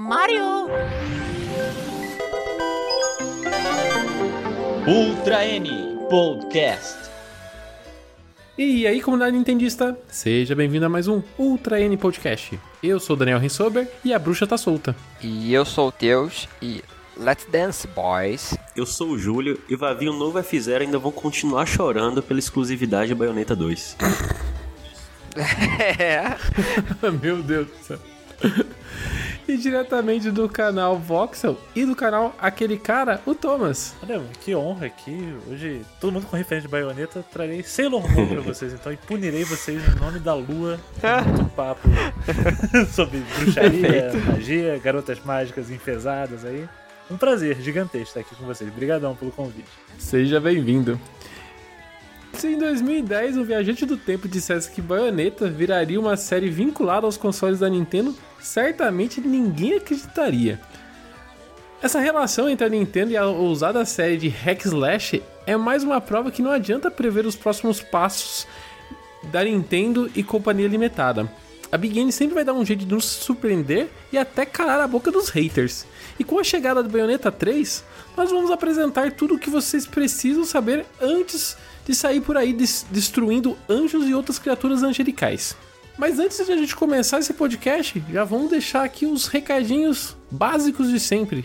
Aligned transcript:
Mario! 0.00 0.68
Ultra 4.86 5.44
N 5.44 5.98
Podcast. 6.08 7.10
E 8.56 8.86
aí, 8.86 9.02
comunidade 9.02 9.36
nintendista, 9.36 9.98
seja 10.06 10.54
bem-vindo 10.54 10.86
a 10.86 10.88
mais 10.88 11.08
um 11.08 11.20
Ultra 11.36 11.80
N 11.80 11.96
Podcast. 11.96 12.60
Eu 12.80 13.00
sou 13.00 13.16
o 13.16 13.18
Daniel 13.18 13.40
Rensober 13.40 13.90
e 14.04 14.14
a 14.14 14.20
bruxa 14.20 14.46
tá 14.46 14.56
solta. 14.56 14.94
E 15.20 15.52
eu 15.52 15.64
sou 15.64 15.88
o 15.88 15.92
Teus 15.92 16.48
e 16.62 16.80
Let's 17.16 17.48
Dance 17.50 17.88
Boys. 17.88 18.56
Eu 18.76 18.86
sou 18.86 19.08
o 19.08 19.18
Júlio 19.18 19.60
e 19.68 19.74
vai 19.74 19.96
vir 19.96 20.10
um 20.10 20.16
novo 20.16 20.38
F0 20.38 20.68
e 20.68 20.84
ainda 20.84 20.98
vão 21.00 21.10
continuar 21.10 21.66
chorando 21.66 22.22
pela 22.22 22.38
exclusividade 22.38 23.08
de 23.08 23.16
Bayonetta 23.16 23.56
2. 23.56 23.96
é. 25.98 26.36
Meu 27.20 27.42
Deus 27.42 27.66
do 27.66 27.84
céu. 27.84 27.98
E 29.48 29.56
diretamente 29.56 30.30
do 30.30 30.46
canal 30.46 30.98
Voxel 30.98 31.58
e 31.74 31.86
do 31.86 31.96
canal 31.96 32.34
Aquele 32.38 32.76
Cara, 32.76 33.18
o 33.24 33.34
Thomas. 33.34 33.94
Olha, 34.02 34.20
que 34.44 34.54
honra 34.54 34.84
aqui. 34.84 35.34
Hoje, 35.50 35.80
todo 35.98 36.12
mundo 36.12 36.26
com 36.26 36.36
referência 36.36 36.68
de 36.68 36.70
baioneta, 36.70 37.24
trarei 37.32 37.62
Sailor 37.62 38.06
Moon 38.12 38.26
pra 38.28 38.40
vocês. 38.44 38.74
Então, 38.74 38.92
e 38.92 38.98
punirei 38.98 39.44
vocês 39.44 39.82
em 39.82 39.98
nome 39.98 40.18
da 40.18 40.34
lua. 40.34 40.78
Muito 41.24 41.50
papo 41.56 41.88
sobre 42.92 43.20
bruxaria, 43.38 44.12
magia, 44.26 44.78
garotas 44.84 45.18
mágicas 45.24 45.70
enfesadas 45.70 46.44
aí. 46.44 46.68
Um 47.10 47.16
prazer 47.16 47.58
gigantesco 47.62 48.08
estar 48.08 48.20
aqui 48.20 48.34
com 48.34 48.44
vocês. 48.44 48.70
Obrigadão 48.70 49.16
pelo 49.16 49.30
convite. 49.30 49.70
Seja 49.98 50.38
bem-vindo. 50.38 51.00
Se 52.34 52.48
em 52.48 52.58
2010 52.58 53.38
o 53.38 53.44
Viajante 53.44 53.86
do 53.86 53.96
Tempo 53.96 54.28
dissesse 54.28 54.70
que 54.70 54.82
Bayonetta 54.82 55.48
viraria 55.48 55.98
uma 55.98 56.18
série 56.18 56.50
vinculada 56.50 57.06
aos 57.06 57.16
consoles 57.16 57.60
da 57.60 57.68
Nintendo, 57.70 58.14
certamente 58.40 59.20
ninguém 59.20 59.74
acreditaria. 59.74 60.60
Essa 61.80 62.00
relação 62.00 62.48
entre 62.48 62.66
a 62.66 62.70
Nintendo 62.70 63.12
e 63.12 63.16
a 63.16 63.26
ousada 63.26 63.84
série 63.84 64.16
de 64.16 64.28
Hack 64.28 64.64
Slash 64.64 65.22
é 65.46 65.56
mais 65.56 65.84
uma 65.84 66.00
prova 66.00 66.30
que 66.30 66.42
não 66.42 66.50
adianta 66.50 66.90
prever 66.90 67.24
os 67.24 67.36
próximos 67.36 67.80
passos 67.80 68.46
da 69.30 69.44
Nintendo 69.44 70.10
e 70.14 70.22
Companhia 70.22 70.66
Limitada. 70.66 71.30
A 71.70 71.76
Big 71.76 71.98
N 72.00 72.10
sempre 72.10 72.34
vai 72.34 72.44
dar 72.44 72.54
um 72.54 72.64
jeito 72.64 72.84
de 72.84 72.94
nos 72.94 73.04
surpreender 73.04 73.90
e 74.10 74.16
até 74.16 74.46
calar 74.46 74.80
a 74.80 74.88
boca 74.88 75.10
dos 75.10 75.28
haters. 75.28 75.84
E 76.18 76.24
com 76.24 76.38
a 76.38 76.44
chegada 76.44 76.82
do 76.82 76.88
Bayonetta 76.88 77.30
3, 77.30 77.84
nós 78.16 78.30
vamos 78.30 78.50
apresentar 78.50 79.12
tudo 79.12 79.34
o 79.34 79.38
que 79.38 79.50
vocês 79.50 79.86
precisam 79.86 80.44
saber 80.44 80.86
antes 81.00 81.56
de 81.86 81.94
sair 81.94 82.20
por 82.20 82.36
aí 82.36 82.52
des 82.52 82.86
destruindo 82.90 83.56
anjos 83.68 84.08
e 84.08 84.14
outras 84.14 84.38
criaturas 84.38 84.82
angelicais. 84.82 85.56
Mas 85.98 86.20
antes 86.20 86.46
de 86.46 86.52
a 86.52 86.56
gente 86.56 86.76
começar 86.76 87.18
esse 87.18 87.34
podcast, 87.34 88.00
já 88.08 88.22
vamos 88.22 88.50
deixar 88.50 88.84
aqui 88.84 89.04
os 89.04 89.26
recadinhos 89.26 90.16
básicos 90.30 90.88
de 90.88 91.00
sempre. 91.00 91.44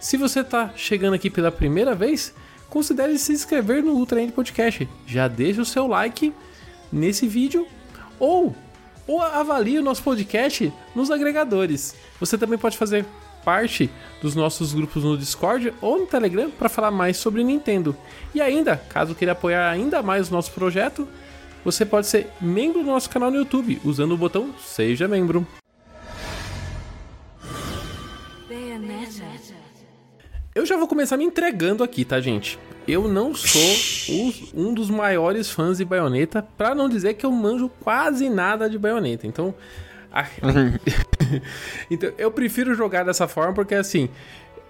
Se 0.00 0.16
você 0.16 0.40
está 0.40 0.70
chegando 0.74 1.12
aqui 1.12 1.28
pela 1.28 1.52
primeira 1.52 1.94
vez, 1.94 2.32
considere 2.70 3.18
se 3.18 3.30
inscrever 3.30 3.82
no 3.82 3.92
Ultra 3.92 4.22
End 4.22 4.32
Podcast. 4.32 4.88
Já 5.06 5.28
deixa 5.28 5.60
o 5.60 5.66
seu 5.66 5.86
like 5.86 6.32
nesse 6.90 7.28
vídeo 7.28 7.66
ou, 8.18 8.56
ou 9.06 9.20
avalie 9.20 9.78
o 9.78 9.82
nosso 9.82 10.02
podcast 10.02 10.72
nos 10.94 11.10
agregadores. 11.10 11.94
Você 12.18 12.38
também 12.38 12.58
pode 12.58 12.78
fazer 12.78 13.04
parte 13.44 13.90
dos 14.22 14.34
nossos 14.34 14.72
grupos 14.72 15.04
no 15.04 15.18
Discord 15.18 15.74
ou 15.78 15.98
no 15.98 16.06
Telegram 16.06 16.50
para 16.50 16.70
falar 16.70 16.90
mais 16.90 17.18
sobre 17.18 17.44
Nintendo. 17.44 17.94
E 18.34 18.40
ainda, 18.40 18.78
caso 18.78 19.14
queira 19.14 19.32
apoiar 19.32 19.68
ainda 19.70 20.02
mais 20.02 20.30
o 20.30 20.32
nosso 20.32 20.52
projeto, 20.52 21.06
você 21.64 21.84
pode 21.84 22.06
ser 22.06 22.28
membro 22.40 22.82
do 22.82 22.86
nosso 22.86 23.10
canal 23.10 23.30
no 23.30 23.36
YouTube 23.36 23.80
usando 23.84 24.12
o 24.12 24.16
botão 24.16 24.54
Seja 24.58 25.06
Membro. 25.06 25.46
Eu 30.54 30.66
já 30.66 30.76
vou 30.76 30.88
começar 30.88 31.16
me 31.16 31.24
entregando 31.24 31.84
aqui, 31.84 32.04
tá, 32.04 32.20
gente? 32.20 32.58
Eu 32.86 33.06
não 33.06 33.34
sou 33.34 34.34
um 34.54 34.74
dos 34.74 34.90
maiores 34.90 35.50
fãs 35.50 35.78
de 35.78 35.84
Bayonetta, 35.84 36.42
para 36.42 36.74
não 36.74 36.88
dizer 36.88 37.14
que 37.14 37.24
eu 37.24 37.30
manjo 37.30 37.70
quase 37.80 38.28
nada 38.28 38.68
de 38.68 38.76
Bayonetta. 38.76 39.26
Então, 39.26 39.54
então, 41.90 42.12
eu 42.18 42.30
prefiro 42.32 42.74
jogar 42.74 43.04
dessa 43.04 43.28
forma 43.28 43.54
porque 43.54 43.74
assim, 43.74 44.08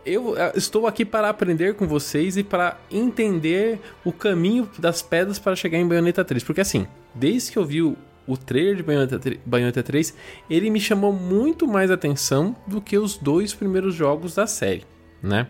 eu 0.04 0.34
estou 0.54 0.86
aqui 0.86 1.04
para 1.04 1.28
aprender 1.28 1.74
com 1.74 1.86
vocês 1.86 2.36
e 2.36 2.42
para 2.42 2.78
entender 2.90 3.80
o 4.04 4.12
caminho 4.12 4.68
das 4.78 5.02
pedras 5.02 5.38
para 5.38 5.54
chegar 5.54 5.78
em 5.78 5.86
Bayonetta 5.86 6.24
3. 6.24 6.42
Porque 6.42 6.60
assim, 6.60 6.86
desde 7.14 7.52
que 7.52 7.58
eu 7.58 7.64
vi 7.64 7.82
o, 7.82 7.96
o 8.26 8.36
trailer 8.36 8.76
de 8.76 8.82
Bayonetta 8.82 9.18
3, 9.18 9.40
Bayonetta 9.44 9.82
3, 9.82 10.14
ele 10.48 10.70
me 10.70 10.80
chamou 10.80 11.12
muito 11.12 11.66
mais 11.66 11.90
atenção 11.90 12.56
do 12.66 12.80
que 12.80 12.96
os 12.96 13.16
dois 13.16 13.52
primeiros 13.52 13.94
jogos 13.94 14.34
da 14.34 14.46
série, 14.46 14.84
né? 15.22 15.46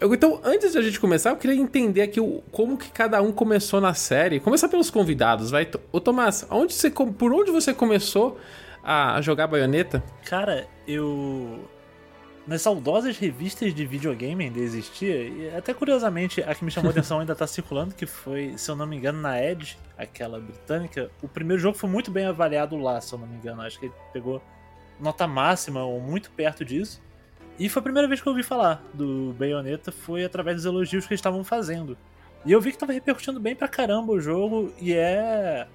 Eu, 0.00 0.14
então, 0.14 0.40
antes 0.44 0.72
de 0.72 0.78
a 0.78 0.82
gente 0.82 1.00
começar, 1.00 1.30
eu 1.30 1.36
queria 1.36 1.56
entender 1.56 2.02
aqui 2.02 2.20
o, 2.20 2.40
como 2.52 2.76
que 2.76 2.88
cada 2.90 3.20
um 3.20 3.32
começou 3.32 3.80
na 3.80 3.94
série. 3.94 4.38
Começar 4.38 4.68
pelos 4.68 4.90
convidados, 4.90 5.50
vai. 5.50 5.68
Ô 5.90 6.00
Tomás, 6.00 6.46
onde 6.50 6.72
você, 6.72 6.88
por 6.88 7.32
onde 7.32 7.50
você 7.50 7.74
começou 7.74 8.38
a 8.82 9.20
jogar 9.20 9.48
baioneta? 9.48 10.02
Cara, 10.24 10.68
eu. 10.86 11.68
Nas 12.48 12.62
saudosas 12.62 13.18
revistas 13.18 13.74
de 13.74 13.84
videogame 13.84 14.44
ainda 14.46 14.58
existia, 14.58 15.28
e 15.28 15.54
até 15.54 15.74
curiosamente 15.74 16.40
a 16.40 16.54
que 16.54 16.64
me 16.64 16.70
chamou 16.70 16.88
a 16.88 16.92
atenção 16.92 17.20
ainda 17.20 17.34
tá 17.34 17.46
circulando, 17.46 17.94
que 17.94 18.06
foi, 18.06 18.56
se 18.56 18.70
eu 18.70 18.74
não 18.74 18.86
me 18.86 18.96
engano, 18.96 19.20
na 19.20 19.38
Edge, 19.38 19.76
aquela 19.98 20.40
britânica. 20.40 21.10
O 21.20 21.28
primeiro 21.28 21.60
jogo 21.60 21.76
foi 21.76 21.90
muito 21.90 22.10
bem 22.10 22.24
avaliado 22.24 22.74
lá, 22.78 22.98
se 23.02 23.12
eu 23.12 23.18
não 23.18 23.26
me 23.26 23.36
engano. 23.36 23.60
Acho 23.60 23.78
que 23.78 23.84
ele 23.84 23.94
pegou 24.14 24.42
nota 24.98 25.26
máxima 25.26 25.84
ou 25.84 26.00
muito 26.00 26.30
perto 26.30 26.64
disso. 26.64 27.02
E 27.58 27.68
foi 27.68 27.80
a 27.80 27.82
primeira 27.82 28.08
vez 28.08 28.22
que 28.22 28.26
eu 28.26 28.32
ouvi 28.32 28.42
falar 28.42 28.82
do 28.94 29.34
Bayonetta, 29.38 29.92
foi 29.92 30.24
através 30.24 30.56
dos 30.56 30.64
elogios 30.64 31.04
que 31.04 31.12
eles 31.12 31.20
estavam 31.20 31.44
fazendo. 31.44 31.98
E 32.46 32.52
eu 32.52 32.62
vi 32.62 32.72
que 32.72 32.78
tava 32.78 32.94
repercutindo 32.94 33.38
bem 33.38 33.54
pra 33.54 33.68
caramba 33.68 34.10
o 34.10 34.20
jogo, 34.22 34.72
e 34.80 34.94
é. 34.94 35.68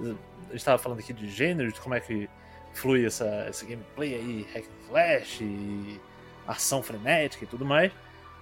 Gente 0.00 0.18
estava 0.56 0.76
falando 0.76 0.98
aqui 0.98 1.12
de 1.12 1.30
gênero, 1.30 1.70
de 1.70 1.80
como 1.80 1.94
é 1.94 2.00
que 2.00 2.28
flui 2.74 3.06
essa, 3.06 3.26
essa 3.48 3.64
gameplay 3.64 4.16
aí, 4.16 4.46
hack 4.52 4.64
and 4.64 4.86
slash, 4.88 5.44
e 5.44 6.00
ação 6.46 6.82
frenética 6.82 7.44
e 7.44 7.46
tudo 7.46 7.64
mais. 7.64 7.92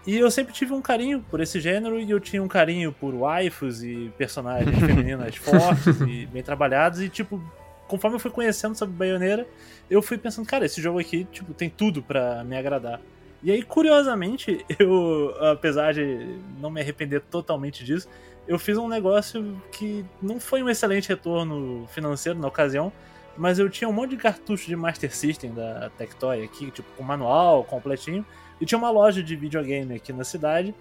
E 0.06 0.18
eu 0.18 0.30
sempre 0.30 0.52
tive 0.52 0.72
um 0.72 0.82
carinho 0.82 1.24
por 1.30 1.40
esse 1.40 1.58
gênero 1.60 1.98
e 1.98 2.10
eu 2.10 2.20
tinha 2.20 2.42
um 2.42 2.48
carinho 2.48 2.92
por 2.92 3.14
waifus 3.14 3.82
e 3.82 4.12
personagens 4.18 4.76
femininas 4.80 5.36
fortes 5.36 6.00
e 6.02 6.26
bem 6.26 6.42
trabalhados 6.42 7.00
e 7.00 7.08
tipo, 7.08 7.42
conforme 7.88 8.16
eu 8.16 8.20
fui 8.20 8.30
conhecendo 8.30 8.76
sobre 8.76 8.94
Bayoneira, 8.94 9.46
eu 9.88 10.02
fui 10.02 10.18
pensando, 10.18 10.46
cara, 10.46 10.66
esse 10.66 10.80
jogo 10.80 10.98
aqui, 10.98 11.26
tipo, 11.32 11.54
tem 11.54 11.70
tudo 11.70 12.02
para 12.02 12.44
me 12.44 12.56
agradar. 12.56 13.00
E 13.42 13.50
aí, 13.50 13.62
curiosamente, 13.62 14.64
eu, 14.78 15.34
apesar 15.40 15.94
de 15.94 16.38
não 16.60 16.70
me 16.70 16.80
arrepender 16.80 17.20
totalmente 17.20 17.84
disso, 17.84 18.08
eu 18.46 18.58
fiz 18.58 18.76
um 18.76 18.88
negócio 18.88 19.60
que 19.72 20.04
não 20.20 20.38
foi 20.38 20.62
um 20.62 20.68
excelente 20.68 21.08
retorno 21.08 21.86
financeiro 21.88 22.38
na 22.38 22.48
ocasião, 22.48 22.92
mas 23.36 23.58
eu 23.58 23.68
tinha 23.68 23.88
um 23.88 23.92
monte 23.92 24.10
de 24.10 24.16
cartucho 24.16 24.66
de 24.66 24.76
Master 24.76 25.14
System 25.14 25.52
da 25.52 25.90
Tectoy 25.96 26.42
aqui, 26.42 26.70
tipo, 26.70 26.88
com 26.96 27.02
manual 27.02 27.64
completinho, 27.64 28.24
e 28.60 28.66
tinha 28.66 28.78
uma 28.78 28.90
loja 28.90 29.22
de 29.22 29.34
videogame 29.36 29.94
aqui 29.94 30.12
na 30.12 30.24
cidade. 30.24 30.74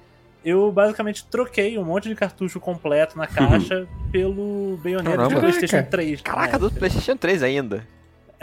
Eu 0.44 0.72
basicamente 0.72 1.25
troquei 1.25 1.78
um 1.78 1.86
monte 1.86 2.09
de 2.09 2.16
cartucho 2.16 2.59
completo 2.59 3.18
na 3.18 3.28
caixa 3.28 3.88
pelo 4.12 4.78
Bayonetta 4.84 5.30
do 5.30 5.40
PlayStation 5.40 5.84
3. 5.90 6.22
Caraca, 6.22 6.59
do 6.59 6.69
PlayStation 6.69 7.16
3 7.16 7.44
ainda. 7.44 7.88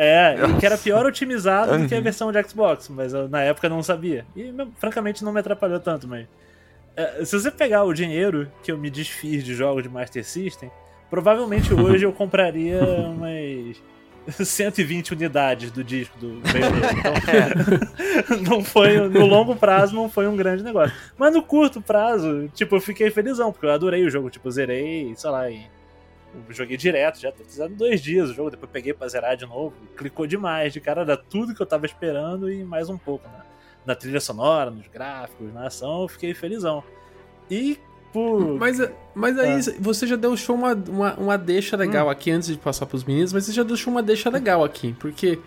É, 0.02 0.34
e 0.34 0.58
que 0.58 0.64
era 0.64 0.78
pior 0.78 1.04
otimizado 1.04 1.76
do 1.76 1.86
que 1.86 1.94
a 1.94 2.00
versão 2.00 2.32
de 2.32 2.42
Xbox, 2.42 2.88
mas 2.88 3.12
eu 3.12 3.28
na 3.28 3.42
época 3.42 3.68
não 3.68 3.82
sabia. 3.82 4.24
E 4.34 4.50
francamente 4.76 5.22
não 5.22 5.30
me 5.30 5.40
atrapalhou 5.40 5.78
tanto, 5.78 6.08
mas. 6.08 6.26
É, 6.96 7.22
se 7.22 7.38
você 7.38 7.50
pegar 7.50 7.84
o 7.84 7.92
dinheiro 7.92 8.50
que 8.62 8.72
eu 8.72 8.78
me 8.78 8.88
desfiz 8.88 9.44
de 9.44 9.54
jogos 9.54 9.82
de 9.82 9.90
Master 9.90 10.24
System, 10.24 10.70
provavelmente 11.10 11.74
hoje 11.74 12.06
eu 12.06 12.12
compraria 12.14 12.82
umas 13.12 13.76
120 14.44 15.12
unidades 15.12 15.70
do 15.70 15.82
disco 15.82 16.18
do. 16.18 16.40
Então, 18.30 18.38
não 18.56 18.64
foi, 18.64 18.96
no 19.08 19.26
longo 19.26 19.56
prazo 19.56 19.94
não 19.94 20.08
foi 20.08 20.26
um 20.26 20.36
grande 20.36 20.62
negócio. 20.62 20.94
Mas 21.16 21.32
no 21.32 21.42
curto 21.42 21.80
prazo, 21.80 22.48
tipo, 22.54 22.76
eu 22.76 22.80
fiquei 22.80 23.10
felizão, 23.10 23.52
porque 23.52 23.66
eu 23.66 23.70
adorei 23.70 24.04
o 24.04 24.10
jogo, 24.10 24.30
tipo, 24.30 24.50
zerei, 24.50 25.14
sei 25.16 25.30
lá, 25.30 25.50
e 25.50 25.66
joguei 26.48 26.76
direto, 26.76 27.20
já 27.20 27.32
tô 27.32 27.42
precisando 27.42 27.74
dois 27.74 28.00
dias 28.00 28.30
o 28.30 28.34
jogo, 28.34 28.50
depois 28.50 28.70
peguei 28.70 28.94
pra 28.94 29.08
zerar 29.08 29.36
de 29.36 29.46
novo, 29.46 29.74
clicou 29.96 30.26
demais, 30.26 30.72
de 30.72 30.80
cara, 30.80 31.02
era 31.02 31.16
tudo 31.16 31.54
que 31.54 31.60
eu 31.60 31.66
tava 31.66 31.86
esperando 31.86 32.50
e 32.50 32.64
mais 32.64 32.88
um 32.88 32.98
pouco, 32.98 33.28
né? 33.28 33.40
Na 33.84 33.94
trilha 33.94 34.20
sonora, 34.20 34.70
nos 34.70 34.86
gráficos, 34.88 35.52
na 35.52 35.66
ação, 35.66 36.02
eu 36.02 36.08
fiquei 36.08 36.34
felizão. 36.34 36.84
E 37.50 37.78
por... 38.12 38.58
Mas, 38.58 38.78
mas 39.14 39.38
aí 39.38 39.58
ah. 39.58 39.74
você 39.78 40.06
já 40.06 40.16
deixou 40.16 40.56
uma, 40.56 40.74
uma, 40.74 41.14
uma 41.14 41.38
deixa 41.38 41.76
legal 41.76 42.06
hum. 42.06 42.10
aqui 42.10 42.30
antes 42.30 42.48
de 42.48 42.58
passar 42.58 42.86
pros 42.86 43.04
meninos, 43.04 43.32
mas 43.32 43.44
você 43.44 43.52
já 43.52 43.62
deixou 43.62 43.92
uma 43.92 44.02
deixa 44.02 44.30
legal 44.30 44.64
aqui, 44.64 44.94
porque 44.98 45.38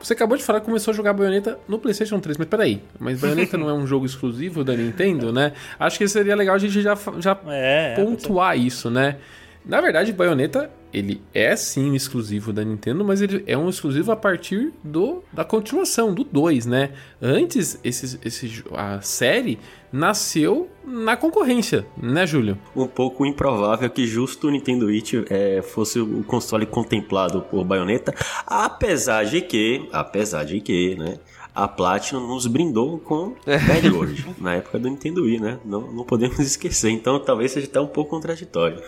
você 0.00 0.14
acabou 0.14 0.36
de 0.36 0.42
falar 0.42 0.60
que 0.60 0.66
começou 0.66 0.92
a 0.92 0.94
jogar 0.94 1.12
Bayonetta 1.12 1.58
no 1.68 1.78
PlayStation 1.78 2.18
3, 2.18 2.36
mas 2.36 2.48
peraí, 2.48 2.82
mas 2.98 3.20
Bayonetta 3.20 3.56
não 3.56 3.70
é 3.70 3.72
um 3.72 3.86
jogo 3.86 4.04
exclusivo 4.04 4.64
da 4.64 4.74
Nintendo, 4.74 5.32
né? 5.32 5.52
Acho 5.78 5.96
que 5.96 6.08
seria 6.08 6.34
legal 6.34 6.56
a 6.56 6.58
gente 6.58 6.82
já, 6.82 6.98
já 7.18 7.38
é, 7.46 7.94
pontuar 7.94 8.58
isso, 8.58 8.90
né? 8.90 9.16
Na 9.64 9.80
verdade, 9.80 10.12
Bayonetta 10.12 10.70
ele 10.92 11.22
é 11.32 11.56
sim 11.56 11.90
um 11.90 11.94
exclusivo 11.94 12.52
da 12.52 12.62
Nintendo, 12.64 13.04
mas 13.04 13.22
ele 13.22 13.42
é 13.46 13.56
um 13.56 13.68
exclusivo 13.68 14.12
a 14.12 14.16
partir 14.16 14.72
do 14.84 15.22
da 15.32 15.44
continuação, 15.44 16.12
do 16.12 16.24
2, 16.24 16.66
né? 16.66 16.90
Antes, 17.20 17.78
esse, 17.82 18.18
esse, 18.24 18.64
a 18.72 19.00
série 19.00 19.58
nasceu 19.92 20.68
na 20.84 21.16
concorrência, 21.16 21.86
né, 21.96 22.26
Júlio? 22.26 22.58
Um 22.74 22.86
pouco 22.86 23.24
improvável 23.24 23.88
que 23.90 24.06
justo 24.06 24.48
o 24.48 24.50
Nintendo 24.50 24.86
Switch 24.86 25.14
é, 25.30 25.62
fosse 25.62 25.98
o 26.00 26.22
console 26.24 26.66
contemplado 26.66 27.42
por 27.42 27.64
Bayonetta, 27.64 28.14
apesar 28.46 29.24
de 29.24 29.40
que, 29.40 29.88
apesar 29.92 30.44
de 30.44 30.60
que, 30.60 30.94
né, 30.96 31.18
a 31.54 31.68
Platinum 31.68 32.26
nos 32.26 32.46
brindou 32.46 32.98
com 32.98 33.34
Bad 33.44 33.90
World 33.90 34.26
na 34.38 34.54
época 34.54 34.78
do 34.78 34.88
Nintendo 34.88 35.24
Wii, 35.24 35.40
né? 35.40 35.58
Não, 35.64 35.92
não 35.92 36.04
podemos 36.04 36.38
esquecer, 36.40 36.90
então 36.90 37.18
talvez 37.20 37.52
seja 37.52 37.66
até 37.66 37.80
um 37.80 37.86
pouco 37.86 38.10
contraditório. 38.10 38.82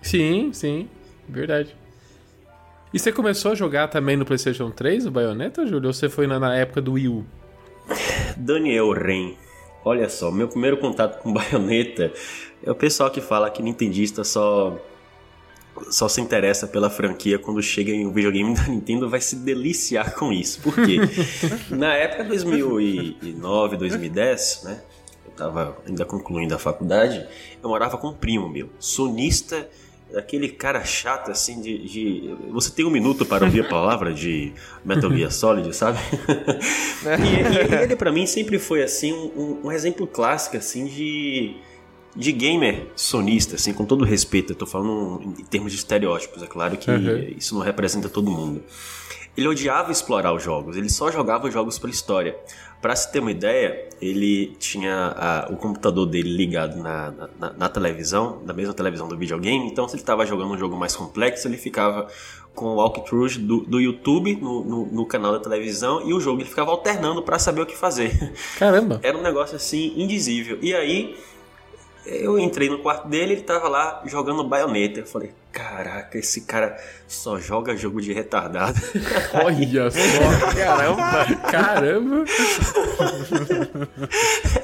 Sim, 0.00 0.50
sim, 0.52 0.88
verdade. 1.28 1.74
E 2.92 2.98
você 2.98 3.10
começou 3.10 3.52
a 3.52 3.54
jogar 3.54 3.88
também 3.88 4.16
no 4.16 4.24
PlayStation 4.24 4.70
3 4.70 5.06
o 5.06 5.10
Bayonetta, 5.10 5.66
Júlio? 5.66 5.88
Ou 5.88 5.92
você 5.94 6.10
foi 6.10 6.26
na, 6.26 6.38
na 6.38 6.54
época 6.54 6.82
do 6.82 6.92
Wii 6.92 7.08
U? 7.08 7.24
Daniel 8.36 8.92
Ren. 8.92 9.34
Olha 9.84 10.08
só, 10.08 10.30
meu 10.30 10.46
primeiro 10.46 10.76
contato 10.76 11.22
com 11.22 11.32
Bayonetta 11.34 12.12
é 12.62 12.70
o 12.70 12.74
pessoal 12.74 13.10
que 13.10 13.20
fala 13.20 13.50
que 13.50 13.62
Nintendista 13.62 14.22
só 14.24 14.78
só 15.90 16.06
se 16.06 16.20
interessa 16.20 16.66
pela 16.66 16.90
franquia 16.90 17.38
quando 17.38 17.62
chega 17.62 17.90
em 17.90 18.06
um 18.06 18.12
videogame 18.12 18.52
da 18.54 18.64
Nintendo 18.64 19.08
vai 19.08 19.20
se 19.20 19.36
deliciar 19.36 20.14
com 20.14 20.30
isso. 20.30 20.60
Por 20.60 20.74
quê? 20.74 20.98
Na 21.70 21.94
época 21.94 22.24
2009, 22.24 23.76
2010, 23.78 24.60
né? 24.64 24.82
Eu 25.24 25.32
tava 25.32 25.78
ainda 25.88 26.04
concluindo 26.04 26.54
a 26.54 26.58
faculdade, 26.58 27.26
eu 27.62 27.68
morava 27.70 27.96
com 27.96 28.08
um 28.08 28.12
primo 28.12 28.50
meu, 28.50 28.68
sonista 28.78 29.66
aquele 30.16 30.48
cara 30.48 30.84
chato 30.84 31.30
assim 31.30 31.60
de, 31.60 31.78
de, 31.78 32.34
você 32.50 32.70
tem 32.70 32.84
um 32.84 32.90
minuto 32.90 33.24
para 33.24 33.44
ouvir 33.44 33.64
a 33.64 33.68
palavra 33.68 34.12
de 34.12 34.52
Metal 34.84 35.10
Gear 35.10 35.30
Solid 35.30 35.74
sabe 35.74 35.98
e, 37.04 37.72
e, 37.72 37.82
ele 37.82 37.96
para 37.96 38.12
mim 38.12 38.26
sempre 38.26 38.58
foi 38.58 38.82
assim 38.82 39.12
um, 39.12 39.60
um, 39.64 39.72
exemplo 39.72 40.06
clássico 40.06 40.56
assim 40.56 40.86
de 40.86 41.56
de 42.14 42.30
gamer 42.30 42.88
sonista, 42.94 43.56
assim, 43.56 43.72
com 43.72 43.86
todo 43.86 44.04
respeito, 44.04 44.52
eu 44.52 44.56
tô 44.56 44.66
falando 44.66 45.34
em 45.38 45.44
termos 45.44 45.72
de 45.72 45.78
estereótipos, 45.78 46.42
é 46.42 46.46
claro 46.46 46.76
que 46.76 46.90
uhum. 46.90 47.34
isso 47.38 47.54
não 47.54 47.62
representa 47.62 48.08
todo 48.08 48.30
mundo. 48.30 48.62
Ele 49.34 49.48
odiava 49.48 49.90
explorar 49.90 50.34
os 50.34 50.42
jogos, 50.42 50.76
ele 50.76 50.90
só 50.90 51.10
jogava 51.10 51.46
os 51.46 51.54
jogos 51.54 51.78
pela 51.78 51.90
história. 51.90 52.36
Para 52.82 52.96
se 52.96 53.12
ter 53.12 53.20
uma 53.20 53.30
ideia, 53.30 53.88
ele 54.00 54.56
tinha 54.58 55.14
a, 55.16 55.48
o 55.52 55.56
computador 55.56 56.04
dele 56.04 56.36
ligado 56.36 56.76
na, 56.76 57.14
na, 57.38 57.52
na, 57.52 57.68
televisão, 57.68 58.42
na 58.44 58.52
mesma 58.52 58.74
televisão 58.74 59.06
do 59.06 59.16
videogame, 59.16 59.68
então 59.68 59.86
se 59.86 59.94
ele 59.94 60.02
estava 60.02 60.26
jogando 60.26 60.50
um 60.50 60.58
jogo 60.58 60.76
mais 60.76 60.96
complexo, 60.96 61.46
ele 61.46 61.56
ficava 61.56 62.08
com 62.54 62.66
o 62.66 62.74
walkthrough 62.74 63.38
do, 63.38 63.60
do 63.60 63.80
YouTube 63.80 64.36
no, 64.36 64.64
no, 64.64 64.86
no, 64.86 65.06
canal 65.06 65.32
da 65.32 65.38
televisão 65.38 66.06
e 66.06 66.12
o 66.12 66.20
jogo 66.20 66.42
ele 66.42 66.48
ficava 66.48 66.72
alternando 66.72 67.22
para 67.22 67.38
saber 67.38 67.62
o 67.62 67.66
que 67.66 67.76
fazer. 67.76 68.32
Caramba! 68.58 68.98
Era 69.04 69.16
um 69.16 69.22
negócio 69.22 69.54
assim 69.56 69.94
indizível. 69.96 70.58
E 70.60 70.74
aí 70.74 71.16
eu 72.04 72.38
entrei 72.38 72.68
no 72.68 72.78
quarto 72.78 73.08
dele, 73.08 73.32
ele 73.34 73.42
tava 73.42 73.68
lá 73.68 74.02
jogando 74.06 74.42
baioneta. 74.42 75.00
Eu 75.00 75.06
falei, 75.06 75.30
caraca, 75.52 76.18
esse 76.18 76.40
cara 76.40 76.76
só 77.06 77.38
joga 77.38 77.76
jogo 77.76 78.00
de 78.00 78.12
retardado. 78.12 78.80
Olha 79.44 79.88
só, 79.90 79.98
caramba, 80.56 81.26
caramba. 81.50 82.24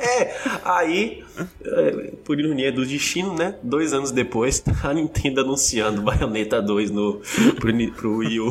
é, 0.01 0.35
aí, 0.65 1.25
é, 1.65 2.13
por 2.25 2.41
ironia 2.41 2.73
do 2.73 2.85
destino, 2.85 3.35
né? 3.35 3.55
Dois 3.63 3.93
anos 3.93 4.11
depois, 4.11 4.61
a 4.83 4.93
Nintendo 4.93 5.43
anunciando 5.43 6.03
Bayonetta 6.03 6.61
2 6.61 6.91
no, 6.91 7.23
pro, 7.61 7.93
pro 7.93 8.17
Wii 8.17 8.41
U. 8.41 8.51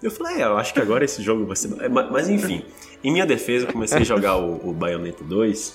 Eu 0.00 0.12
falei, 0.12 0.42
é, 0.42 0.44
eu 0.44 0.56
acho 0.56 0.72
que 0.72 0.80
agora 0.80 1.04
esse 1.04 1.20
jogo 1.22 1.44
vai 1.44 1.56
ser. 1.56 1.70
Mas 1.90 2.28
enfim, 2.28 2.62
em 3.02 3.10
minha 3.10 3.26
defesa, 3.26 3.66
eu 3.66 3.72
comecei 3.72 3.98
a 3.98 4.04
jogar 4.04 4.36
o, 4.36 4.68
o 4.68 4.72
Bayonetta 4.72 5.24
2 5.24 5.74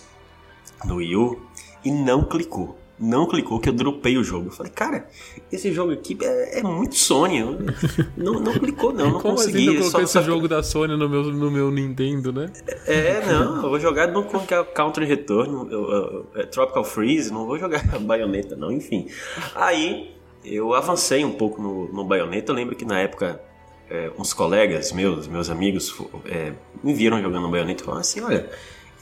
no 0.86 0.96
Wii 0.96 1.16
U 1.18 1.52
e 1.84 1.92
não 1.92 2.24
clicou. 2.24 2.78
Não 3.02 3.26
clicou 3.26 3.60
que 3.60 3.68
eu 3.68 3.74
dropei 3.74 4.16
o 4.16 4.24
jogo. 4.24 4.50
Eu 4.50 4.52
falei, 4.52 4.72
cara, 4.72 5.08
esse 5.52 5.74
jogo 5.74 5.92
aqui 5.92 6.16
é, 6.22 6.60
é 6.60 6.64
muito 6.64 6.94
Sony. 6.94 7.42
Não, 8.16 8.34
não 8.34 8.54
clicou, 8.54 8.94
não. 8.94 9.14
Não 9.14 9.20
Como 9.20 9.36
consegui. 9.36 9.70
Assim, 9.70 9.78
coloquei 9.78 9.90
só, 9.90 10.02
esse 10.02 10.14
só... 10.14 10.22
jogo 10.22 10.48
da 10.48 10.62
Sony 10.62 10.96
no 10.96 11.10
meu, 11.10 11.24
no 11.24 11.50
meu 11.50 11.72
Nintendo, 11.72 12.32
né? 12.32 12.52
É, 12.86 13.26
não. 13.26 13.56
Eu 13.56 13.70
vou 13.70 13.80
jogar 13.80 14.08
no 14.08 14.24
Counter 14.76 15.08
Return, 15.08 15.68
é 16.36 16.44
Tropical 16.44 16.84
Freeze. 16.84 17.34
Não 17.34 17.48
vou 17.48 17.58
jogar 17.58 17.84
Bayonetta, 18.00 18.56
não. 18.56 18.72
Enfim. 18.72 19.08
Aí 19.56 20.16
eu 20.46 20.76
avancei 20.76 21.26
um 21.26 21.32
pouco 21.32 21.60
no, 21.60 21.92
no 21.92 22.04
Bayonetta. 22.04 22.52
Eu 22.52 22.56
lembro 22.56 22.76
que 22.76 22.86
na 22.86 23.00
época 23.00 23.42
é, 23.90 24.12
uns 24.18 24.32
colegas 24.32 24.92
meus, 24.92 25.28
meus 25.28 25.50
amigos, 25.50 25.96
é, 26.26 26.54
me 26.84 26.94
viram 26.94 27.20
jogando 27.20 27.50
Bayonetta 27.50 27.82
e 27.82 27.86
falaram 27.86 28.02
assim: 28.02 28.22
olha 28.22 28.48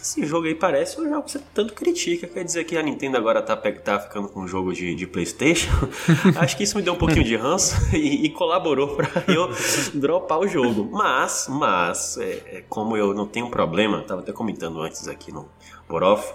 esse 0.01 0.25
jogo 0.25 0.47
aí 0.47 0.55
parece 0.55 0.99
um 0.99 1.09
jogo 1.09 1.23
que 1.23 1.31
você 1.31 1.41
tanto 1.53 1.73
critica. 1.73 2.25
Quer 2.25 2.43
dizer 2.43 2.63
que 2.63 2.77
a 2.77 2.81
Nintendo 2.81 3.17
agora 3.17 3.41
tá, 3.41 3.55
tá 3.55 3.99
ficando 3.99 4.29
com 4.29 4.41
um 4.41 4.47
jogo 4.47 4.73
de, 4.73 4.95
de 4.95 5.05
PlayStation? 5.05 5.69
Acho 6.39 6.55
que 6.55 6.63
isso 6.63 6.77
me 6.77 6.81
deu 6.81 6.93
um 6.93 6.97
pouquinho 6.97 7.23
de 7.23 7.35
ranço 7.35 7.75
e, 7.93 8.25
e 8.25 8.29
colaborou 8.29 8.95
para 8.95 9.23
eu 9.27 9.49
dropar 9.93 10.39
o 10.39 10.47
jogo. 10.47 10.89
Mas, 10.91 11.47
mas, 11.49 12.17
é, 12.17 12.23
é, 12.29 12.63
como 12.69 12.95
eu 12.95 13.13
não 13.13 13.27
tenho 13.27 13.49
problema, 13.49 14.01
tava 14.03 14.21
até 14.21 14.31
comentando 14.31 14.81
antes 14.81 15.07
aqui 15.07 15.33
no 15.33 15.49
Boroff, 15.87 16.33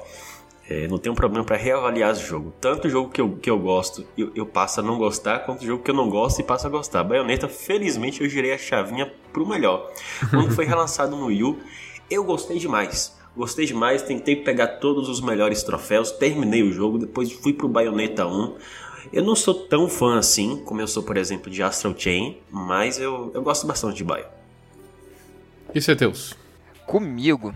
é, 0.69 0.87
não 0.87 0.99
tenho 0.99 1.15
problema 1.15 1.45
para 1.45 1.57
reavaliar 1.57 2.13
o 2.13 2.17
jogo. 2.17 2.53
Tanto 2.61 2.87
o 2.87 2.91
jogo 2.91 3.11
que 3.11 3.21
eu, 3.21 3.37
que 3.37 3.51
eu 3.51 3.59
gosto, 3.59 4.07
eu, 4.17 4.31
eu 4.35 4.45
passo 4.45 4.81
a 4.81 4.83
não 4.83 4.99
gostar, 4.99 5.41
quanto 5.41 5.63
o 5.63 5.67
jogo 5.67 5.83
que 5.83 5.91
eu 5.91 5.95
não 5.95 6.11
gosto 6.11 6.41
e 6.41 6.45
passo 6.45 6.67
a 6.67 6.71
gostar. 6.71 7.03
Bayonetta, 7.03 7.49
felizmente, 7.49 8.23
eu 8.23 8.29
girei 8.29 8.53
a 8.53 8.59
chavinha 8.59 9.11
pro 9.33 9.47
melhor. 9.47 9.91
Quando 10.31 10.55
foi 10.55 10.67
relançado 10.67 11.17
no 11.17 11.27
Wii 11.27 11.45
U, 11.45 11.59
eu 12.11 12.25
gostei 12.25 12.59
demais. 12.59 13.24
Gostei 13.37 13.67
demais, 13.67 14.03
tentei 14.03 14.37
pegar 14.37 14.67
todos 14.79 15.09
os 15.09 15.21
melhores 15.21 15.63
troféus, 15.63 16.13
terminei 16.13 16.63
o 16.63 16.73
jogo, 16.73 16.99
depois 16.99 17.33
fui 17.33 17.53
pro 17.53 17.69
Bayonetta 17.69 18.27
1. 18.27 18.55
Eu 19.13 19.25
não 19.25 19.35
sou 19.35 19.55
tão 19.55 19.89
fã 19.89 20.19
assim, 20.19 20.63
como 20.65 20.81
eu 20.81 20.87
sou, 20.87 21.03
por 21.03 21.17
exemplo, 21.17 21.51
de 21.51 21.63
Astral 21.63 21.95
Chain, 21.99 22.39
mas 22.51 22.99
eu, 22.99 23.33
eu 23.35 23.43
gosto 23.43 23.67
bastante 23.67 23.97
de 23.97 24.05
Bayo. 24.05 24.27
E 25.75 25.81
você, 25.81 25.97
Teus? 25.97 26.35
Comigo, 26.87 27.53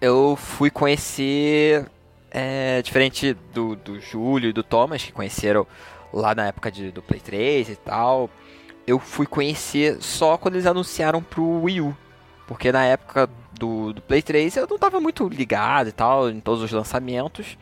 eu 0.00 0.36
fui 0.36 0.70
conhecer, 0.70 1.86
é, 2.30 2.82
diferente 2.82 3.34
do, 3.54 3.74
do 3.74 3.98
Júlio 3.98 4.50
e 4.50 4.52
do 4.52 4.62
Thomas, 4.62 5.02
que 5.02 5.12
conheceram 5.12 5.66
lá 6.12 6.34
na 6.34 6.46
época 6.46 6.70
de, 6.70 6.90
do 6.90 7.00
Play 7.00 7.20
3 7.20 7.70
e 7.70 7.76
tal, 7.76 8.28
eu 8.86 8.98
fui 8.98 9.26
conhecer 9.26 9.96
só 10.00 10.36
quando 10.36 10.56
eles 10.56 10.66
anunciaram 10.66 11.22
pro 11.22 11.62
Wii 11.62 11.80
U. 11.80 11.96
Porque 12.46 12.70
na 12.70 12.84
época 12.84 13.30
do, 13.62 13.92
do 13.92 14.02
Play 14.02 14.20
3 14.20 14.56
eu 14.56 14.66
não 14.68 14.76
tava 14.76 15.00
muito 15.00 15.28
ligado 15.28 15.88
e 15.88 15.92
tal, 15.92 16.28
em 16.28 16.40
todos 16.40 16.64
os 16.64 16.72
lançamentos. 16.72 17.56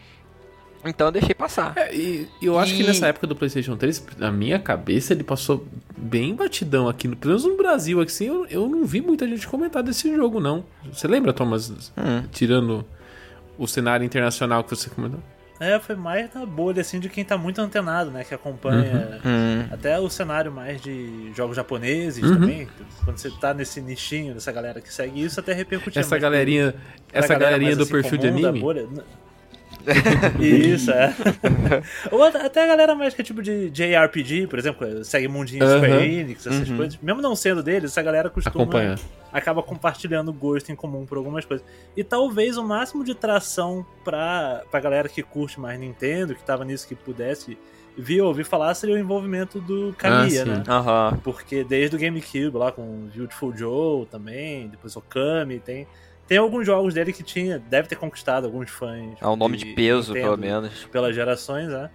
Então 0.82 1.08
eu 1.08 1.12
deixei 1.12 1.34
passar. 1.34 1.74
É, 1.76 1.94
e 1.94 2.26
eu 2.40 2.58
acho 2.58 2.72
e... 2.72 2.78
que 2.78 2.82
nessa 2.82 3.06
época 3.06 3.26
do 3.26 3.36
PlayStation 3.36 3.76
3, 3.76 4.06
na 4.16 4.32
minha 4.32 4.58
cabeça, 4.58 5.12
ele 5.12 5.22
passou 5.22 5.66
bem 5.94 6.34
batidão 6.34 6.88
aqui, 6.88 7.06
no, 7.06 7.14
pelo 7.14 7.32
menos 7.34 7.44
no 7.44 7.54
Brasil, 7.54 8.00
assim, 8.00 8.24
eu, 8.24 8.46
eu 8.46 8.66
não 8.66 8.86
vi 8.86 9.02
muita 9.02 9.28
gente 9.28 9.46
comentar 9.46 9.82
desse 9.82 10.14
jogo, 10.16 10.40
não. 10.40 10.64
Você 10.90 11.06
lembra, 11.06 11.34
Thomas, 11.34 11.92
hum. 11.98 12.22
tirando 12.32 12.82
o 13.58 13.66
cenário 13.68 14.06
internacional 14.06 14.64
que 14.64 14.70
você 14.70 14.88
comentou? 14.88 15.20
É, 15.60 15.78
foi 15.78 15.94
mais 15.94 16.32
na 16.32 16.46
bolha, 16.46 16.80
assim, 16.80 16.98
de 16.98 17.10
quem 17.10 17.22
tá 17.22 17.36
muito 17.36 17.60
antenado, 17.60 18.10
né? 18.10 18.24
Que 18.24 18.34
acompanha 18.34 19.20
uhum. 19.22 19.30
uhum. 19.30 19.68
até 19.70 20.00
o 20.00 20.08
cenário 20.08 20.50
mais 20.50 20.80
de 20.80 21.30
jogos 21.34 21.54
japoneses 21.54 22.24
uhum. 22.24 22.40
também. 22.40 22.68
Quando 23.04 23.18
você 23.18 23.30
tá 23.30 23.52
nesse 23.52 23.78
nichinho 23.82 24.32
dessa 24.32 24.50
galera 24.50 24.80
que 24.80 24.92
segue 24.92 25.22
isso, 25.22 25.38
até 25.38 25.52
repercutiu. 25.52 26.00
Essa 26.00 26.18
galerinha, 26.18 26.74
essa 27.12 27.34
galerinha 27.34 27.76
do 27.76 27.82
assim, 27.82 27.92
perfil 27.92 28.16
de 28.16 28.28
anime? 28.28 28.62
Isso, 30.40 30.90
é. 30.90 31.14
Ou 32.10 32.22
até 32.22 32.64
a 32.64 32.66
galera 32.66 32.94
mais 32.94 33.14
que 33.14 33.20
é 33.20 33.24
tipo 33.24 33.42
de 33.42 33.70
JRPG, 33.70 34.46
por 34.46 34.58
exemplo, 34.58 35.04
segue 35.04 35.28
mundinho 35.28 35.64
uhum. 35.64 35.76
Square 35.76 36.04
Enix, 36.04 36.46
essas 36.46 36.68
uhum. 36.68 36.76
coisas. 36.76 36.98
Mesmo 37.02 37.22
não 37.22 37.34
sendo 37.34 37.62
deles, 37.62 37.90
essa 37.90 38.02
galera 38.02 38.30
costuma. 38.30 38.62
Acompanha. 38.62 38.96
Acaba 39.32 39.62
compartilhando 39.62 40.32
gosto 40.32 40.72
em 40.72 40.76
comum 40.76 41.06
por 41.06 41.16
algumas 41.16 41.44
coisas. 41.44 41.66
E 41.96 42.02
talvez 42.02 42.56
o 42.56 42.64
máximo 42.64 43.04
de 43.04 43.14
tração 43.14 43.86
pra, 44.04 44.62
pra 44.70 44.80
galera 44.80 45.08
que 45.08 45.22
curte 45.22 45.60
mais 45.60 45.78
Nintendo, 45.78 46.34
que 46.34 46.42
tava 46.42 46.64
nisso 46.64 46.86
que 46.86 46.94
pudesse 46.94 47.56
vir 47.96 48.22
ouvir 48.22 48.44
falar 48.44 48.74
seria 48.74 48.96
o 48.96 48.98
envolvimento 48.98 49.60
do 49.60 49.94
Kamiya, 49.96 50.42
ah, 50.42 50.46
né? 50.46 50.54
Uhum. 50.56 51.18
Porque 51.18 51.62
desde 51.64 51.96
o 51.96 51.98
GameCube 51.98 52.56
lá 52.56 52.72
com 52.72 53.08
Beautiful 53.14 53.56
Joe 53.56 54.06
também, 54.06 54.68
depois 54.68 54.96
Okami, 54.96 55.60
tem 55.60 55.86
tem 56.30 56.38
alguns 56.38 56.64
jogos 56.64 56.94
dele 56.94 57.12
que 57.12 57.24
tinha, 57.24 57.58
deve 57.58 57.88
ter 57.88 57.96
conquistado 57.96 58.44
alguns 58.44 58.70
fãs. 58.70 59.16
É 59.20 59.26
um 59.26 59.34
nome 59.34 59.56
de, 59.56 59.64
de 59.64 59.74
peso, 59.74 60.14
Nintendo, 60.14 60.36
pelo 60.36 60.38
menos. 60.38 60.84
Pelas 60.84 61.12
gerações, 61.12 61.66
né? 61.66 61.90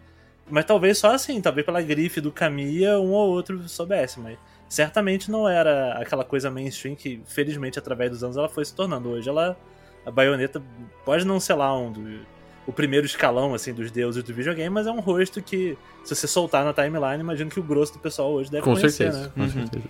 Mas 0.50 0.66
talvez 0.66 0.98
só 0.98 1.14
assim, 1.14 1.40
talvez 1.40 1.66
pela 1.66 1.82
grife 1.82 2.20
do 2.20 2.34
Kamiya, 2.34 3.00
um 3.00 3.14
ou 3.14 3.30
outro 3.30 3.66
soubesse, 3.70 4.20
mas 4.20 4.38
certamente 4.68 5.32
não 5.32 5.48
era 5.48 5.94
aquela 5.94 6.26
coisa 6.26 6.52
mainstream 6.52 6.98
que, 6.98 7.22
felizmente, 7.26 7.80
através 7.80 8.12
dos 8.12 8.26
anos 8.26 8.36
ela 8.36 8.50
foi 8.50 8.66
se 8.66 8.76
tornando. 8.76 9.08
Hoje 9.08 9.30
ela, 9.30 9.58
a 10.06 10.12
baioneta 10.12 10.62
pode 11.06 11.26
não 11.26 11.40
ser 11.40 11.54
lá 11.54 11.74
um 11.74 11.94
do, 11.94 12.20
o 12.68 12.74
primeiro 12.74 13.06
escalão, 13.06 13.54
assim, 13.54 13.74
dos 13.74 13.90
deuses 13.90 14.22
do 14.22 14.34
videogame, 14.34 14.70
mas 14.70 14.86
é 14.86 14.92
um 14.92 15.00
rosto 15.00 15.42
que, 15.42 15.78
se 16.04 16.14
você 16.14 16.28
soltar 16.28 16.66
na 16.66 16.74
timeline, 16.74 17.22
imagino 17.22 17.50
que 17.50 17.60
o 17.62 17.64
grosso 17.64 17.94
do 17.94 18.00
pessoal 18.00 18.34
hoje 18.34 18.52
deve 18.52 18.64
Com 18.66 18.74
conhecer, 18.74 19.14
certeza. 19.14 19.28
né? 19.28 19.32
Com 19.34 19.42
Uhum. 19.44 19.50
certeza. 19.50 19.86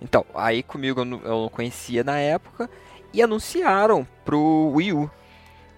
Então, 0.00 0.26
aí 0.34 0.62
comigo 0.62 1.00
eu 1.00 1.04
não, 1.06 1.20
eu 1.24 1.42
não 1.42 1.48
conhecia 1.48 2.04
na 2.04 2.18
época 2.18 2.68
e 3.12 3.22
anunciaram 3.22 4.06
pro 4.24 4.72
Wii 4.74 4.92
U. 4.92 5.10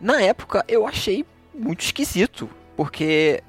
Na 0.01 0.21
época 0.21 0.65
eu 0.67 0.87
achei 0.87 1.25
muito 1.55 1.85
esquisito, 1.85 2.49
porque 2.77 3.43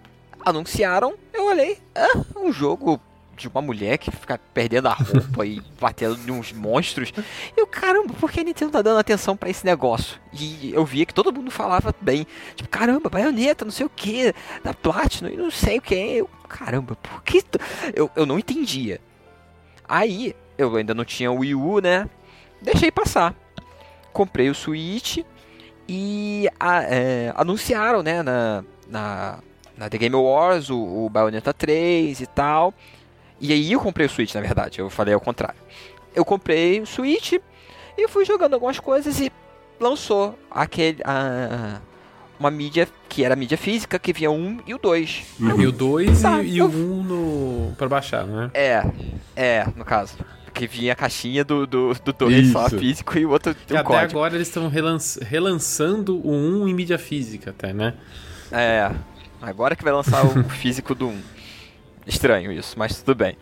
anunciaram, 0.45 1.13
eu 1.33 1.45
olhei, 1.45 1.77
ah, 1.95 2.23
um 2.37 2.51
jogo 2.51 2.99
de 3.41 3.47
uma 3.47 3.61
mulher 3.61 3.97
que 3.97 4.11
fica 4.11 4.39
perdendo 4.53 4.87
a 4.87 4.93
roupa 4.93 5.45
e 5.45 5.61
batendo 5.79 6.19
em 6.27 6.31
uns 6.31 6.51
monstros. 6.51 7.11
E 7.17 7.59
eu, 7.59 7.65
caramba, 7.65 8.13
por 8.13 8.31
que 8.31 8.39
a 8.39 8.43
Nintendo 8.43 8.71
tá 8.71 8.81
dando 8.81 8.99
atenção 8.99 9.35
pra 9.35 9.49
esse 9.49 9.65
negócio? 9.65 10.19
E 10.31 10.71
eu 10.73 10.85
via 10.85 11.05
que 11.05 11.13
todo 11.13 11.33
mundo 11.33 11.49
falava 11.49 11.93
bem. 11.99 12.27
Tipo, 12.55 12.69
caramba, 12.69 13.09
baioneta, 13.09 13.65
não 13.65 13.71
sei 13.71 13.85
o 13.85 13.89
que, 13.89 14.33
da 14.63 14.73
Platinum 14.73 15.29
e 15.29 15.37
não 15.37 15.49
sei 15.49 15.79
o 15.79 15.81
que. 15.81 15.95
Eu, 15.95 16.29
caramba, 16.47 16.95
por 16.95 17.23
que. 17.23 17.43
Eu, 17.95 18.11
eu 18.15 18.25
não 18.25 18.37
entendia. 18.37 19.01
Aí, 19.87 20.35
eu 20.57 20.75
ainda 20.75 20.93
não 20.93 21.03
tinha 21.03 21.31
o 21.31 21.39
Wii 21.39 21.55
U, 21.55 21.79
né? 21.79 22.07
Deixei 22.61 22.91
passar. 22.91 23.35
Comprei 24.13 24.49
o 24.49 24.55
Switch 24.55 25.19
e 25.87 26.47
a- 26.59 26.83
é, 26.83 27.33
anunciaram, 27.35 28.01
né, 28.03 28.21
na, 28.23 28.63
na, 28.87 29.39
na 29.77 29.89
The 29.89 29.97
Game 29.97 30.15
Awards 30.15 30.69
o, 30.69 30.77
o 31.05 31.09
Bayonetta 31.09 31.53
3 31.53 32.19
e 32.21 32.27
tal. 32.27 32.73
E 33.39 33.51
aí 33.51 33.71
eu 33.71 33.79
comprei 33.79 34.05
o 34.05 34.09
Switch, 34.09 34.33
na 34.35 34.41
verdade, 34.41 34.79
eu 34.79 34.89
falei 34.89 35.13
ao 35.13 35.19
contrário. 35.19 35.59
Eu 36.13 36.23
comprei 36.25 36.79
o 36.81 36.85
Switch 36.85 37.33
e 37.97 38.07
fui 38.07 38.23
jogando 38.25 38.53
algumas 38.53 38.79
coisas 38.79 39.19
e 39.19 39.31
lançou 39.79 40.37
aquele 40.49 41.01
a, 41.03 41.79
uma 42.39 42.51
mídia 42.51 42.87
que 43.09 43.23
era 43.23 43.35
mídia 43.35 43.57
física, 43.57 43.97
que 43.97 44.13
vinha 44.13 44.29
um 44.31 44.59
e 44.67 44.73
o 44.73 44.77
2. 44.77 45.23
E 45.39 45.65
o 45.67 45.71
2 45.71 46.21
Tá, 46.21 46.41
e, 46.43 46.51
e 46.51 46.57
eu- 46.59 46.67
o 46.67 46.69
1 46.69 46.73
um 46.99 47.03
no... 47.03 47.75
pra 47.75 47.87
baixar, 47.89 48.25
né? 48.25 48.51
É, 48.53 48.83
é, 49.35 49.65
no 49.75 49.83
caso. 49.85 50.15
Que 50.61 50.67
vinha 50.67 50.93
a 50.93 50.95
caixinha 50.95 51.43
do 51.43 51.65
2 51.65 51.99
do 52.01 52.13
dois 52.13 52.51
só 52.51 52.67
Isso. 52.67 52.77
físico 52.77 53.17
e 53.17 53.25
o 53.25 53.31
outro 53.31 53.51
tem 53.55 53.75
um 53.75 53.79
até 53.79 53.87
código. 53.87 54.11
agora 54.19 54.35
eles 54.35 54.47
estão 54.47 54.67
relanç- 54.69 55.17
relançando 55.23 56.17
o 56.17 56.31
1 56.31 56.67
em 56.67 56.73
mídia 56.75 56.99
física 56.99 57.49
até, 57.49 57.73
né? 57.73 57.95
É, 58.51 58.91
agora 59.41 59.75
que 59.75 59.83
vai 59.83 59.91
lançar 59.91 60.23
o 60.23 60.43
físico 60.53 60.93
do 60.93 61.07
1. 61.07 61.21
Estranho 62.05 62.51
isso, 62.51 62.77
mas 62.77 63.01
tudo 63.01 63.15
bem. 63.15 63.35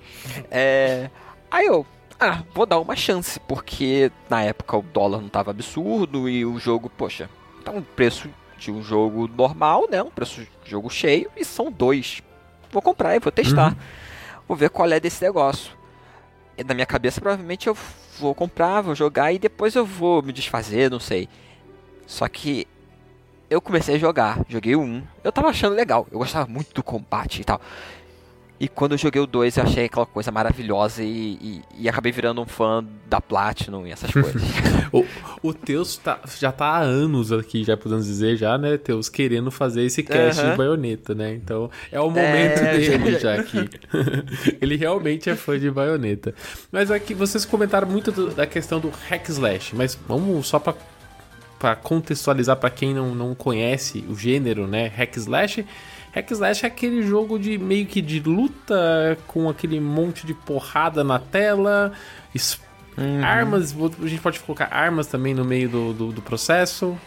É, 0.50 1.10
aí 1.52 1.66
eu, 1.66 1.86
ah, 2.18 2.42
vou 2.54 2.66
dar 2.66 2.80
uma 2.80 2.96
chance, 2.96 3.38
porque 3.42 4.10
na 4.30 4.42
época 4.44 4.78
o 4.78 4.82
dólar 4.82 5.20
não 5.20 5.28
tava 5.28 5.52
absurdo 5.52 6.30
e 6.30 6.46
o 6.46 6.58
jogo, 6.58 6.90
poxa, 6.90 7.30
tá 7.66 7.72
um 7.72 7.82
preço 7.82 8.30
de 8.58 8.72
um 8.72 8.82
jogo 8.82 9.28
normal, 9.28 9.90
né? 9.92 10.02
Um 10.02 10.10
preço 10.10 10.40
de 10.64 10.72
jogo 10.72 10.90
cheio 10.90 11.30
e 11.36 11.44
são 11.44 11.70
dois. 11.70 12.22
Vou 12.72 12.82
comprar 12.82 13.14
e 13.18 13.20
vou 13.20 13.30
testar. 13.32 13.76
Vou 14.48 14.56
ver 14.56 14.70
qual 14.70 14.90
é 14.90 15.02
desse 15.02 15.22
negócio. 15.22 15.78
Na 16.66 16.74
minha 16.74 16.86
cabeça, 16.86 17.22
provavelmente 17.22 17.68
eu 17.68 17.78
vou 18.20 18.36
comprar, 18.36 18.82
vou 18.82 18.96
jogar 18.96 19.32
e 19.32 19.40
depois 19.40 19.76
eu 19.76 19.86
vou 19.86 20.22
me 20.22 20.34
desfazer, 20.34 20.90
não 20.90 21.00
sei. 21.00 21.30
Só 22.06 22.28
que 22.28 22.68
eu 23.50 23.62
comecei 23.62 23.96
a 23.96 24.00
jogar, 24.00 24.40
joguei 24.48 24.76
1, 24.76 25.04
eu 25.24 25.32
tava 25.32 25.48
achando 25.48 25.76
legal, 25.76 26.08
eu 26.12 26.20
gostava 26.20 26.48
muito 26.48 26.74
do 26.74 26.84
combate 26.84 27.42
e 27.42 27.44
tal. 27.44 27.60
E 28.60 28.68
quando 28.68 28.92
eu 28.92 28.98
joguei 28.98 29.22
o 29.22 29.26
2, 29.26 29.56
eu 29.56 29.64
achei 29.64 29.86
aquela 29.86 30.06
coisa 30.06 30.32
maravilhosa 30.32 31.02
e, 31.02 31.08
e, 31.42 31.62
e 31.80 31.88
acabei 31.90 32.12
virando 32.12 32.42
um 32.42 32.46
fã 32.46 32.84
da 33.10 33.22
Platinum 33.22 33.88
e 33.88 33.92
essas 33.92 34.12
coisas. 34.12 34.42
O, 34.92 35.06
o 35.44 35.54
Teus 35.54 35.98
tá- 35.98 36.20
já 36.40 36.52
tá 36.52 36.66
há 36.66 36.80
anos 36.80 37.32
aqui, 37.32 37.64
já 37.64 37.78
podemos 37.78 38.06
dizer, 38.08 38.36
já, 38.38 38.58
né, 38.58 38.76
Teus, 38.76 39.08
querendo 39.08 39.52
fazer 39.52 39.84
esse 39.84 40.02
cast 40.02 40.44
de 40.44 40.58
baioneta, 40.58 41.14
né? 41.14 41.36
Então 41.36 41.70
é 41.92 42.00
o 42.02 42.10
momento 42.10 42.24
É, 42.60 42.72
dele 42.76 43.12
já- 43.14 43.20
já 43.20 43.36
aqui. 43.40 43.70
Ele 44.60 44.76
realmente 44.76 45.30
é 45.30 45.36
fã 45.36 45.60
de 45.60 45.70
baioneta. 45.70 46.34
Mas 46.72 46.90
aqui 46.90 47.14
vocês 47.14 47.46
comentaram 47.46 47.88
muito 47.88 48.12
do- 48.12 48.32
da 48.32 48.48
questão 48.48 48.80
do 48.80 48.92
hack 49.10 49.30
slash, 49.30 49.76
mas 49.76 49.96
vamos 50.08 50.48
só 50.48 50.58
pra, 50.58 50.74
pra 51.60 51.76
contextualizar 51.76 52.56
pra 52.58 52.72
quem 52.72 52.92
não, 52.94 53.14
não 53.14 53.36
conhece 53.36 54.04
o 54.10 54.16
gênero, 54.16 54.66
né? 54.68 54.88
Hack 54.88 55.16
slash. 55.18 55.66
Hack 56.14 56.32
slash 56.32 56.64
é 56.66 56.68
aquele 56.68 57.02
jogo 57.04 57.38
de 57.38 57.58
meio 57.58 57.86
que 57.86 58.02
de 58.02 58.20
luta 58.20 59.18
com 59.28 59.48
aquele 59.50 59.80
monte 59.80 60.26
de 60.26 60.34
porrada 60.34 61.04
na 61.04 61.20
tela, 61.20 61.92
es- 62.34 62.60
Armas, 63.24 63.74
a 64.04 64.08
gente 64.08 64.20
pode 64.22 64.40
colocar 64.42 64.68
armas 64.74 65.08
também 65.08 65.34
no 65.34 65.46
meio 65.46 65.70
do, 65.70 65.94
do, 65.94 66.12
do 66.12 66.22
processo. 66.22 66.98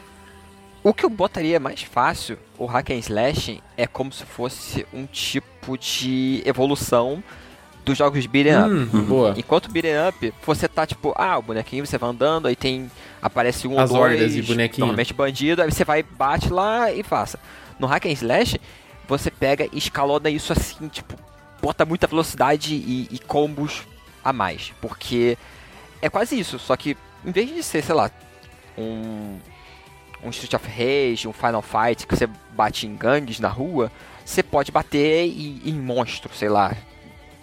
o 0.82 0.94
que 0.94 1.04
eu 1.04 1.10
botaria 1.10 1.60
mais 1.60 1.82
fácil, 1.82 2.38
o 2.56 2.64
Hack 2.64 2.90
and 2.90 2.98
Slash, 2.98 3.60
é 3.76 3.86
como 3.86 4.10
se 4.10 4.24
fosse 4.24 4.86
um 4.92 5.04
tipo 5.04 5.76
de 5.76 6.42
evolução 6.46 7.22
dos 7.84 7.98
jogos 7.98 8.22
de 8.22 8.28
beat'em 8.28 8.56
up. 8.56 8.70
Hum, 8.96 9.02
boa. 9.04 9.34
Enquanto 9.36 9.70
beat'em 9.70 10.08
up, 10.08 10.32
você 10.46 10.66
tá 10.66 10.86
tipo, 10.86 11.12
ah, 11.16 11.36
o 11.36 11.42
bonequinho, 11.42 11.84
você 11.84 11.98
vai 11.98 12.08
andando, 12.08 12.46
aí 12.48 12.56
tem. 12.56 12.90
Aparece 13.20 13.68
um 13.68 13.78
As 13.78 13.90
ou 13.90 13.98
dois, 13.98 14.12
hordas 14.12 14.32
de 14.32 14.42
bonequinho. 14.42 14.86
normalmente 14.86 15.12
bandido, 15.12 15.60
aí 15.60 15.70
você 15.70 15.84
vai, 15.84 16.02
bate 16.02 16.48
lá 16.50 16.90
e 16.90 17.02
faça. 17.02 17.38
No 17.78 17.86
Hack 17.86 18.06
and 18.06 18.12
Slash, 18.12 18.58
você 19.18 19.30
pega 19.30 19.68
e 19.72 19.78
escalona 19.78 20.30
isso 20.30 20.52
assim, 20.52 20.88
tipo, 20.88 21.14
bota 21.60 21.84
muita 21.84 22.06
velocidade 22.06 22.74
e, 22.74 23.08
e 23.10 23.18
combos 23.18 23.82
a 24.24 24.32
mais. 24.32 24.72
Porque 24.80 25.36
é 26.00 26.08
quase 26.08 26.38
isso, 26.38 26.58
só 26.58 26.76
que 26.76 26.96
em 27.24 27.30
vez 27.30 27.48
de 27.48 27.62
ser, 27.62 27.82
sei 27.82 27.94
lá, 27.94 28.10
um. 28.76 29.38
Um 30.24 30.30
Street 30.30 30.54
of 30.54 30.68
Rage, 30.68 31.26
um 31.26 31.32
Final 31.32 31.62
Fight 31.62 32.06
que 32.06 32.16
você 32.16 32.28
bate 32.52 32.86
em 32.86 32.94
gangues 32.94 33.40
na 33.40 33.48
rua, 33.48 33.90
você 34.24 34.40
pode 34.40 34.70
bater 34.70 35.26
em, 35.26 35.60
em 35.64 35.74
monstros, 35.74 36.38
sei 36.38 36.48
lá, 36.48 36.76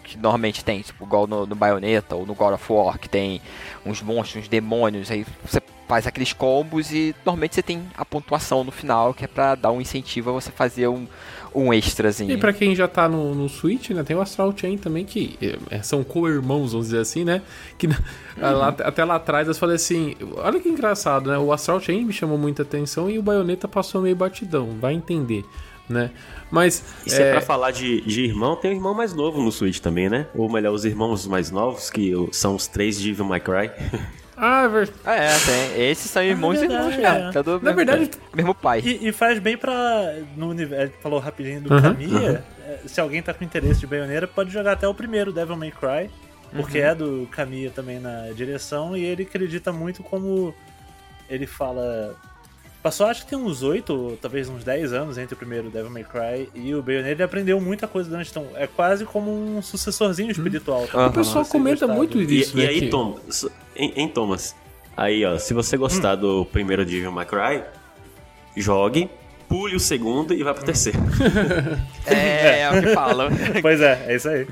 que 0.02 0.18
normalmente 0.18 0.64
tem, 0.64 0.82
tipo, 0.82 1.04
igual 1.04 1.28
no, 1.28 1.46
no 1.46 1.56
Bayonetta 1.56 2.16
ou 2.16 2.26
no 2.26 2.34
God 2.34 2.54
of 2.54 2.72
War, 2.72 2.98
que 2.98 3.10
tem 3.10 3.42
uns 3.86 4.02
monstros, 4.02 4.44
uns 4.44 4.48
demônios, 4.48 5.12
aí 5.12 5.26
você 5.44 5.62
faz 5.90 6.08
aqueles 6.08 6.32
combos 6.34 6.92
e 6.92 7.16
normalmente 7.26 7.56
você 7.56 7.64
tem 7.64 7.86
a 7.98 8.06
pontuação 8.06 8.64
no 8.64 8.72
final, 8.72 9.14
que 9.14 9.26
é 9.26 9.28
pra 9.28 9.56
dar 9.56 9.72
um 9.72 9.82
incentivo 9.82 10.30
a 10.30 10.34
você 10.34 10.52
fazer 10.52 10.88
um, 10.88 11.08
um 11.54 11.74
extrazinho. 11.74 12.32
E 12.32 12.38
pra 12.38 12.54
quem 12.54 12.76
já 12.76 12.88
tá 12.88 13.08
no, 13.10 13.34
no 13.34 13.50
Switch, 13.50 13.90
né, 13.92 14.04
tem 14.04 14.16
o 14.16 14.22
Astral 14.22 14.54
Chain 14.56 14.78
também, 14.78 15.04
que 15.06 15.38
é, 15.72 15.82
são 15.82 16.04
co-irmãos, 16.04 16.72
vamos 16.72 16.88
dizer 16.88 17.00
assim, 17.00 17.24
né? 17.24 17.42
Que 17.78 17.88
na- 17.88 18.00
lá- 18.38 18.68
até 18.84 19.04
lá 19.04 19.16
atrás 19.16 19.48
eu 19.48 19.56
falei 19.56 19.76
assim: 19.76 20.16
olha 20.38 20.60
que 20.60 20.70
engraçado, 20.70 21.30
né? 21.30 21.38
O 21.38 21.52
Astral 21.52 21.80
Chain 21.80 22.06
me 22.06 22.14
chamou 22.14 22.38
muita 22.38 22.62
atenção 22.64 23.10
e 23.10 23.18
o 23.18 23.22
Bayonetta 23.22 23.68
passou 23.68 24.02
meio 24.02 24.16
batidão, 24.16 24.78
vai 24.80 24.94
entender, 24.94 25.44
né? 25.90 26.12
Mas. 26.52 26.84
E 27.06 27.10
se 27.10 27.22
é, 27.22 27.32
pra 27.32 27.42
falar 27.42 27.72
de, 27.72 28.02
de 28.02 28.24
irmão, 28.24 28.56
tem 28.56 28.72
um 28.72 28.74
irmão 28.76 28.94
mais 28.94 29.14
novo 29.14 29.42
no 29.42 29.52
Switch 29.52 29.80
também, 29.80 30.10
né? 30.10 30.28
Ou 30.36 30.52
melhor, 30.52 30.74
os 30.74 30.84
irmãos 30.86 31.28
mais 31.28 31.52
novos, 31.52 31.90
que 31.90 32.12
são 32.32 32.56
os 32.56 32.66
três 32.68 33.00
de 33.00 33.10
Devil 33.10 33.26
May 33.26 33.40
Cry. 33.40 33.70
Ah, 34.42 34.64
é 34.64 34.68
ver- 34.70 34.94
Ah, 35.06 35.16
é, 35.16 35.30
tem. 35.40 35.90
Esses 35.90 36.10
são 36.10 36.24
irmãos 36.24 36.56
e 36.56 36.60
verdade, 36.68 36.94
irmãos 36.94 36.96
mesmo. 36.98 37.30
é. 37.30 37.32
tá 37.34 37.42
do 37.42 37.52
Na 37.52 37.60
mesmo- 37.60 37.76
verdade- 37.76 38.12
mesmo 38.34 38.56
pai. 38.56 38.82
E, 38.86 39.10
e 39.10 39.12
faz 39.12 39.38
bem 39.40 39.58
pra. 39.58 40.16
No 40.38 40.50
universo, 40.50 40.94
falou 41.02 41.20
rapidinho 41.20 41.62
do 41.62 41.74
Uhum, 41.74 41.82
Kamiya. 41.82 42.44
é, 42.66 42.80
Se 42.88 43.02
alguém 43.02 43.22
tá 43.22 43.34
com 43.34 43.44
interesse 43.44 43.80
de 43.82 43.88
baioneira, 43.88 44.28
pode 44.28 44.50
jogar 44.52 44.72
até 44.74 44.88
o 44.88 44.94
primeiro, 44.94 45.34
Devil 45.34 45.58
May 45.58 45.72
Cry. 45.72 46.10
Porque 46.56 46.80
é 46.80 46.96
do 46.96 47.28
Kamiya 47.32 47.70
também 47.70 48.00
na 48.00 48.32
direção. 48.36 48.96
E 48.98 49.04
ele 49.04 49.24
acredita 49.24 49.72
muito 49.74 50.02
como. 50.02 50.54
Ele 51.30 51.46
fala. 51.46 52.16
Passou 52.82 53.08
acho 53.08 53.24
que 53.26 53.32
tem 53.32 53.38
uns 53.38 53.62
8, 53.62 53.94
ou 53.94 54.16
talvez 54.18 54.48
uns 54.48 54.64
10 54.64 54.94
anos 54.94 55.18
entre 55.18 55.34
o 55.34 55.38
primeiro 55.38 55.70
Devil 55.70 55.90
May 55.92 56.06
Cry 56.06 56.50
e 56.56 56.74
o 56.74 56.82
Bayonetta. 56.82 57.12
Ele 57.12 57.24
aprendeu 57.24 57.60
muita 57.60 57.88
coisa 57.88 58.10
durante. 58.10 58.32
Então, 58.32 58.48
é 58.56 58.66
quase 58.68 59.04
como 59.06 59.30
um 59.32 59.62
sucessorzinho 59.62 60.32
espiritual. 60.32 60.88
também, 60.88 61.02
Aham. 61.02 61.10
o 61.10 61.14
pessoal 61.14 61.46
comenta 61.46 61.82
gostar 61.86 61.94
muito 61.98 62.22
E, 62.22 62.26
disso, 62.26 62.58
e 62.58 62.62
né? 62.64 62.68
aí, 62.70 62.80
que- 62.80 62.88
Tom, 62.88 63.20
hein, 63.80 63.94
hein, 63.96 64.08
Thomas? 64.08 64.56
Aí, 64.96 65.26
ó, 65.26 65.38
se 65.38 65.54
você 65.54 65.78
gostar 65.78 66.16
do 66.16 66.46
primeiro 66.46 66.86
Devil 66.86 67.12
May 67.12 67.26
Cry, 67.26 67.64
jogue, 68.58 69.10
pule 69.48 69.76
o 69.76 69.80
segundo 69.80 70.34
e 70.34 70.44
vai 70.44 70.54
pro 70.54 70.64
terceiro. 70.66 71.00
É, 72.06 72.62
é 72.62 72.70
o 72.72 72.82
que 72.82 72.94
falam. 72.94 73.30
Pois 73.62 73.80
é, 73.82 74.06
é 74.08 74.16
isso 74.16 74.28
aí. 74.30 74.48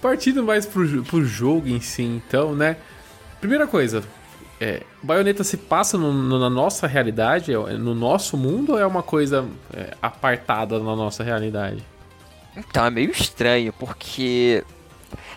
Partindo 0.00 0.42
mais 0.42 0.66
pro, 0.66 1.02
pro 1.04 1.24
jogo 1.24 1.68
em 1.68 1.80
si, 1.80 2.02
então, 2.02 2.54
né? 2.54 2.76
Primeira 3.40 3.66
coisa, 3.66 4.02
é, 4.60 4.82
Bayonetta 5.02 5.44
se 5.44 5.56
passa 5.56 5.96
no- 5.96 6.12
no- 6.12 6.38
na 6.38 6.50
nossa 6.50 6.86
realidade, 6.86 7.52
é 7.52 7.56
no 7.74 7.94
nosso 7.94 8.36
mundo, 8.36 8.72
ou 8.72 8.78
é 8.78 8.86
uma 8.86 9.02
coisa 9.02 9.46
é, 9.72 9.94
apartada 10.02 10.78
na 10.78 10.96
nossa 10.96 11.22
realidade? 11.22 11.82
Então, 12.56 12.84
é 12.84 12.90
meio 12.90 13.10
estranho, 13.10 13.72
porque 13.72 14.64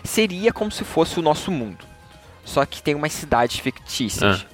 seria 0.04 0.52
como 0.52 0.70
se 0.70 0.84
fosse 0.84 1.18
o 1.18 1.22
nosso 1.22 1.50
mundo. 1.50 1.84
Só 2.44 2.64
que 2.66 2.82
tem 2.82 2.94
umas 2.94 3.12
cidades 3.12 3.58
fictícias. 3.58 4.46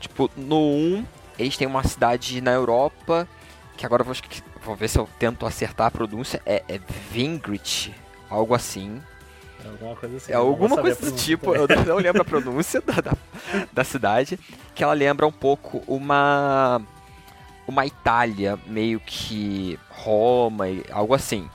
Tipo, 0.00 0.30
no 0.36 0.58
1, 0.60 1.04
eles 1.38 1.56
têm 1.56 1.66
uma 1.66 1.82
cidade 1.84 2.40
na 2.40 2.52
Europa, 2.52 3.26
que 3.76 3.84
agora 3.86 4.02
eu 4.02 4.06
vou, 4.06 4.14
vou 4.64 4.76
ver 4.76 4.88
se 4.88 4.98
eu 4.98 5.08
tento 5.18 5.46
acertar 5.46 5.86
a 5.88 5.90
pronúncia. 5.90 6.40
É, 6.46 6.62
é 6.68 6.80
Vingrit, 7.10 7.92
algo 8.28 8.54
assim. 8.54 9.00
É 9.64 9.68
alguma 9.68 9.96
coisa 9.96 10.16
assim. 10.16 10.32
É 10.32 10.36
vou 10.36 10.46
alguma 10.48 10.76
coisa 10.78 11.10
do 11.10 11.16
tipo, 11.16 11.54
eu 11.54 11.66
não- 11.86 11.96
lembro 11.96 12.22
a 12.22 12.24
pronúncia 12.24 12.80
da, 12.80 13.00
da, 13.00 13.12
da 13.72 13.84
cidade, 13.84 14.38
que 14.74 14.84
ela 14.84 14.92
lembra 14.92 15.26
um 15.26 15.32
pouco 15.32 15.82
uma 15.86 16.80
uma 17.66 17.84
Itália, 17.84 18.58
meio 18.66 18.98
que 19.00 19.78
Roma, 19.90 20.64
algo 20.90 21.12
assim. 21.12 21.50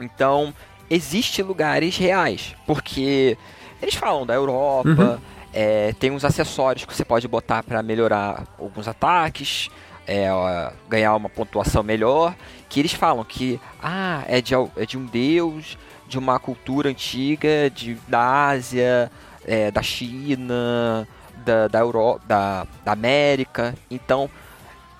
Então, 0.00 0.54
existe 0.90 1.42
lugares 1.42 1.96
reais, 1.96 2.54
porque 2.66 3.36
eles 3.80 3.94
falam 3.94 4.26
da 4.26 4.34
Europa, 4.34 4.88
Uhum. 4.88 5.18
é, 5.52 5.92
tem 5.98 6.10
uns 6.10 6.24
acessórios 6.24 6.84
que 6.84 6.94
você 6.94 7.04
pode 7.04 7.26
botar 7.28 7.62
para 7.62 7.82
melhorar 7.82 8.44
alguns 8.58 8.88
ataques, 8.88 9.68
é, 10.06 10.32
ó, 10.32 10.70
ganhar 10.88 11.14
uma 11.14 11.28
pontuação 11.28 11.82
melhor, 11.82 12.34
que 12.68 12.80
eles 12.80 12.92
falam 12.92 13.24
que 13.24 13.60
ah, 13.82 14.22
é 14.26 14.40
de, 14.40 14.54
é 14.54 14.86
de 14.86 14.96
um 14.96 15.04
deus, 15.04 15.76
de 16.06 16.18
uma 16.18 16.38
cultura 16.38 16.88
antiga, 16.88 17.70
de, 17.74 17.94
da 18.08 18.46
Ásia, 18.48 19.10
é, 19.46 19.70
da 19.70 19.82
China, 19.82 21.06
da, 21.44 21.68
da 21.68 21.78
Europa, 21.78 22.22
da, 22.26 22.66
da 22.84 22.92
América. 22.92 23.74
Então, 23.90 24.30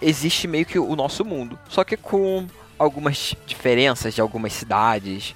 existe 0.01 0.47
meio 0.47 0.67
que 0.67 0.79
o 0.79 0.95
nosso 0.95 1.25
mundo. 1.25 1.59
Só 1.69 1.85
que 1.85 1.97
com 1.97 2.47
algumas 2.79 3.35
diferenças 3.47 4.15
de 4.15 4.21
algumas 4.21 4.53
cidades, 4.53 5.35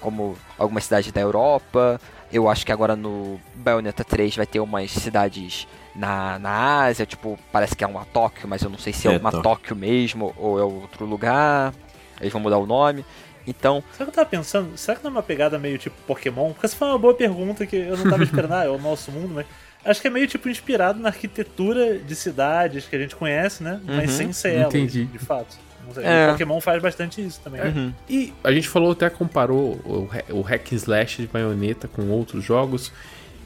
como 0.00 0.36
algumas 0.58 0.84
cidades 0.84 1.12
da 1.12 1.20
Europa. 1.20 2.00
Eu 2.32 2.48
acho 2.48 2.64
que 2.64 2.72
agora 2.72 2.96
no 2.96 3.38
Bayonetta 3.54 4.02
3 4.04 4.36
vai 4.36 4.46
ter 4.46 4.58
umas 4.60 4.90
cidades 4.90 5.66
na, 5.94 6.38
na 6.38 6.84
Ásia, 6.84 7.04
tipo, 7.04 7.38
parece 7.52 7.76
que 7.76 7.84
é 7.84 7.86
uma 7.86 8.04
Tóquio, 8.06 8.48
mas 8.48 8.62
eu 8.62 8.70
não 8.70 8.78
sei 8.78 8.92
se 8.92 9.06
é, 9.06 9.14
É, 9.14 9.18
uma 9.18 9.30
Tóquio. 9.30 9.42
Tóquio 9.42 9.76
mesmo 9.76 10.32
ou 10.38 10.58
é 10.58 10.62
outro 10.64 11.04
lugar. 11.04 11.74
Eles 12.20 12.32
vão 12.32 12.40
mudar 12.40 12.58
o 12.58 12.66
nome. 12.66 13.04
Então, 13.46 13.82
Sabe 13.92 14.04
o 14.04 14.12
que 14.12 14.18
eu 14.18 14.24
tava 14.24 14.28
pensando? 14.30 14.76
Será 14.78 14.96
que 14.96 15.02
não 15.04 15.10
é 15.10 15.14
uma 15.14 15.22
pegada 15.22 15.58
meio 15.58 15.76
tipo 15.76 15.96
Pokémon? 16.06 16.52
Porque 16.52 16.64
essa 16.66 16.76
foi 16.76 16.88
uma 16.88 16.98
boa 16.98 17.12
pergunta 17.12 17.66
que 17.66 17.76
eu 17.76 17.96
não 17.96 18.08
tava 18.08 18.22
esperando, 18.24 18.54
ah, 18.54 18.64
é 18.64 18.68
o 18.68 18.78
nosso 18.78 19.10
mundo, 19.10 19.32
mas. 19.34 19.46
Acho 19.84 20.00
que 20.00 20.06
é 20.06 20.10
meio 20.10 20.28
tipo 20.28 20.48
inspirado 20.48 21.00
na 21.00 21.08
arquitetura 21.08 21.98
de 21.98 22.14
cidades 22.14 22.86
que 22.86 22.94
a 22.94 22.98
gente 23.00 23.16
conhece, 23.16 23.64
né? 23.64 23.80
Mas 23.84 24.12
Uhum, 24.12 24.16
sem 24.16 24.32
ser 24.32 24.54
elas, 24.54 24.74
entendi. 24.74 25.06
de 25.06 25.18
fato. 25.18 25.58
Sei. 25.92 26.04
É. 26.04 26.28
O 26.28 26.32
Pokémon 26.32 26.60
faz 26.60 26.82
bastante 26.82 27.24
isso 27.24 27.40
também. 27.42 27.60
uhum. 27.60 27.92
E 28.08 28.32
a 28.42 28.52
gente 28.52 28.68
falou, 28.68 28.92
até 28.92 29.10
comparou 29.10 29.80
o, 29.84 30.08
o 30.30 30.40
hack 30.42 30.72
and 30.72 30.76
slash 30.76 31.22
de 31.22 31.28
Bayonetta 31.28 31.88
com 31.88 32.08
outros 32.08 32.44
jogos. 32.44 32.92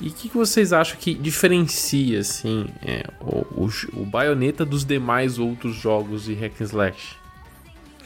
E 0.01 0.09
o 0.09 0.13
que, 0.13 0.29
que 0.29 0.37
vocês 0.37 0.73
acham 0.73 0.99
que 0.99 1.15
diferencia, 1.15 2.21
assim, 2.21 2.67
é, 2.85 3.05
o, 3.21 3.65
o, 3.65 3.71
o 3.95 4.05
Bayonetta 4.05 4.65
dos 4.65 4.85
demais 4.85 5.39
outros 5.39 5.75
jogos 5.75 6.25
de 6.25 6.35
hack 6.35 6.61
and 6.61 6.65
slash? 6.65 7.17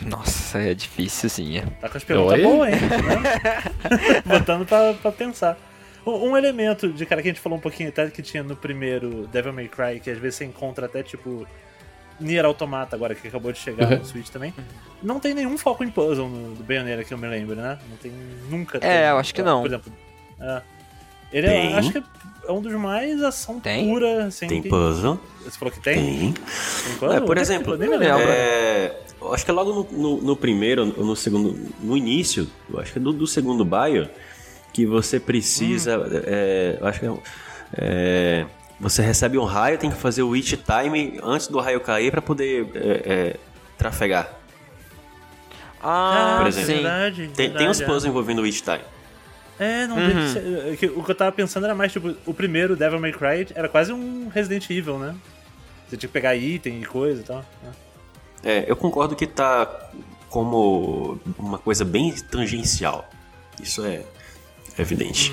nossa, 0.06 0.58
é 0.58 0.72
difícilzinha. 0.72 1.66
Tá 1.80 1.88
com 1.88 1.98
as 1.98 2.04
perguntas 2.04 2.38
Oi? 2.38 2.42
boas, 2.42 2.72
hein? 2.72 2.80
Né? 2.80 4.22
Botando 4.24 4.64
pra, 4.64 4.94
pra 4.94 5.12
pensar. 5.12 5.58
Um, 6.06 6.30
um 6.30 6.36
elemento 6.36 6.88
de 6.90 7.04
cara 7.04 7.20
que 7.20 7.28
a 7.28 7.32
gente 7.32 7.40
falou 7.40 7.58
um 7.58 7.60
pouquinho 7.60 7.90
até 7.90 8.08
que 8.08 8.22
tinha 8.22 8.42
no 8.42 8.56
primeiro 8.56 9.26
Devil 9.26 9.52
May 9.52 9.68
Cry, 9.68 10.00
que 10.00 10.10
às 10.10 10.18
vezes 10.18 10.36
você 10.36 10.44
encontra 10.44 10.86
até 10.86 11.02
tipo 11.02 11.46
Nier 12.20 12.44
Automata 12.44 12.94
agora, 12.94 13.14
que 13.14 13.26
acabou 13.28 13.50
de 13.52 13.58
chegar 13.58 13.90
Uhum. 13.90 13.98
no 13.98 14.04
Switch 14.04 14.28
também. 14.28 14.52
Não 15.02 15.18
tem 15.18 15.32
nenhum 15.34 15.56
foco 15.56 15.82
em 15.82 15.90
puzzle 15.90 16.28
no 16.28 16.54
do 16.54 16.62
Bayonetta 16.62 17.02
que 17.04 17.14
eu 17.14 17.18
me 17.18 17.26
lembro, 17.26 17.56
né? 17.56 17.78
Não 17.88 17.96
tem 17.96 18.12
nunca. 18.50 18.76
É, 18.78 18.80
teve. 18.80 19.10
eu 19.10 19.16
acho 19.18 19.34
que 19.34 19.42
não. 19.42 19.60
Por 19.62 19.66
exemplo, 19.68 19.92
é. 20.40 20.62
ele 21.32 21.46
é, 21.46 21.72
acho 21.74 21.92
que 21.92 21.98
é 22.46 22.52
um 22.52 22.60
dos 22.60 22.72
mais 22.74 23.22
ação 23.22 23.58
Tem? 23.60 23.88
pura, 23.88 24.24
assim. 24.26 24.46
Tem 24.46 24.62
puzzle? 24.62 25.18
Você 25.44 25.58
falou 25.58 25.72
que 25.72 25.80
tem? 25.80 25.94
Tem. 25.96 26.32
Tem 26.32 26.94
puzzle? 26.98 27.12
É, 27.16 27.20
por 27.20 27.36
Eu 27.36 27.40
exemplo, 27.42 27.76
nem 27.78 27.88
me 27.88 27.96
lembro. 27.96 28.22
é, 28.28 28.94
eu 29.20 29.32
acho 29.32 29.44
que 29.44 29.50
é 29.50 29.54
logo 29.54 29.72
no, 29.72 29.98
no- 29.98 30.22
no 30.22 30.36
primeiro 30.36 30.92
ou 30.96 31.04
no 31.04 31.16
segundo, 31.16 31.58
no 31.80 31.96
início, 31.96 32.46
eu 32.72 32.80
acho 32.80 32.92
que 32.92 32.98
é 32.98 33.02
do, 33.02 33.12
do 33.12 33.26
segundo 33.26 33.64
bio, 33.64 34.08
que 34.72 34.84
você 34.86 35.18
precisa, 35.20 35.98
Hum. 35.98 36.04
é, 36.26 36.76
eu 36.80 36.86
acho 36.86 37.00
que 37.00 37.06
é, 37.06 37.12
é, 37.76 38.46
você 38.80 39.02
recebe 39.02 39.36
um 39.38 39.44
raio, 39.44 39.78
tem 39.78 39.90
que 39.90 39.96
fazer 39.96 40.22
o 40.22 40.30
hit 40.32 40.56
time 40.56 41.20
antes 41.22 41.46
do 41.46 41.60
raio 41.60 41.80
cair 41.80 42.10
pra 42.10 42.22
poder 42.22 42.66
é, 42.74 43.02
é, 43.04 43.36
trafegar. 43.78 44.28
Ah, 45.82 46.36
por 46.38 46.48
exemplo. 46.48 46.66
sim. 46.66 46.74
Verdade, 46.74 47.16
Tem, 47.16 47.28
tem 47.28 47.46
verdade, 47.48 47.68
uns 47.70 47.80
é. 47.80 47.84
puzzles 47.84 48.04
envolvendo 48.06 48.40
o 48.40 48.44
hit 48.44 48.62
time. 48.62 48.80
É, 49.58 49.86
não 49.86 49.96
Uhum. 49.96 50.28
ser- 50.28 50.42
é 50.82 50.86
O 50.96 51.02
que 51.04 51.10
eu 51.10 51.14
tava 51.14 51.32
pensando 51.32 51.64
era 51.64 51.74
mais, 51.74 51.92
tipo, 51.92 52.14
o 52.26 52.32
primeiro 52.34 52.74
Devil 52.76 52.98
May 52.98 53.12
Cry 53.12 53.46
era 53.54 53.68
quase 53.68 53.92
um 53.92 54.28
Resident 54.28 54.68
Evil, 54.70 54.98
né? 54.98 55.14
Você 55.88 55.96
tinha 55.96 56.08
que 56.08 56.12
pegar 56.12 56.34
item 56.36 56.80
e 56.82 56.86
coisa 56.86 57.20
e 57.20 57.24
tal. 57.24 57.44
né? 57.62 57.72
É, 58.42 58.64
eu 58.66 58.74
concordo 58.76 59.14
que 59.14 59.26
tá 59.26 59.90
como 60.30 61.20
uma 61.38 61.58
coisa 61.58 61.84
bem 61.84 62.12
tangencial. 62.12 63.06
Isso 63.62 63.84
é 63.84 64.02
evidente. 64.78 65.30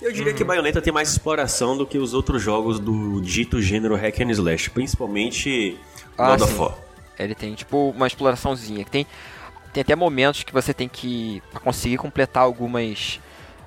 Eu 0.00 0.12
diria 0.12 0.32
que 0.34 0.42
Bayonetta 0.44 0.80
tem 0.82 0.92
mais 0.92 1.10
exploração 1.10 1.76
do 1.76 1.86
que 1.86 1.96
os 1.98 2.12
outros 2.14 2.42
jogos 2.42 2.78
do 2.80 3.20
dito 3.20 3.60
gênero 3.62 3.94
hack 3.96 4.20
and 4.20 4.30
slash, 4.32 4.70
principalmente 4.70 5.78
Ah, 6.18 6.30
God 6.30 6.42
of. 6.42 6.54
War. 6.58 6.74
Ele 7.18 7.34
tem 7.34 7.54
tipo 7.54 7.90
uma 7.90 8.06
exploraçãozinha. 8.06 8.84
que 8.84 8.90
Tem, 8.90 9.06
tem 9.72 9.80
até 9.82 9.94
momentos 9.94 10.42
que 10.42 10.52
você 10.52 10.74
tem 10.74 10.88
que 10.88 11.42
pra 11.50 11.60
conseguir 11.60 11.96
completar 11.98 12.42
algumas 12.42 13.20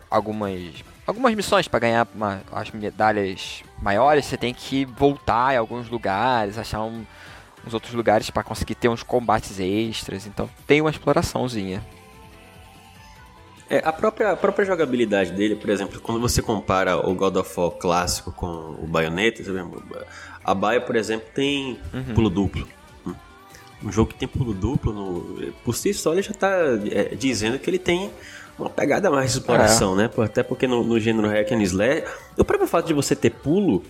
algumas 0.10 0.84
algumas 1.08 1.34
missões 1.36 1.68
pra 1.68 1.80
ganhar 1.80 2.08
uma- 2.14 2.42
as 2.52 2.72
medalhas 2.72 3.64
maiores. 3.82 4.26
Você 4.26 4.38
tem 4.38 4.54
que 4.54 4.86
voltar 4.86 5.54
em 5.54 5.58
alguns 5.58 5.88
lugares, 5.90 6.58
achar 6.58 6.82
um- 6.82 7.06
uns 7.66 7.74
outros 7.74 7.94
lugares 7.94 8.30
pra 8.30 8.44
conseguir 8.44 8.76
ter 8.76 8.90
uns 8.90 9.04
combates 9.04 9.60
extras. 9.60 10.26
Então 10.28 10.50
tem 10.68 10.82
uma 10.82 10.90
exploraçãozinha. 10.90 11.82
É, 13.70 13.82
a, 13.84 13.92
própria, 13.92 14.32
a 14.32 14.36
própria 14.36 14.64
jogabilidade 14.66 15.32
dele, 15.32 15.56
por 15.56 15.70
exemplo, 15.70 16.00
quando 16.00 16.20
você 16.22 16.42
compara 16.42 16.98
o 16.98 17.16
God 17.16 17.36
of 17.38 17.60
War 17.60 17.72
clássico 17.72 18.32
com 18.32 18.76
o 18.80 18.86
Bayonetta, 18.88 19.42
a 20.44 20.54
Baia, 20.54 20.80
por 20.80 20.96
exemplo, 20.96 21.28
tem 21.34 21.80
pulo 22.14 22.30
duplo. 22.30 22.68
Um 23.84 23.92
jogo 23.92 24.12
que 24.12 24.20
tem 24.20 24.28
pulo 24.28 24.54
duplo, 24.54 24.94
no, 24.94 25.52
por 25.64 25.76
si 25.76 25.94
só 25.94 26.14
ele 26.14 26.22
já 26.22 26.34
tá 26.34 26.50
é, 26.92 27.16
dizendo 27.16 27.58
que 27.58 27.70
ele 27.70 27.80
tem 27.80 28.12
uma 28.58 28.70
pegada 28.70 29.10
mais 29.10 29.32
de 29.32 29.40
exploração, 29.40 29.96
né? 29.96 30.10
Até 30.18 30.44
porque 30.44 30.68
no, 30.68 30.84
no 30.84 31.00
gênero 31.00 31.28
hack 31.28 31.52
and 31.52 31.62
slash, 31.64 32.04
o 32.38 32.46
próprio 32.46 32.68
fato 32.68 32.88
de 32.88 32.94
você 32.94 33.16
ter 33.16 33.32
pulo 33.32 33.84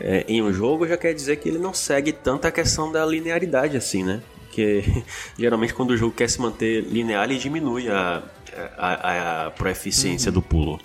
é, 0.00 0.24
em 0.28 0.42
um 0.42 0.52
jogo 0.52 0.86
já 0.86 0.96
quer 0.96 1.12
dizer 1.12 1.36
que 1.36 1.48
ele 1.48 1.58
não 1.58 1.74
segue 1.74 2.12
tanto 2.12 2.46
a 2.46 2.50
questão 2.50 2.90
da 2.90 3.04
linearidade 3.04 3.76
assim, 3.76 4.02
né? 4.02 4.22
Porque 4.46 4.84
geralmente 5.38 5.74
quando 5.74 5.90
o 5.90 5.96
jogo 5.96 6.14
quer 6.14 6.28
se 6.28 6.40
manter 6.40 6.82
linear, 6.82 7.24
ele 7.24 7.38
diminui 7.38 7.88
a, 7.88 8.22
a, 8.76 8.86
a, 8.86 9.46
a 9.46 9.50
proeficiência 9.50 10.32
do 10.32 10.40
pulo. 10.40 10.80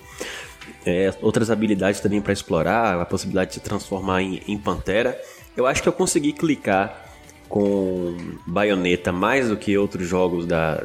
É, 0.84 1.12
outras 1.20 1.50
habilidades 1.50 2.00
também 2.00 2.20
para 2.20 2.32
explorar, 2.32 3.00
a 3.00 3.04
possibilidade 3.04 3.50
de 3.50 3.54
se 3.54 3.60
transformar 3.60 4.22
em, 4.22 4.42
em 4.46 4.58
pantera. 4.58 5.20
Eu 5.56 5.66
acho 5.66 5.82
que 5.82 5.88
eu 5.88 5.92
consegui 5.92 6.32
clicar 6.32 7.10
com 7.48 8.16
Bayonetta 8.46 9.12
mais 9.12 9.48
do 9.48 9.56
que 9.56 9.76
outros 9.76 10.08
jogos 10.08 10.46
da, 10.46 10.82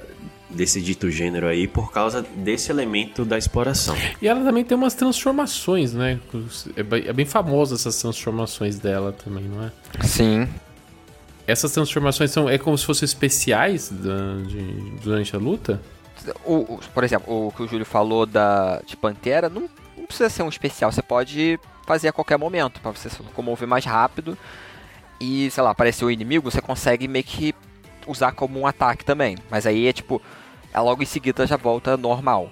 desse 0.50 0.82
dito 0.82 1.10
gênero 1.10 1.48
aí 1.48 1.68
por 1.68 1.92
causa 1.92 2.22
desse 2.36 2.72
elemento 2.72 3.26
da 3.26 3.38
exploração. 3.38 3.96
E 4.22 4.28
ela 4.28 4.44
também 4.44 4.64
tem 4.64 4.78
umas 4.78 4.94
transformações, 4.94 5.94
né? 5.94 6.20
É 6.76 6.84
bem, 6.84 7.08
é 7.08 7.14
bem 7.14 7.26
famosa 7.26 7.76
essas 7.76 8.00
transformações 8.02 8.80
dela 8.80 9.14
também, 9.14 9.46
não 9.46 9.64
é? 9.64 9.72
Sim. 10.06 10.48
Essas 11.48 11.72
transformações 11.72 12.30
são 12.32 12.50
é 12.50 12.58
como 12.58 12.78
se 12.78 12.86
fossem 12.86 13.06
especiais 13.06 13.90
da- 13.90 14.44
de- 14.46 14.92
durante 15.02 15.36
a 15.36 15.40
luta? 15.40 15.82
O, 16.44 16.56
o- 16.76 16.80
por 16.94 17.04
exemplo, 17.04 17.48
o 17.48 17.52
que 17.54 17.64
o 17.64 17.68
Júlio 17.68 17.86
falou 17.86 18.26
da 18.26 18.82
de 18.86 18.98
Pantera 18.98 19.48
não, 19.50 19.70
não 19.98 20.06
precisa 20.06 20.30
ser 20.30 20.44
um 20.44 20.50
especial, 20.50 20.92
você 20.92 21.02
pode 21.02 21.58
fazer 21.86 22.10
a 22.10 22.14
qualquer 22.14 22.38
momento 22.38 22.82
pra 22.82 22.92
você 22.92 23.10
se 23.10 23.22
locomover 23.22 23.66
mais 23.68 23.86
rápido 23.86 24.38
e, 25.22 25.50
sei 25.52 25.64
lá, 25.64 25.70
aparecer 25.72 26.04
o 26.04 26.12
inimigo, 26.12 26.52
você 26.52 26.60
consegue 26.62 27.08
meio 27.08 27.24
que 27.24 27.56
usar 28.06 28.34
como 28.34 28.60
um 28.60 28.68
ataque 28.68 29.06
também. 29.06 29.38
Mas 29.50 29.66
aí 29.66 29.88
é 29.88 29.94
tipo, 29.94 30.22
é 30.74 30.80
logo 30.82 31.02
em 31.02 31.06
seguida 31.06 31.48
já 31.48 31.56
volta 31.56 31.96
normal. 31.96 32.50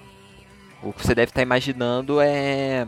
O 0.82 0.92
que 0.92 1.06
você 1.06 1.14
deve 1.14 1.30
estar 1.30 1.42
imaginando 1.42 2.18
é 2.20 2.86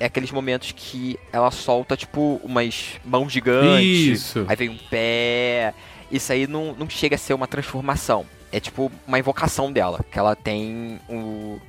é 0.00 0.06
aqueles 0.06 0.30
momentos 0.30 0.72
que 0.72 1.18
ela 1.32 1.50
solta 1.50 1.96
tipo 1.96 2.40
umas 2.44 2.92
mãos 3.04 3.32
gigantes, 3.32 3.82
Isso. 3.82 4.44
aí 4.48 4.56
vem 4.56 4.68
um 4.68 4.78
pé. 4.90 5.74
Isso 6.10 6.32
aí 6.32 6.46
não, 6.46 6.72
não 6.74 6.88
chega 6.88 7.16
a 7.16 7.18
ser 7.18 7.34
uma 7.34 7.46
transformação. 7.46 8.24
É 8.50 8.58
tipo 8.60 8.90
uma 9.06 9.18
invocação 9.18 9.70
dela, 9.72 10.04
que 10.10 10.18
ela 10.18 10.34
tem 10.34 10.98
o. 11.08 11.60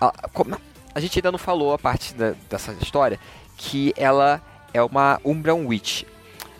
A, 0.00 0.12
a 0.94 1.00
gente 1.00 1.18
ainda 1.18 1.32
não 1.32 1.38
falou 1.38 1.72
a 1.72 1.78
parte 1.78 2.12
da- 2.14 2.34
dessa 2.50 2.72
história, 2.82 3.18
que 3.56 3.94
ela 3.96 4.42
é 4.74 4.82
uma 4.82 5.18
Umbran 5.24 5.66
Witch. 5.66 6.02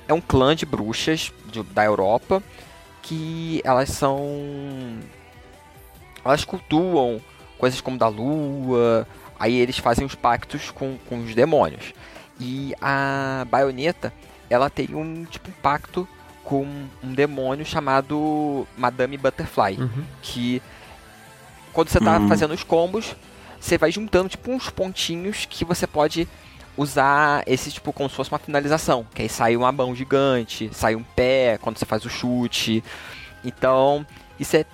É 0.08 0.14
um 0.14 0.20
clã 0.20 0.54
de 0.56 0.64
bruxas 0.64 1.32
de- 1.52 1.62
da 1.64 1.84
Europa 1.84 2.42
que 3.02 3.60
elas 3.64 3.90
são. 3.90 4.18
Elas 6.24 6.44
cultuam 6.44 7.20
coisas 7.58 7.80
como 7.80 7.96
da 7.98 8.08
lua, 8.08 9.06
aí 9.38 9.54
eles 9.54 9.78
fazem 9.78 10.04
os 10.06 10.14
pactos 10.14 10.70
com, 10.70 10.96
com 11.08 11.18
os 11.22 11.34
demônios. 11.34 11.92
E 12.40 12.74
a 12.80 13.46
baioneta, 13.50 14.12
ela 14.50 14.68
tem 14.70 14.94
um 14.94 15.24
tipo 15.24 15.48
um 15.50 15.54
pacto 15.62 16.06
com 16.44 16.64
um 17.02 17.12
demônio 17.12 17.64
chamado 17.66 18.66
Madame 18.76 19.16
Butterfly, 19.16 19.76
Uhum. 19.80 20.04
que 20.22 20.62
quando 21.72 21.88
você 21.88 21.98
tá 22.00 22.18
Hum. 22.18 22.28
fazendo 22.28 22.54
os 22.54 22.62
combos, 22.62 23.16
você 23.60 23.76
vai 23.76 23.90
juntando 23.90 24.28
tipo 24.28 24.50
uns 24.52 24.70
pontinhos 24.70 25.44
que 25.48 25.64
você 25.64 25.86
pode 25.86 26.28
usar 26.76 27.42
esse 27.46 27.72
tipo 27.72 27.92
como 27.92 28.08
se 28.08 28.14
fosse 28.14 28.30
uma 28.30 28.38
finalização, 28.38 29.06
que 29.14 29.22
aí 29.22 29.28
sai 29.28 29.56
uma 29.56 29.72
mão 29.72 29.94
gigante, 29.94 30.68
sai 30.72 30.94
um 30.94 31.02
pé 31.02 31.58
quando 31.60 31.78
você 31.78 31.86
faz 31.86 32.04
o 32.04 32.10
chute. 32.10 32.84
Então, 33.44 34.06
isso 34.38 34.56
é 34.56 34.64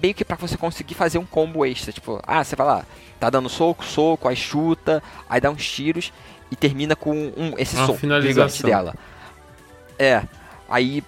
meio 0.00 0.14
que 0.14 0.24
para 0.24 0.36
você 0.36 0.56
conseguir 0.56 0.94
fazer 0.94 1.18
um 1.18 1.26
combo 1.26 1.64
extra, 1.64 1.92
tipo, 1.92 2.20
ah, 2.26 2.42
você 2.42 2.56
vai 2.56 2.66
lá, 2.66 2.84
tá 3.18 3.30
dando 3.30 3.48
soco, 3.48 3.84
soco, 3.84 4.28
aí 4.28 4.36
chuta, 4.36 5.02
aí 5.28 5.40
dá 5.40 5.50
uns 5.50 5.68
tiros 5.68 6.12
e 6.50 6.56
termina 6.56 6.96
com 6.96 7.12
um, 7.12 7.54
esse 7.56 7.76
Uma 7.76 7.86
soco 7.86 8.00
gigante 8.22 8.62
dela. 8.62 8.94
É, 9.98 10.22
aí, 10.68 11.04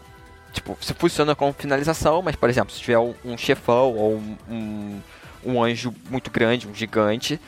tipo, 0.53 0.77
você 0.81 0.95
funciona 0.95 1.35
como 1.35 1.53
finalização, 1.53 2.23
mas, 2.23 2.37
por 2.37 2.49
exemplo, 2.49 2.73
se 2.73 2.81
tiver 2.81 2.99
um, 2.99 3.15
um 3.25 3.37
chefão 3.37 3.95
ou 3.95 4.17
um, 4.17 4.37
um, 4.49 5.01
um 5.45 5.63
anjo 5.63 5.95
muito 6.11 6.31
grande, 6.31 6.69
um 6.69 6.75
gigante, 6.75 7.41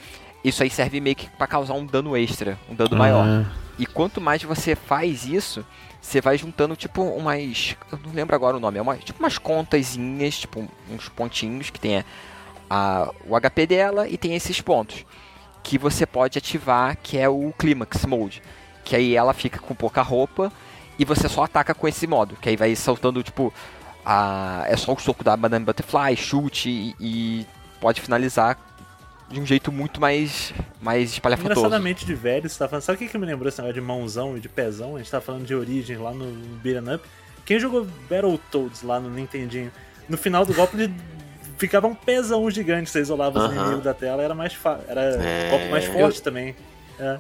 isso 0.43 0.63
aí 0.63 0.71
serve 0.71 1.01
meio 1.01 1.17
que 1.17 1.29
pra 1.31 1.47
causar 1.47 1.75
um 1.75 1.87
dano 1.87 2.17
extra, 2.17 2.59
um 2.69 2.75
dano 2.75 2.97
maior. 2.97 3.47
E 3.79 3.87
quanto 3.87 4.21
mais 4.21 4.43
você 4.43 4.75
faz 4.77 5.25
isso, 5.25 5.65
você 6.05 6.21
vai 6.21 6.37
juntando 6.37 6.77
tipo 6.77 7.03
umas. 7.03 7.77
Eu 7.91 7.99
não 8.05 8.13
lembro 8.13 8.37
agora 8.37 8.57
o 8.57 8.61
nome, 8.61 8.79
é 8.79 8.83
uma, 8.83 8.97
tipo 8.97 9.19
umas 9.21 9.39
contazinhas, 9.39 10.39
tipo 10.39 10.69
uns 10.91 11.09
pontinhos 11.09 11.71
que 11.71 11.81
tem 11.81 11.99
a, 11.99 12.05
a- 12.69 13.11
o 13.27 13.35
HP 13.41 13.67
dela 13.67 14.07
e 14.09 14.19
tem 14.19 14.35
esses 14.35 14.61
pontos. 14.61 15.05
Que 15.63 15.79
você 15.79 16.05
pode 16.05 16.37
ativar, 16.37 16.97
que 17.03 17.17
é 17.17 17.27
o 17.29 17.53
Climax 17.59 18.05
Mode. 18.05 18.43
Que 18.85 18.95
aí 18.97 19.17
ela 19.17 19.33
fica 19.33 19.59
com 19.59 19.75
pouca 19.75 20.03
roupa 20.03 20.53
e 20.99 21.05
você 21.07 21.27
só 21.27 21.45
ataca 21.45 21.75
com 21.75 21.89
esse 21.89 22.07
modo. 22.07 22.37
Que 22.37 22.51
aí 22.51 22.57
vai 22.57 22.75
saltando, 22.77 23.23
tipo. 23.23 23.53
A, 24.05 24.65
é 24.69 24.77
só 24.77 24.93
o 24.93 25.01
soco 25.01 25.25
da 25.25 25.35
Madame 25.35 25.65
Butterfly, 25.65 26.15
chute 26.19 26.69
e, 26.69 26.95
e 27.01 27.47
pode 27.81 28.03
finalizar 28.03 28.59
de 29.29 29.41
um 29.41 29.47
jeito 29.47 29.73
muito 29.73 30.01
mais, 30.01 30.53
mais 30.81 31.11
espalhafatoso. 31.13 31.61
Engraçadamente 31.61 32.05
de 32.07 32.15
velho, 32.15 32.49
você 32.49 32.59
tá 32.59 32.69
falando. 32.69 32.83
Sabe 32.83 32.97
o 32.97 32.99
que, 32.99 33.09
que 33.09 33.19
me 33.19 33.27
lembrou 33.27 33.49
esse 33.49 33.59
negócio 33.59 33.81
de 33.81 33.87
mãozão 33.87 34.37
e 34.37 34.41
de 34.41 34.49
pezão? 34.49 34.97
A 34.97 34.99
gente 34.99 35.11
tá 35.11 35.21
falando 35.21 35.45
de 35.45 35.55
origem 35.55 35.97
lá 35.97 36.13
no 36.13 36.27
Beat'em 36.59 36.95
Up. 36.95 37.05
Quem 37.45 37.59
jogou 37.59 37.87
Battletoads 38.09 38.83
lá 38.83 38.99
no 39.01 39.11
Nintendinho, 39.11 39.71
no 40.09 40.17
final 40.17 40.45
do 40.47 40.55
golpe 40.55 40.77
ele 40.77 40.95
ficava 41.59 41.87
um 41.87 41.95
pezão 41.95 42.51
gigante, 42.51 42.89
você 42.91 43.01
isolava 43.01 43.39
os 43.39 43.45
Aham. 43.45 43.55
inimigos 43.55 43.85
da 43.85 43.95
tela, 43.95 44.23
era 44.23 44.35
mais 44.35 44.55
fa... 44.55 44.81
era 44.89 45.01
É. 45.03 45.47
o 45.49 45.51
golpe 45.51 45.69
mais 45.71 45.85
forte 45.85 46.23
também. 46.23 46.55
É. 46.99 47.19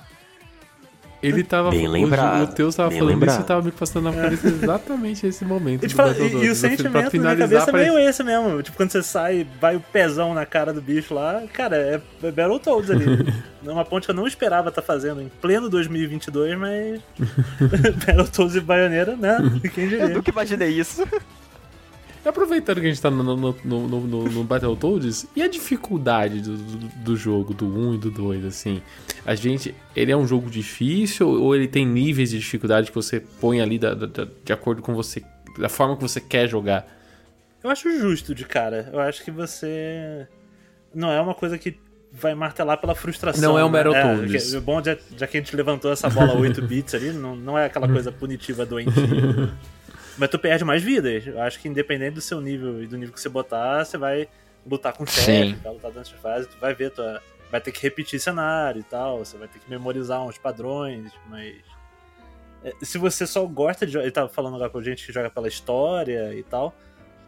Ele 1.26 1.42
tava. 1.44 1.70
Bem 1.70 1.86
o- 1.88 1.90
lembrado, 1.90 2.42
O 2.44 2.46
Teus 2.54 2.74
tava 2.74 2.90
falando 2.90 3.10
isso 3.10 3.18
lembrado. 3.20 3.40
e 3.40 3.44
tava 3.44 3.62
me 3.62 3.72
passando 3.72 4.04
na 4.10 4.12
cabeça 4.12 4.48
exatamente 4.48 5.26
esse 5.26 5.44
momento. 5.44 5.80
Do 5.80 5.86
e, 5.86 6.32
e 6.32 6.38
o 6.38 6.44
Eu 6.44 6.54
sentimento 6.54 7.16
na 7.20 7.36
cabeça 7.36 7.70
é 7.70 7.72
meio 7.72 7.98
esse 7.98 8.22
mesmo. 8.22 8.62
Tipo, 8.62 8.76
quando 8.76 8.90
você 8.90 9.02
sai, 9.02 9.46
vai 9.60 9.76
o 9.76 9.80
pezão 9.80 10.34
na 10.34 10.44
cara 10.46 10.72
do 10.72 10.80
bicho 10.82 11.14
lá, 11.14 11.42
cara, 11.52 11.76
é, 11.76 12.00
é 12.22 12.30
Battletoads 12.30 12.90
ali. 12.90 13.04
É 13.66 13.70
uma 13.70 13.82
ponte 13.82 14.04
que 14.04 14.10
eu 14.10 14.14
não 14.14 14.26
esperava 14.26 14.68
estar 14.68 14.82
fazendo 14.82 15.22
em 15.22 15.30
pleno 15.40 15.70
2022, 15.70 16.54
mas 16.58 17.00
Battletoads 18.06 18.56
e 18.56 18.60
Baioneira, 18.60 19.16
né? 19.16 19.38
Quem 19.74 19.84
Eu 19.84 19.90
diria? 19.90 20.08
nunca 20.08 20.30
imaginei 20.30 20.68
isso. 20.68 21.02
E 22.24 22.28
Aproveitando 22.28 22.80
que 22.80 22.86
a 22.86 22.88
gente 22.88 23.02
tá 23.02 23.10
no, 23.10 23.22
no, 23.22 23.36
no, 23.64 23.88
no, 23.88 24.24
no- 24.30 24.44
Battletoads, 24.44 25.26
e 25.36 25.42
a 25.42 25.48
dificuldade 25.48 26.40
do, 26.40 26.56
do, 26.56 26.78
do 27.04 27.16
jogo, 27.16 27.52
do 27.52 27.66
1 27.66 27.94
e 27.94 27.98
do 27.98 28.10
2, 28.10 28.44
assim? 28.46 28.80
A 29.26 29.34
gente. 29.34 29.74
Ele 29.94 30.10
é 30.10 30.16
um 30.16 30.26
jogo 30.26 30.48
difícil 30.48 31.28
ou 31.28 31.54
ele 31.54 31.68
tem 31.68 31.84
níveis 31.86 32.30
de 32.30 32.38
dificuldade 32.38 32.88
que 32.88 32.94
você 32.94 33.20
põe 33.20 33.60
ali 33.60 33.78
da, 33.78 33.94
da- 33.94 34.26
de 34.44 34.52
acordo 34.52 34.80
com 34.80 34.94
você. 34.94 35.22
da 35.58 35.68
forma 35.68 35.96
que 35.96 36.02
você 36.02 36.20
quer 36.20 36.48
jogar? 36.48 36.86
Eu 37.62 37.70
acho 37.70 37.90
justo 37.98 38.34
de 38.34 38.44
cara. 38.44 38.88
Eu 38.92 39.00
acho 39.00 39.22
que 39.24 39.30
você. 39.30 40.26
Não 40.94 41.10
é 41.10 41.20
uma 41.20 41.34
coisa 41.34 41.58
que 41.58 41.76
vai 42.12 42.34
martelar 42.34 42.80
pela 42.80 42.94
frustração. 42.94 43.42
Não 43.42 43.58
é 43.58 43.64
um 43.64 43.70
né? 43.70 43.82
Battletoads. 43.84 44.52
que- 44.54 44.60
bom, 44.60 44.82
já, 44.82 44.96
já 45.16 45.26
que 45.26 45.36
a 45.36 45.40
gente 45.40 45.54
levantou 45.56 45.90
essa 45.92 46.08
bola 46.08 46.34
8 46.38 46.62
bits 46.62 46.94
ali, 46.94 47.12
não, 47.12 47.34
não 47.34 47.58
é 47.58 47.66
aquela 47.66 47.88
coisa 47.88 48.10
punitiva 48.12 48.64
doentia. 48.64 48.94
Mas 50.16 50.28
tu 50.30 50.38
perde 50.38 50.64
mais 50.64 50.82
vidas. 50.82 51.26
Eu 51.26 51.40
acho 51.40 51.58
que 51.60 51.68
independente 51.68 52.14
do 52.14 52.20
seu 52.20 52.40
nível 52.40 52.82
e 52.82 52.86
do 52.86 52.96
nível 52.96 53.12
que 53.14 53.20
você 53.20 53.28
botar, 53.28 53.84
você 53.84 53.98
vai 53.98 54.28
lutar 54.66 54.92
com 54.92 55.04
o 55.04 55.06
chefe, 55.06 55.54
vai 55.62 55.72
lutar 55.72 55.90
dentro 55.90 56.10
de 56.10 56.20
fase, 56.20 56.48
tu 56.48 56.56
vai 56.58 56.74
ver, 56.74 56.90
tua, 56.90 57.20
vai 57.50 57.60
ter 57.60 57.72
que 57.72 57.82
repetir 57.82 58.18
cenário 58.18 58.80
e 58.80 58.82
tal, 58.84 59.18
você 59.18 59.36
vai 59.36 59.46
ter 59.48 59.58
que 59.58 59.68
memorizar 59.68 60.22
uns 60.24 60.38
padrões, 60.38 61.12
mas. 61.28 61.54
é, 62.64 62.72
Se 62.82 62.98
você 62.98 63.26
só 63.26 63.44
gosta 63.46 63.86
de. 63.86 63.98
Ele 63.98 64.10
tava 64.10 64.28
falando 64.28 64.54
agora 64.54 64.70
com 64.70 64.82
gente 64.82 65.04
que 65.04 65.12
joga 65.12 65.30
pela 65.30 65.48
história 65.48 66.34
e 66.34 66.42
tal. 66.42 66.74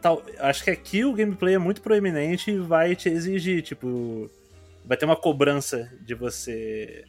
tal. 0.01 0.22
Acho 0.38 0.64
que 0.64 0.70
aqui 0.70 1.05
o 1.05 1.12
gameplay 1.12 1.55
é 1.55 1.59
muito 1.59 1.83
proeminente 1.83 2.51
e 2.51 2.59
vai 2.59 2.96
te 2.96 3.09
exigir, 3.09 3.62
tipo. 3.62 4.31
Vai 4.85 4.96
ter 4.96 5.05
uma 5.05 5.16
cobrança 5.16 5.92
de 6.01 6.14
você 6.14 7.05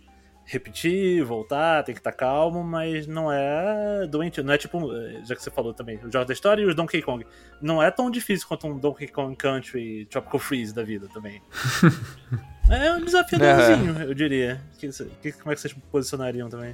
repetir, 0.50 1.24
voltar, 1.26 1.84
tem 1.84 1.94
que 1.94 2.00
estar 2.00 2.14
calmo, 2.14 2.64
mas 2.64 3.06
não 3.06 3.30
é 3.32 4.08
doente. 4.08 4.42
Não 4.42 4.54
é 4.54 4.58
tipo, 4.58 4.80
já 5.26 5.36
que 5.36 5.44
você 5.44 5.52
falou 5.52 5.74
também, 5.74 5.98
os 5.98 6.12
jogos 6.12 6.26
da 6.28 6.34
história 6.34 6.62
e 6.62 6.66
os 6.66 6.74
Donkey 6.74 7.02
Kong. 7.02 7.26
Não 7.62 7.84
é 7.84 7.92
tão 7.92 8.10
difícil 8.10 8.48
quanto 8.48 8.66
um 8.66 8.78
Donkey 8.80 9.08
Kong 9.10 9.36
Country 9.36 10.06
Tropical 10.10 10.40
Freeze 10.40 10.74
da 10.74 10.84
vida 10.84 11.08
também. 11.14 11.42
é 12.72 12.92
um 12.94 13.04
desafiadorzinho, 13.04 14.02
eu 14.04 14.14
diria. 14.14 14.62
Que, 14.80 14.90
que- 15.22 15.32
como 15.34 15.52
é 15.52 15.56
que 15.56 15.62
vocês 15.62 15.74
posicionariam 15.92 16.50
também? 16.50 16.74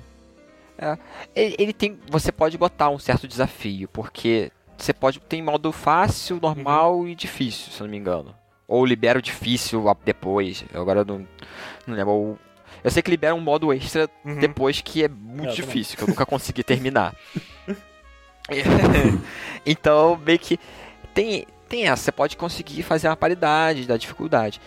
Ele, 1.36 1.56
ele 1.58 1.74
tem. 1.74 2.00
Você 2.10 2.32
pode 2.32 2.58
botar 2.58 2.90
um 2.90 3.00
certo 3.00 3.28
desafio, 3.28 3.88
porque 3.88 4.52
você 4.78 4.94
pode. 4.94 5.20
Tem 5.20 5.42
modo 5.42 5.72
fácil, 5.72 6.40
normal 6.42 7.08
e 7.08 7.16
difícil, 7.16 7.72
se 7.72 7.82
eu 7.82 7.86
não 7.86 7.92
me 7.92 7.98
engano. 7.98 8.36
Ou 8.68 8.86
libera 8.86 9.20
o 9.20 9.22
difícil 9.22 9.84
depois. 10.04 10.64
Agora 10.74 11.02
eu 11.02 11.06
não, 11.06 11.28
não 11.88 11.96
lembro. 11.96 12.40
Eu 12.84 12.91
sei 12.91 13.02
que 13.02 13.10
libera 13.12 13.34
um 13.34 13.39
modo 13.39 13.72
extra 13.74 14.10
Uhum. 14.26 14.39
depois 14.39 14.82
que 14.82 15.04
é 15.04 15.08
muito 15.08 15.52
É, 15.52 15.56
difícil, 15.56 15.98
que 15.98 16.04
eu 16.04 16.08
nunca 16.08 16.26
consegui 16.26 16.63
terminar. 16.63 17.15
então, 19.65 20.19
meio 20.26 20.39
que. 20.39 20.60
Tem, 21.13 21.46
tem 21.69 21.88
essa, 21.88 22.04
você 22.04 22.12
pode 22.12 22.36
conseguir 22.36 22.84
fazer 22.84 23.08
uma 23.08 23.15
paridade 23.15 23.86
da 23.86 23.98
dificuldade. 23.98 24.60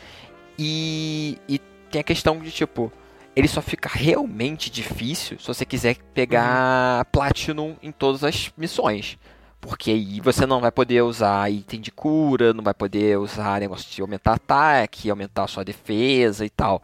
E, 0.58 1.38
e 1.48 1.58
tem 1.90 2.00
a 2.00 2.04
questão 2.04 2.38
de 2.38 2.50
tipo. 2.50 2.92
Ele 3.34 3.48
só 3.48 3.60
fica 3.60 3.90
realmente 3.92 4.70
difícil 4.70 5.38
se 5.38 5.46
você 5.46 5.66
quiser 5.66 5.96
pegar 6.14 7.04
Platinum 7.12 7.76
em 7.82 7.92
todas 7.92 8.24
as 8.24 8.50
missões. 8.56 9.18
Porque 9.60 9.90
aí 9.90 10.20
você 10.20 10.46
não 10.46 10.58
vai 10.60 10.70
poder 10.70 11.02
usar 11.02 11.50
item 11.50 11.80
de 11.80 11.90
cura, 11.90 12.54
não 12.54 12.64
vai 12.64 12.72
poder 12.72 13.18
usar 13.18 13.60
negócio 13.60 13.90
de 13.94 14.00
aumentar 14.00 14.34
ataque, 14.34 15.10
aumentar 15.10 15.44
a 15.44 15.48
sua 15.48 15.64
defesa 15.64 16.46
e 16.46 16.50
tal. 16.50 16.82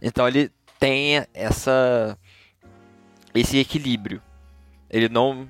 Então 0.00 0.28
ele 0.28 0.52
tem 0.78 1.26
essa 1.34 2.18
esse 3.34 3.58
equilíbrio. 3.58 4.22
Ele 4.90 5.08
não 5.08 5.48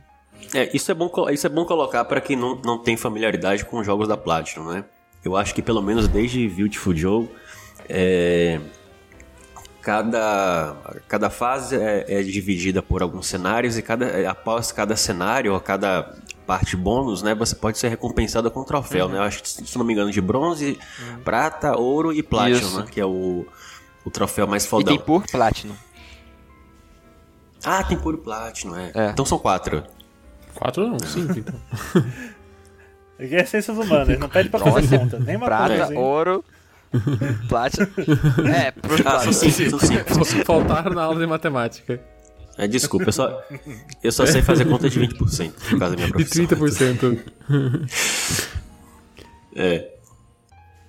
É, 0.54 0.74
isso 0.74 0.90
é 0.90 0.94
bom, 0.94 1.10
isso 1.30 1.46
é 1.46 1.50
bom 1.50 1.64
colocar 1.64 2.04
para 2.04 2.20
quem 2.20 2.36
não, 2.36 2.60
não 2.64 2.78
tem 2.78 2.96
familiaridade 2.96 3.64
com 3.64 3.82
jogos 3.82 4.08
da 4.08 4.16
Platinum, 4.16 4.72
né? 4.72 4.84
Eu 5.24 5.36
acho 5.36 5.54
que 5.54 5.62
pelo 5.62 5.82
menos 5.82 6.08
desde 6.08 6.48
Beautiful 6.48 6.94
Joe, 6.94 7.28
é, 7.88 8.60
cada, 9.80 10.76
cada 11.08 11.30
fase 11.30 11.76
é, 11.76 12.04
é 12.08 12.22
dividida 12.22 12.82
por 12.82 13.02
alguns 13.02 13.26
cenários 13.26 13.76
e 13.76 13.82
cada, 13.82 14.06
é, 14.06 14.26
após 14.26 14.70
cada 14.70 14.94
cenário, 14.96 15.52
ou 15.54 15.60
cada 15.60 16.14
parte 16.46 16.76
bônus, 16.76 17.22
né, 17.22 17.34
você 17.34 17.54
pode 17.54 17.76
ser 17.76 17.88
recompensado 17.88 18.50
com 18.50 18.60
um 18.60 18.64
troféu, 18.64 19.08
né? 19.08 19.18
Eu 19.18 19.22
acho 19.22 19.42
que, 19.42 19.48
se 19.48 19.76
não 19.76 19.84
me 19.84 19.92
engano, 19.92 20.10
de 20.10 20.20
bronze, 20.20 20.78
prata, 21.24 21.76
ouro 21.76 22.12
e 22.12 22.22
Platinum, 22.22 22.78
né? 22.78 22.86
Que 22.90 23.00
é 23.00 23.04
o, 23.04 23.46
o 24.08 24.10
troféu 24.10 24.46
mais 24.46 24.64
e 24.64 24.68
fodão. 24.68 24.96
tem 24.96 25.04
por 25.04 25.24
Platinum. 25.26 25.74
Ah, 27.64 27.82
tem 27.84 27.98
puro 27.98 28.18
Platinum, 28.18 28.76
é. 28.76 28.90
É. 28.94 29.10
Então 29.10 29.24
são 29.24 29.38
quatro. 29.38 29.82
Quatro 30.54 30.88
não, 30.88 30.98
cinco 31.00 31.38
então. 31.38 31.54
Aqui 33.20 33.34
é 33.34 33.44
ciências 33.44 33.76
humanas, 33.76 34.18
não 34.18 34.28
pede 34.28 34.48
pra 34.48 34.60
fazer 34.60 34.96
conta. 34.98 35.18
Nem 35.18 35.36
uma 35.36 35.46
Prata, 35.46 35.72
contazinha. 35.74 35.98
ouro, 36.00 36.44
Platinum. 37.48 37.86
É, 38.54 38.70
por 38.70 38.92
Ah, 38.92 38.96
são 38.96 39.02
Platinum. 39.32 39.32
cinco, 39.32 40.14
são 40.14 40.24
cinco. 40.24 40.44
Faltaram 40.44 40.92
na 40.94 41.02
aula 41.02 41.18
de 41.20 41.26
matemática. 41.26 42.00
É, 42.56 42.66
desculpa, 42.66 43.06
eu 43.08 43.12
só, 43.12 43.42
eu 44.02 44.10
só 44.10 44.26
sei 44.26 44.42
fazer 44.42 44.64
conta 44.64 44.88
de 44.90 44.98
20%, 45.00 45.52
por 45.52 45.78
causa 45.78 45.94
da 45.94 46.02
minha 46.02 46.06
De 46.08 46.12
profissão. 46.12 46.44
30%. 46.46 47.24
É. 49.54 49.90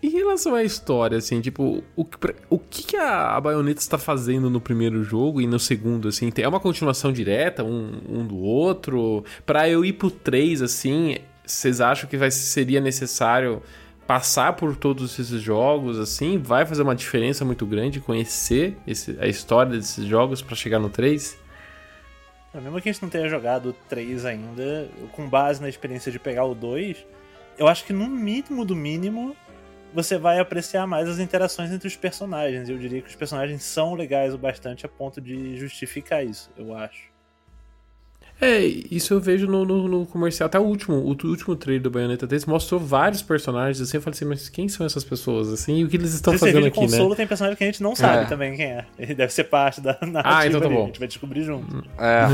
Em 0.01 0.09
relação 0.09 0.55
à 0.55 0.63
história, 0.63 1.17
assim, 1.17 1.41
tipo, 1.41 1.83
o 1.95 2.05
o 2.49 2.57
que, 2.57 2.83
que 2.83 2.95
a, 2.95 3.35
a 3.37 3.41
está 3.77 3.97
fazendo 3.97 4.49
no 4.49 4.61
primeiro 4.61 5.03
jogo 5.03 5.41
e 5.41 5.47
no 5.47 5.59
segundo, 5.59 6.07
assim? 6.07 6.31
É 6.37 6.47
uma 6.47 6.59
continuação 6.59 7.11
direta, 7.11 7.63
um, 7.65 7.99
um 8.09 8.25
do 8.25 8.37
outro? 8.37 9.25
Pra 9.45 9.67
eu 9.67 9.83
ir 9.83 9.93
pro 9.93 10.09
3, 10.09 10.61
assim, 10.61 11.17
vocês 11.45 11.81
acham 11.81 12.09
que 12.09 12.15
vai, 12.15 12.31
seria 12.31 12.79
necessário 12.79 13.61
passar 14.07 14.53
por 14.53 14.75
todos 14.77 15.19
esses 15.19 15.41
jogos, 15.41 15.99
assim? 15.99 16.37
Vai 16.37 16.65
fazer 16.65 16.81
uma 16.81 16.95
diferença 16.95 17.43
muito 17.43 17.65
grande 17.65 17.99
conhecer 17.99 18.77
esse- 18.87 19.17
a 19.19 19.27
história 19.27 19.73
desses 19.73 20.05
jogos 20.05 20.41
pra 20.41 20.55
chegar 20.55 20.79
no 20.79 20.89
3? 20.89 21.37
É, 22.53 22.59
Mesmo 22.61 22.81
que 22.81 22.89
a 22.89 22.91
gente 22.91 23.01
não 23.03 23.09
tenha 23.09 23.27
jogado 23.29 23.69
o 23.69 23.73
3 23.89 24.25
ainda, 24.25 24.89
com 25.11 25.27
base 25.27 25.61
na 25.61 25.67
experiência 25.69 26.09
de 26.11 26.17
pegar 26.17 26.45
o 26.45 26.55
2, 26.55 27.05
eu 27.57 27.67
acho 27.67 27.83
que 27.85 27.93
no 27.93 28.07
mínimo 28.07 28.63
do 28.65 28.75
mínimo 28.75 29.35
você 29.93 30.17
vai 30.17 30.39
apreciar 30.39 30.85
mais 30.87 31.07
as 31.09 31.19
interações 31.19 31.71
entre 31.71 31.87
os 31.87 31.95
personagens. 31.95 32.69
E 32.69 32.71
eu 32.71 32.77
diria 32.77 33.01
que 33.01 33.09
os 33.09 33.15
personagens 33.15 33.63
são 33.63 33.93
legais 33.95 34.33
o 34.33 34.37
bastante 34.37 34.85
a 34.85 34.89
ponto 34.89 35.19
de 35.21 35.57
justificar 35.57 36.25
isso, 36.25 36.49
eu 36.57 36.75
acho. 36.75 37.09
É, 38.41 38.59
isso 38.61 39.13
eu 39.13 39.19
vejo 39.19 39.47
no, 39.47 39.65
no, 39.65 39.85
no 39.89 40.05
comercial. 40.05 40.47
Até 40.47 40.57
o 40.57 40.63
último, 40.63 40.95
o 40.95 41.09
último 41.09 41.57
trailer 41.57 41.81
do 41.83 41.91
Bayonetta 41.91 42.25
3 42.25 42.45
mostrou 42.45 42.79
vários 42.79 43.21
personagens 43.21 43.81
assim. 43.81 43.97
Eu 43.97 44.01
falei 44.01 44.15
assim, 44.15 44.23
mas 44.23 44.47
quem 44.47 44.69
são 44.69 44.85
essas 44.85 45.03
pessoas 45.03 45.49
assim? 45.51 45.79
E 45.79 45.83
o 45.83 45.89
que 45.89 45.97
eles 45.97 46.13
estão 46.13 46.31
Se 46.31 46.39
fazendo 46.39 46.65
aqui, 46.67 46.79
né? 46.79 46.85
consolo 46.87 47.15
tem 47.17 47.27
personagem 47.27 47.57
que 47.57 47.63
a 47.65 47.67
gente 47.67 47.83
não 47.83 47.97
sabe 47.97 48.23
É. 48.23 48.25
também 48.27 48.55
quem 48.55 48.65
é. 48.67 48.85
Ele 48.97 49.13
deve 49.13 49.33
ser 49.33 49.43
parte 49.43 49.81
da 49.81 49.97
narrativa 50.01 50.23
Ah, 50.23 50.47
então 50.47 50.61
tá 50.61 50.67
ali. 50.67 50.75
bom. 50.75 50.83
A 50.83 50.85
gente 50.85 50.99
vai 50.99 51.07
descobrir 51.09 51.43
junto. 51.43 51.83
É, 51.97 52.27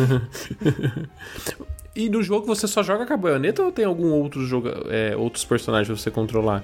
E 1.96 2.10
no 2.10 2.22
jogo 2.22 2.46
você 2.46 2.68
só 2.68 2.84
joga 2.84 3.06
com 3.06 3.14
a 3.14 3.18
baioneta 3.18 3.64
ou 3.64 3.72
tem 3.72 3.86
algum 3.86 4.12
outro 4.12 4.46
jogo, 4.46 4.70
é, 4.90 5.16
outros 5.16 5.46
personagens 5.46 5.88
pra 5.88 5.96
você 5.98 6.12
controlar? 6.12 6.62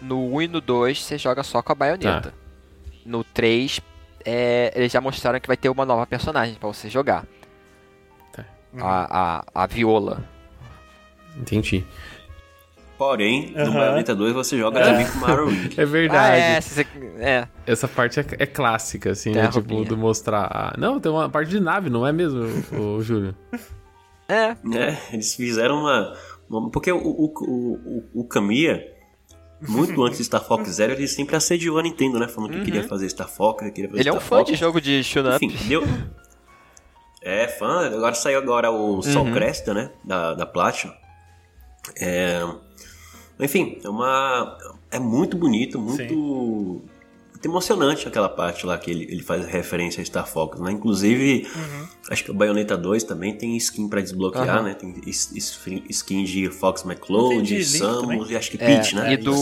No 0.00 0.34
1 0.34 0.42
e 0.42 0.48
no 0.48 0.60
2 0.60 1.02
você 1.02 1.18
joga 1.18 1.42
só 1.42 1.62
com 1.62 1.72
a 1.72 1.74
baioneta. 1.74 2.30
Tá. 2.30 2.32
No 3.04 3.22
3, 3.24 3.80
é, 4.24 4.72
eles 4.74 4.90
já 4.92 5.00
mostraram 5.00 5.38
que 5.40 5.46
vai 5.46 5.56
ter 5.56 5.68
uma 5.68 5.84
nova 5.84 6.06
personagem 6.06 6.54
pra 6.56 6.68
você 6.68 6.88
jogar. 6.90 7.24
Tá. 8.32 8.44
A, 8.80 9.40
a, 9.54 9.62
a 9.62 9.66
Viola. 9.66 10.22
Entendi. 11.36 11.84
Porém, 12.98 13.52
no 13.52 13.60
Aham. 13.60 13.74
Bayonetta 13.74 14.14
2 14.14 14.32
você 14.32 14.56
joga 14.56 14.80
também 14.82 15.06
com 15.06 15.18
o 15.18 15.20
Marowak. 15.20 15.74
É 15.78 15.82
Ah, 15.82 15.86
verdade. 15.86 16.40
é, 16.40 16.60
se 16.62 16.74
você- 16.74 16.86
é. 17.18 17.46
Essa 17.66 17.86
parte 17.86 18.18
é, 18.20 18.24
é 18.38 18.46
clássica, 18.46 19.10
assim, 19.10 19.32
Tem 19.32 19.42
né? 19.42 19.48
a 19.48 19.50
Tipo, 19.52 19.84
do 19.84 19.96
mostrar. 19.98 20.44
a- 20.50 20.74
Não, 20.78 20.98
tem 20.98 21.12
uma 21.12 21.28
parte 21.28 21.50
de 21.50 21.60
nave, 21.60 21.90
não 21.90 22.06
é 22.06 22.12
mesmo, 22.12 22.40
o, 22.72 23.02
Júlio? 23.02 23.34
É, 24.28 24.56
né? 24.64 24.98
Eles 25.12 25.34
fizeram 25.34 25.76
uma. 25.80 26.16
uma- 26.48 26.70
porque 26.70 26.90
o, 26.90 26.96
o, 26.96 27.26
o, 27.26 28.02
o, 28.14 28.20
o 28.22 28.24
Kamiya, 28.24 28.82
muito 29.60 30.02
antes 30.04 30.18
de 30.18 30.24
Star 30.24 30.44
Fox 30.44 30.68
Zero, 30.70 30.92
ele 30.92 31.08
sempre 31.08 31.36
assediou 31.36 31.78
a 31.78 31.82
Nintendo, 31.82 32.18
né? 32.18 32.28
Falando 32.28 32.52
que 32.52 32.64
queria 32.64 32.82
fazer 32.82 33.08
Star 33.08 33.28
Fox, 33.28 33.64
que 33.64 33.70
queria 33.70 33.90
fazer 33.90 34.02
ele 34.02 34.08
é 34.08 34.12
um 34.12 34.16
Star 34.16 34.28
fã 34.28 34.36
Fox. 34.38 34.50
de 34.50 34.56
jogo 34.56 34.80
de 34.80 35.02
shoot-up. 35.02 35.44
Enfim, 35.44 35.68
deu. 35.68 35.82
É, 37.22 37.48
fã. 37.48 37.86
Agora 37.86 38.14
saiu 38.14 38.38
agora 38.38 38.70
o 38.70 39.02
Sol 39.02 39.32
Cresta, 39.32 39.74
né? 39.74 39.90
Da, 40.04 40.34
da 40.34 40.46
Platinum. 40.46 40.92
É... 42.00 42.40
Enfim, 43.40 43.78
é 43.82 43.88
uma. 43.88 44.58
É 44.90 44.98
muito 44.98 45.36
bonito, 45.36 45.78
muito. 45.78 46.14
muito 46.14 46.95
emocionante 47.46 48.06
aquela 48.06 48.28
parte 48.28 48.66
lá 48.66 48.76
que 48.76 48.90
ele, 48.90 49.04
ele 49.04 49.22
faz 49.22 49.46
referência 49.46 50.02
a 50.02 50.04
Star 50.04 50.26
Fox, 50.26 50.60
né? 50.60 50.72
Inclusive, 50.72 51.46
acho 52.10 52.24
que 52.24 52.30
o 52.30 52.34
Bayonetta 52.34 52.76
2 52.76 53.04
também 53.04 53.34
tem 53.34 53.56
skin 53.56 53.88
pra 53.88 54.00
desbloquear, 54.00 54.48
Aham. 54.48 54.62
né? 54.62 54.74
Tem 54.74 54.94
skin 55.88 56.24
de 56.24 56.50
Fox 56.50 56.84
McCloud, 56.84 57.64
Samus 57.64 58.30
e 58.30 58.36
acho 58.36 58.50
que 58.50 58.56
É, 58.62 58.66
Peach, 58.66 58.94
né? 58.94 59.12
e 59.12 59.16
do-? 59.16 59.34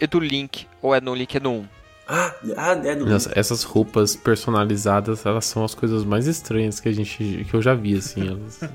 E 0.00 0.06
do 0.06 0.20
Link, 0.20 0.66
ou 0.80 0.94
é 0.94 1.00
no 1.00 1.14
Link, 1.14 1.36
é 1.36 1.40
no 1.40 1.50
1. 1.50 1.68
Ah, 2.06 2.34
ah, 2.56 2.72
é 2.84 2.94
do 2.94 3.06
Nossa, 3.06 3.32
essas 3.34 3.62
roupas 3.62 4.14
personalizadas, 4.14 5.24
elas 5.24 5.46
são 5.46 5.64
as 5.64 5.74
coisas 5.74 6.04
mais 6.04 6.26
estranhas 6.26 6.78
que 6.78 6.88
a 6.88 6.92
gente. 6.92 7.46
que 7.48 7.54
eu 7.54 7.62
já 7.62 7.74
vi, 7.74 7.96
assim. 7.96 8.28
Elas... 8.28 8.60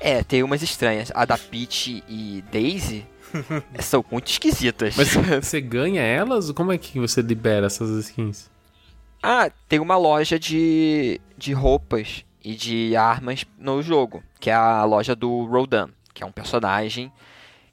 É, 0.00 0.22
tem 0.22 0.42
umas 0.42 0.62
estranhas. 0.62 1.10
A 1.14 1.24
da 1.24 1.38
Peach 1.38 2.02
e 2.08 2.44
Daisy 2.52 3.06
são 3.80 4.04
muito 4.10 4.28
esquisitas. 4.28 4.96
Mas 4.96 5.14
você 5.42 5.60
ganha 5.60 6.02
elas? 6.02 6.50
Como 6.52 6.72
é 6.72 6.78
que 6.78 6.98
você 6.98 7.22
libera 7.22 7.66
essas 7.66 7.90
skins? 8.06 8.50
Ah, 9.22 9.50
tem 9.68 9.80
uma 9.80 9.96
loja 9.96 10.38
de, 10.38 11.20
de 11.36 11.52
roupas 11.52 12.24
e 12.44 12.54
de 12.54 12.94
armas 12.94 13.44
no 13.58 13.82
jogo, 13.82 14.22
que 14.38 14.50
é 14.50 14.54
a 14.54 14.84
loja 14.84 15.16
do 15.16 15.44
Rodan, 15.46 15.88
que 16.14 16.22
é 16.22 16.26
um 16.26 16.32
personagem 16.32 17.10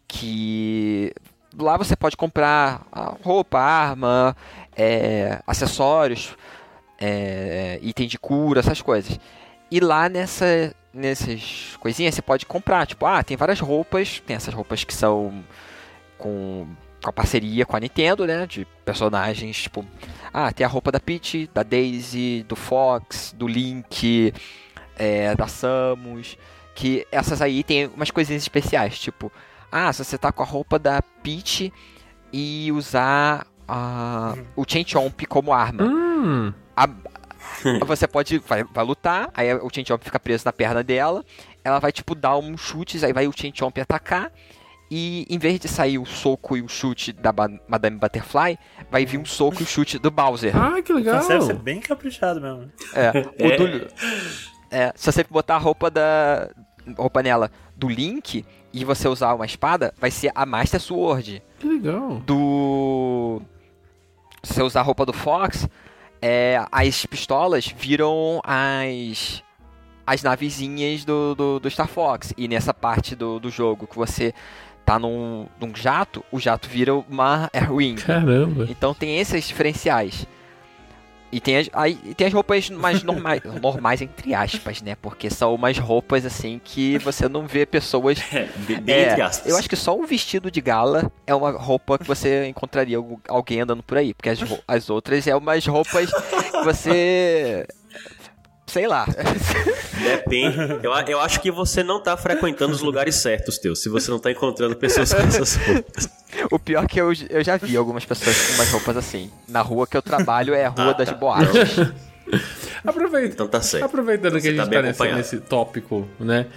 que 0.07 1.13
lá 1.57 1.77
você 1.77 1.95
pode 1.95 2.17
comprar 2.17 2.85
a 2.91 3.15
roupa, 3.23 3.59
arma, 3.59 4.35
é, 4.75 5.41
acessórios, 5.45 6.35
é, 6.99 7.79
item 7.81 8.07
de 8.07 8.17
cura, 8.17 8.59
essas 8.59 8.81
coisas. 8.81 9.19
E 9.69 9.79
lá 9.79 10.09
nessa, 10.09 10.73
nessas 10.93 11.75
coisinhas 11.79 12.15
você 12.15 12.21
pode 12.21 12.45
comprar, 12.45 12.85
tipo, 12.85 13.05
ah, 13.05 13.23
tem 13.23 13.35
várias 13.35 13.59
roupas, 13.59 14.21
tem 14.25 14.35
essas 14.35 14.53
roupas 14.53 14.83
que 14.83 14.93
são 14.93 15.43
com, 16.17 16.67
com 17.01 17.09
a 17.09 17.13
parceria 17.13 17.65
com 17.65 17.75
a 17.75 17.79
Nintendo, 17.79 18.25
né, 18.27 18.45
de 18.45 18.65
personagens, 18.85 19.63
tipo, 19.63 19.85
ah, 20.33 20.51
tem 20.51 20.65
a 20.65 20.69
roupa 20.69 20.91
da 20.91 20.99
Peach, 20.99 21.49
da 21.53 21.63
Daisy, 21.63 22.45
do 22.47 22.55
Fox, 22.55 23.33
do 23.37 23.47
Link, 23.47 24.33
é, 24.95 25.35
da 25.35 25.47
Samus. 25.47 26.37
Que 26.75 27.05
essas 27.11 27.39
aí 27.41 27.63
tem 27.63 27.85
umas 27.87 28.09
coisinhas 28.09 28.41
especiais, 28.41 28.97
tipo, 28.99 29.31
ah, 29.71 29.91
se 29.93 30.03
você 30.03 30.17
tá 30.17 30.31
com 30.31 30.41
a 30.41 30.45
roupa 30.45 30.79
da 30.79 31.01
Peach 31.21 31.71
e 32.31 32.71
usar 32.71 33.45
a, 33.67 34.35
o 34.55 34.63
Chain 34.67 34.83
Chomp 34.87 35.21
como 35.27 35.53
arma. 35.53 35.83
Hum. 35.83 36.51
A- 36.75 36.89
você 37.85 38.07
pode. 38.07 38.37
Vai, 38.39 38.63
vai 38.63 38.85
lutar, 38.85 39.29
aí 39.33 39.53
o 39.53 39.69
Chain 39.73 39.85
Chomp 39.85 40.03
fica 40.03 40.19
preso 40.19 40.43
na 40.45 40.53
perna 40.53 40.83
dela. 40.83 41.23
Ela 41.63 41.79
vai, 41.79 41.91
tipo, 41.91 42.13
dar 42.15 42.37
uns 42.37 42.59
chutes, 42.61 43.03
aí 43.03 43.13
vai 43.13 43.27
o 43.27 43.33
Chomp 43.53 43.77
atacar. 43.79 44.31
E 44.91 45.25
em 45.29 45.39
vez 45.39 45.59
de 45.59 45.67
sair 45.67 45.97
o 45.97 46.05
soco 46.05 46.55
e 46.55 46.61
o 46.61 46.67
chute 46.67 47.11
da 47.11 47.31
Ba- 47.31 47.49
Madame 47.67 47.97
Butterfly, 47.97 48.59
vai 48.91 49.05
vir 49.05 49.17
um 49.17 49.25
soco 49.25 49.61
e 49.61 49.63
o 49.63 49.65
chute 49.65 49.97
do 49.97 50.11
Bowser. 50.11 50.55
Ah, 50.55 50.81
que 50.83 50.93
legal! 50.93 51.15
Então 51.15 51.27
deve 51.29 51.45
ser 51.45 51.53
bem 51.55 51.79
caprichado 51.79 52.39
mesmo. 52.39 52.71
É, 52.93 53.09
o 53.43 53.47
É. 53.51 53.57
do, 53.57 53.87
é, 54.69 54.93
se 54.95 55.11
você 55.11 55.23
botar 55.23 55.55
a 55.55 55.59
roupa 55.59 55.89
da. 55.89 56.49
roupa 56.95 57.23
nela 57.23 57.49
do 57.75 57.87
Link 57.89 58.45
e 58.71 58.85
você 58.85 59.07
usar 59.07 59.33
uma 59.33 59.45
espada, 59.45 59.93
vai 59.99 60.11
ser 60.11 60.31
a 60.35 60.45
Master 60.45 60.79
Sword. 60.79 61.41
Que 61.59 61.67
legal. 61.67 62.19
Do. 62.25 63.41
Se 64.43 64.53
você 64.55 64.61
usar 64.63 64.81
a 64.81 64.83
roupa 64.83 65.05
do 65.07 65.13
Fox, 65.13 65.67
é, 66.25 66.65
as 66.71 67.05
pistolas 67.05 67.67
viram 67.67 68.39
as. 68.45 69.43
as 70.07 70.23
navezinhas 70.23 71.03
do, 71.03 71.35
do, 71.35 71.59
do 71.59 71.69
Star 71.69 71.87
Fox. 71.87 72.33
E 72.37 72.47
nessa 72.47 72.73
parte 72.73 73.13
do, 73.13 73.41
do 73.41 73.49
jogo 73.49 73.85
que 73.85 73.97
você 73.97 74.33
tá 74.85 74.97
num, 74.97 75.47
num 75.59 75.75
jato, 75.75 76.23
o 76.31 76.39
jato 76.39 76.69
vira 76.69 76.95
uma 76.95 77.49
Airwing. 77.53 77.95
Caramba. 77.95 78.67
Então 78.69 78.93
tem 78.93 79.19
esses 79.19 79.45
diferenciais. 79.45 80.25
E 81.35 81.39
tem 81.41 81.57
as, 81.57 81.69
aí, 81.73 81.97
e 82.05 82.13
tem 82.13 82.27
as 82.27 82.33
roupas 82.33 82.69
mais 82.69 83.01
normais, 83.01 83.41
normais 83.59 84.01
entre 84.01 84.35
aspas, 84.35 84.81
né? 84.83 84.95
Porque 85.01 85.29
são 85.31 85.55
umas 85.55 85.77
roupas 85.79 86.25
assim 86.25 86.61
que 86.63 86.99
você 86.99 87.27
não 87.27 87.47
vê 87.47 87.65
pessoas. 87.65 88.19
É, 88.33 88.47
bem 88.57 88.83
É, 88.95 89.09
entre 89.09 89.21
aspas. 89.21 89.49
eu 89.51 89.57
acho 89.57 89.67
que 89.69 89.75
só 89.75 89.97
um 89.97 90.05
vestido 90.05 90.51
de 90.51 90.61
gala 90.61 91.11
é 91.25 91.33
uma 91.33 91.51
roupa 91.51 91.97
que 91.97 92.05
você 92.05 92.45
encontraria 92.53 92.97
algu- 92.97 93.19
alguém 93.27 93.61
andando 93.61 93.81
por 93.81 93.97
aí. 93.97 94.13
Porque 94.13 94.29
as, 94.29 94.39
as 94.67 94.89
outras 94.89 95.25
é 95.27 95.35
umas 95.35 95.65
roupas 95.65 96.11
que 96.11 96.63
você. 96.63 97.65
Sei 98.73 98.87
lá. 98.87 99.05
Depende. 100.01 100.57
Eu, 100.81 100.91
eu 101.07 101.19
acho 101.21 101.39
que 101.39 101.51
você 101.51 101.83
não 101.83 102.01
tá 102.01 102.17
frequentando 102.17 102.73
os 102.73 102.81
lugares 102.81 103.13
certos, 103.15 103.59
teu. 103.59 103.75
Se 103.75 103.87
você 103.87 104.09
não 104.09 104.17
tá 104.17 104.31
encontrando 104.31 104.75
pessoas 104.75 105.13
com 105.13 105.21
essas 105.21 105.55
roupas. 105.57 106.09
O 106.49 106.57
pior 106.57 106.83
é 106.83 106.87
que 106.87 106.99
eu, 106.99 107.13
eu 107.29 107.43
já 107.43 107.55
vi 107.57 107.77
algumas 107.77 108.03
pessoas 108.03 108.35
com 108.47 108.53
umas 108.55 108.71
roupas 108.71 108.97
assim. 108.97 109.29
Na 109.47 109.61
rua 109.61 109.85
que 109.85 109.95
eu 109.95 110.01
trabalho 110.01 110.55
é 110.55 110.65
a 110.65 110.69
rua 110.69 110.89
Ah, 110.89 110.93
das 110.93 111.09
tá. 111.09 111.13
boates. 111.15 111.77
Aproveita. 112.83 113.33
Então 113.35 113.47
tá 113.47 113.61
certo. 113.61 113.83
Aproveitando 113.85 114.37
Então 114.37 114.41
que 114.41 114.47
a 114.47 114.51
gente 114.51 114.65
tá 114.65 114.71
tá, 114.71 114.81
nesse, 114.81 115.13
nesse 115.13 115.37
tópico, 115.41 116.07
né? 116.19 116.47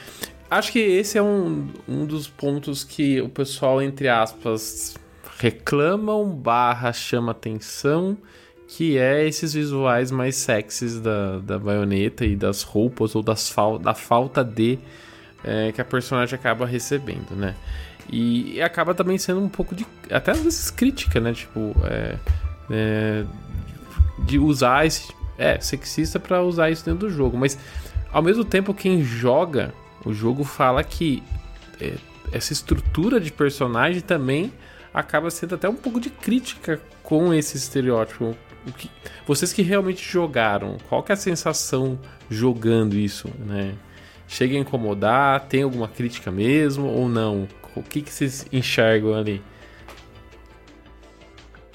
Acho 0.50 0.72
que 0.72 0.78
esse 0.78 1.18
é 1.18 1.22
um, 1.22 1.68
um 1.86 2.06
dos 2.06 2.28
pontos 2.28 2.82
que 2.82 3.20
o 3.20 3.28
pessoal, 3.28 3.82
entre 3.82 4.08
aspas, 4.08 4.94
reclamam 5.38 6.24
barra 6.30 6.94
chama 6.94 7.32
atenção, 7.32 8.16
que 8.68 8.98
é 8.98 9.26
esses 9.26 9.54
visuais 9.54 10.10
mais 10.10 10.36
sexys 10.36 11.00
da, 11.00 11.38
da 11.38 11.58
baioneta 11.58 12.24
e 12.24 12.34
das 12.34 12.62
roupas 12.62 13.14
ou 13.14 13.22
das 13.22 13.48
fal 13.48 13.78
da 13.78 13.94
falta 13.94 14.42
de 14.42 14.78
é, 15.44 15.70
que 15.72 15.80
a 15.80 15.84
personagem 15.84 16.34
acaba 16.34 16.66
recebendo, 16.66 17.34
né? 17.36 17.54
E 18.10 18.60
acaba 18.62 18.94
também 18.94 19.18
sendo 19.18 19.40
um 19.40 19.48
pouco 19.48 19.74
de. 19.74 19.86
Até 20.10 20.32
às 20.32 20.40
vezes 20.40 20.70
crítica, 20.70 21.20
né? 21.20 21.32
Tipo, 21.32 21.74
é, 21.84 22.16
é, 22.70 23.24
de 24.20 24.38
usar 24.38 24.86
esse. 24.86 25.14
É, 25.38 25.60
sexista 25.60 26.18
pra 26.18 26.42
usar 26.42 26.70
isso 26.70 26.84
dentro 26.84 27.08
do 27.08 27.10
jogo. 27.10 27.36
Mas 27.36 27.58
ao 28.10 28.22
mesmo 28.22 28.44
tempo, 28.44 28.72
quem 28.72 29.02
joga 29.02 29.74
o 30.04 30.14
jogo 30.14 30.44
fala 30.44 30.82
que 30.82 31.22
é, 31.80 31.94
essa 32.32 32.52
estrutura 32.52 33.20
de 33.20 33.30
personagem 33.30 34.00
também 34.00 34.52
acaba 34.94 35.30
sendo 35.30 35.56
até 35.56 35.68
um 35.68 35.74
pouco 35.74 36.00
de 36.00 36.08
crítica 36.08 36.80
com 37.02 37.34
esse 37.34 37.56
estereótipo. 37.56 38.34
O 38.66 38.72
que- 38.72 38.90
vocês 39.26 39.52
que 39.52 39.62
realmente 39.62 40.02
jogaram, 40.02 40.76
qual 40.88 41.02
que 41.02 41.12
é 41.12 41.14
a 41.14 41.16
sensação 41.16 41.98
jogando 42.28 42.94
isso, 42.96 43.28
né? 43.38 43.74
Chega 44.28 44.56
a 44.56 44.58
incomodar? 44.58 45.46
Tem 45.46 45.62
alguma 45.62 45.86
crítica 45.86 46.30
mesmo 46.32 46.86
ou 46.86 47.08
não? 47.08 47.46
O 47.76 47.82
que, 47.82 48.02
que 48.02 48.10
vocês 48.12 48.44
enxergam 48.52 49.14
ali? 49.14 49.40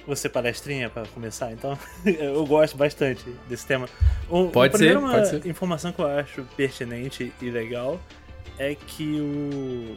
Você 0.08 0.27
palestrinha 0.27 0.89
pra 0.89 1.04
começar, 1.06 1.54
então? 1.54 1.77
eu 2.04 2.45
gosto 2.45 2.75
bastante 2.75 3.23
desse 3.47 3.65
tema. 3.65 3.88
Um, 4.30 4.49
Pode 4.49 4.75
um 4.75 4.77
ser, 4.80 4.97
uma 4.97 5.12
pode 5.12 5.30
ser. 5.30 5.47
informação 5.47 5.91
que 5.91 5.99
eu 5.99 6.08
acho 6.08 6.43
pertinente 6.58 7.32
e 7.41 7.49
legal 7.49 7.99
é 8.58 8.75
que 8.75 9.19
o 9.21 9.95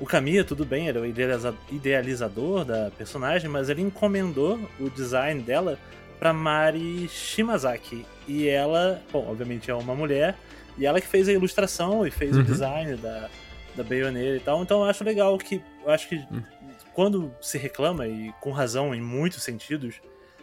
o 0.00 0.06
Kamiya, 0.06 0.42
tudo 0.44 0.64
bem, 0.64 0.88
ele 0.88 0.98
é 0.98 1.00
o 1.00 1.06
idealiza- 1.06 1.54
idealizador 1.70 2.64
da 2.64 2.90
personagem, 2.96 3.48
mas 3.50 3.68
ele 3.68 3.82
encomendou 3.82 4.58
o 4.80 4.88
design 4.90 5.42
dela 5.42 5.78
pra 6.18 6.32
Mari 6.32 7.06
Shimazaki. 7.08 8.04
E 8.26 8.48
ela, 8.48 9.02
bom, 9.12 9.26
obviamente 9.30 9.70
é 9.70 9.74
uma 9.74 9.94
mulher, 9.94 10.36
e 10.78 10.86
ela 10.86 11.00
que 11.00 11.06
fez 11.06 11.28
a 11.28 11.32
ilustração 11.32 12.06
e 12.06 12.10
fez 12.10 12.34
Uhum. 12.34 12.42
o 12.42 12.44
design 12.44 12.96
da, 12.96 13.28
da 13.76 13.82
Bayoneira 13.84 14.36
e 14.36 14.40
tal. 14.40 14.62
Então 14.62 14.78
eu 14.80 14.84
acho 14.84 15.04
legal 15.04 15.36
que. 15.38 15.60
Eu 15.84 15.90
acho 15.90 16.08
que 16.08 16.16
Uhum. 16.16 16.42
quando 16.94 17.32
se 17.40 17.58
reclama, 17.58 18.06
e 18.06 18.32
com 18.40 18.50
razão 18.52 18.94
em 18.94 19.00
muitos 19.00 19.42
sentidos, 19.42 19.96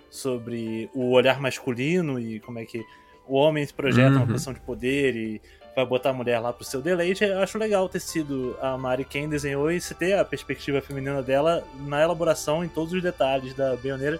sobre 0.10 0.90
o 0.94 1.12
olhar 1.12 1.40
masculino 1.42 2.20
e 2.20 2.40
como 2.40 2.60
é 2.60 2.66
que 2.66 2.84
o 3.28 3.36
homem 3.36 3.66
se 3.66 3.74
projeta 3.74 4.18
Uhum. 4.20 4.28
posição 4.28 4.54
de 4.54 4.60
poder 4.62 5.16
e 5.16 5.42
vai 5.78 5.86
botar 5.86 6.10
a 6.10 6.14
mulher 6.14 6.40
lá 6.40 6.52
pro 6.52 6.66
seu 6.66 6.82
deleite, 6.82 7.24
eu 7.24 7.40
acho 7.40 7.56
legal 7.60 7.88
ter 7.88 8.00
sido 8.00 8.58
a 8.60 8.76
Mari 8.76 9.06
quem 9.06 9.30
desenhou 9.30 9.72
e 9.72 9.80
se 9.80 9.94
ter 9.94 10.14
a 10.18 10.26
perspectiva 10.26 10.82
feminina 10.82 11.22
dela 11.22 11.64
na 11.86 12.02
elaboração 12.02 12.64
em 12.66 12.68
todos 12.68 12.94
os 12.94 13.04
detalhes 13.04 13.54
da 13.54 13.76
Bayoneira. 13.76 14.20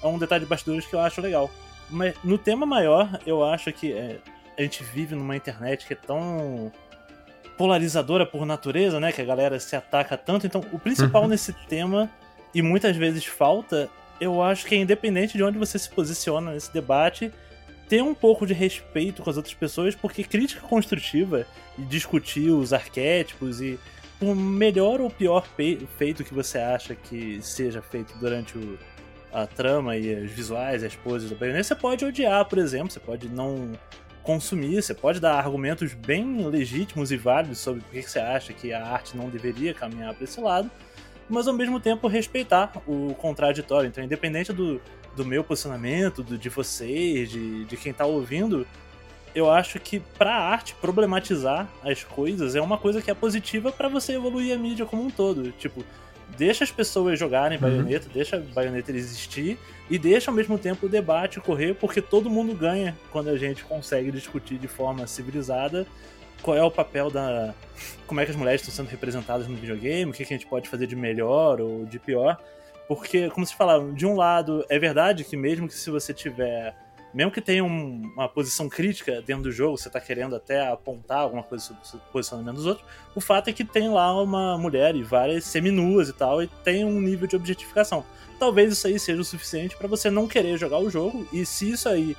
É 0.00 0.06
um 0.06 0.16
detalhe 0.16 0.44
de 0.44 0.48
bastidores 0.48 0.86
que 0.86 0.94
eu 0.94 1.00
acho 1.00 1.20
legal. 1.20 1.50
Mas 1.90 2.14
no 2.22 2.38
tema 2.38 2.64
maior, 2.64 3.18
eu 3.26 3.44
acho 3.44 3.72
que 3.72 3.92
é, 3.92 4.18
a 4.56 4.62
gente 4.62 4.84
vive 4.84 5.16
numa 5.16 5.34
internet 5.34 5.86
que 5.86 5.92
é 5.92 5.96
tão 5.96 6.70
polarizadora 7.58 8.24
por 8.24 8.46
natureza, 8.46 9.00
né? 9.00 9.10
Que 9.10 9.22
a 9.22 9.24
galera 9.24 9.58
se 9.58 9.74
ataca 9.74 10.16
tanto. 10.16 10.46
Então, 10.46 10.64
o 10.72 10.78
principal 10.78 11.22
Uhum. 11.22 11.28
nesse 11.28 11.52
tema, 11.68 12.08
e 12.54 12.62
muitas 12.62 12.96
vezes 12.96 13.24
falta, 13.26 13.90
eu 14.20 14.40
acho 14.40 14.66
que 14.66 14.76
é 14.76 14.78
independente 14.78 15.36
de 15.36 15.42
onde 15.42 15.58
você 15.58 15.80
se 15.80 15.90
posiciona 15.90 16.52
nesse 16.52 16.72
debate, 16.72 17.32
ter 17.92 18.02
um 18.02 18.14
pouco 18.14 18.46
de 18.46 18.54
respeito 18.54 19.22
com 19.22 19.28
as 19.28 19.36
outras 19.36 19.52
pessoas, 19.52 19.94
porque 19.94 20.24
crítica 20.24 20.66
construtiva 20.66 21.46
e 21.78 21.82
discutir 21.82 22.48
os 22.48 22.72
arquétipos 22.72 23.60
e 23.60 23.78
por 24.18 24.34
melhor 24.34 24.98
ou 24.98 25.10
pior 25.10 25.46
feito 25.98 26.24
que 26.24 26.32
você 26.32 26.56
acha 26.56 26.94
que 26.94 27.42
seja 27.42 27.82
feito 27.82 28.16
durante 28.18 28.56
o, 28.56 28.78
a 29.30 29.46
trama 29.46 29.94
e 29.94 30.24
os 30.24 30.30
visuais, 30.30 30.82
as 30.82 30.96
poses 30.96 31.28
do 31.28 31.36
Bayonetta, 31.36 31.64
você 31.64 31.74
pode 31.74 32.02
odiar, 32.02 32.46
por 32.46 32.56
exemplo, 32.56 32.90
você 32.90 32.98
pode 32.98 33.28
não 33.28 33.72
consumir, 34.22 34.82
você 34.82 34.94
pode 34.94 35.20
dar 35.20 35.34
argumentos 35.34 35.92
bem 35.92 36.48
legítimos 36.48 37.12
e 37.12 37.18
válidos 37.18 37.58
sobre 37.58 37.82
por 37.82 37.90
que 37.90 38.00
você 38.00 38.20
acha 38.20 38.54
que 38.54 38.72
a 38.72 38.86
arte 38.86 39.18
não 39.18 39.28
deveria 39.28 39.74
caminhar 39.74 40.14
para 40.14 40.24
esse 40.24 40.40
lado, 40.40 40.70
mas 41.28 41.46
ao 41.46 41.52
mesmo 41.52 41.78
tempo 41.78 42.08
respeitar 42.08 42.72
o 42.86 43.14
contraditório. 43.16 43.88
Então, 43.88 44.02
independente 44.02 44.50
do, 44.50 44.80
do 45.16 45.24
meu 45.24 45.44
posicionamento, 45.44 46.22
do, 46.22 46.38
de 46.38 46.48
vocês, 46.48 47.30
de, 47.30 47.64
de 47.64 47.76
quem 47.76 47.92
tá 47.92 48.04
ouvindo, 48.06 48.66
eu 49.34 49.50
acho 49.50 49.78
que 49.80 50.00
pra 50.18 50.34
arte 50.34 50.74
problematizar 50.80 51.68
as 51.82 52.04
coisas 52.04 52.54
é 52.54 52.60
uma 52.60 52.76
coisa 52.78 53.00
que 53.00 53.10
é 53.10 53.14
positiva 53.14 53.72
pra 53.72 53.88
você 53.88 54.12
evoluir 54.14 54.54
a 54.54 54.58
mídia 54.58 54.84
como 54.84 55.02
um 55.02 55.10
todo. 55.10 55.52
Tipo, 55.52 55.84
deixa 56.36 56.64
as 56.64 56.70
pessoas 56.70 57.18
jogarem 57.18 57.56
Uhum. 57.58 57.62
baioneta, 57.62 58.08
deixa 58.12 58.36
a 58.36 58.40
baioneta 58.40 58.90
existir 58.92 59.58
e 59.90 59.98
deixa 59.98 60.30
ao 60.30 60.34
mesmo 60.34 60.58
tempo 60.58 60.86
o 60.86 60.88
debate 60.88 61.40
correr, 61.40 61.74
porque 61.74 62.00
todo 62.00 62.28
mundo 62.30 62.54
ganha 62.54 62.96
quando 63.10 63.28
a 63.28 63.36
gente 63.36 63.64
consegue 63.64 64.10
discutir 64.10 64.58
de 64.58 64.68
forma 64.68 65.06
civilizada 65.06 65.86
qual 66.42 66.56
é 66.56 66.62
o 66.62 66.70
papel 66.70 67.10
da. 67.10 67.54
como 68.06 68.20
é 68.20 68.24
que 68.24 68.30
as 68.32 68.36
mulheres 68.36 68.60
estão 68.60 68.74
sendo 68.74 68.90
representadas 68.90 69.46
no 69.46 69.56
videogame, 69.56 70.10
o 70.10 70.14
que, 70.14 70.24
que 70.24 70.34
a 70.34 70.36
gente 70.36 70.46
pode 70.46 70.68
fazer 70.68 70.86
de 70.86 70.96
melhor 70.96 71.60
ou 71.60 71.84
de 71.86 71.98
pior. 71.98 72.36
Porque, 72.88 73.30
como 73.30 73.46
vocês 73.46 73.56
falaram, 73.56 73.92
de 73.94 74.04
um 74.06 74.16
lado, 74.16 74.64
é 74.68 74.78
verdade 74.78 75.24
que 75.24 75.36
mesmo 75.36 75.66
que 75.68 75.74
se 75.74 75.90
você 75.90 76.12
tiver. 76.12 76.74
Mesmo 77.14 77.30
que 77.30 77.42
tenha 77.42 77.62
um- 77.62 78.10
uma 78.14 78.26
posição 78.26 78.70
crítica 78.70 79.20
dentro 79.20 79.42
do 79.44 79.52
jogo, 79.52 79.76
você 79.76 79.90
tá 79.90 80.00
querendo 80.00 80.34
até 80.34 80.66
apontar 80.66 81.18
alguma 81.18 81.42
coisa 81.42 81.62
sobre 81.82 82.06
o 82.08 82.12
posicionamento 82.12 82.54
dos 82.56 82.64
outros, 82.64 82.86
o 83.14 83.20
fato 83.20 83.48
é 83.48 83.52
que 83.52 83.64
tem 83.64 83.90
lá 83.90 84.18
uma 84.22 84.56
mulher 84.56 84.96
e 84.96 85.02
várias 85.02 85.44
seminuas 85.44 86.08
e 86.08 86.14
tal, 86.14 86.42
e 86.42 86.46
tem 86.46 86.86
um 86.86 86.98
nível 87.02 87.26
de 87.28 87.36
objetificação. 87.36 88.02
Talvez 88.38 88.72
isso 88.72 88.86
aí 88.86 88.98
seja 88.98 89.20
o 89.20 89.24
suficiente 89.24 89.76
pra 89.76 89.86
você 89.86 90.08
não 90.10 90.26
querer 90.26 90.56
jogar 90.56 90.78
o 90.78 90.88
jogo, 90.88 91.26
e 91.30 91.44
se 91.44 91.70
isso 91.72 91.86
aí 91.86 92.16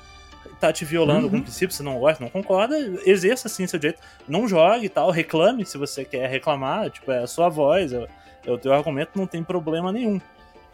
tá 0.60 0.72
te 0.72 0.86
violando 0.86 1.22
Uhum. 1.22 1.26
algum 1.26 1.42
princípio, 1.42 1.76
você 1.76 1.82
não 1.82 1.98
gosta, 1.98 2.24
não 2.24 2.30
concorda, 2.30 2.78
exerça 3.04 3.48
assim 3.48 3.66
seu 3.66 3.80
direito. 3.80 4.00
Não 4.28 4.48
jogue 4.48 4.86
e 4.86 4.90
tal, 4.90 5.10
reclame 5.10 5.66
se 5.66 5.76
você 5.76 6.06
quer 6.06 6.30
reclamar, 6.30 6.92
tipo, 6.92 7.12
é 7.12 7.18
a 7.24 7.28
sua 7.28 7.50
voz, 7.50 7.92
é, 7.94 8.08
é 8.46 8.52
o 8.52 8.60
teu 8.60 8.72
argumento, 8.72 9.12
não 9.16 9.26
tem 9.26 9.44
problema 9.44 9.92
nenhum. 9.92 10.22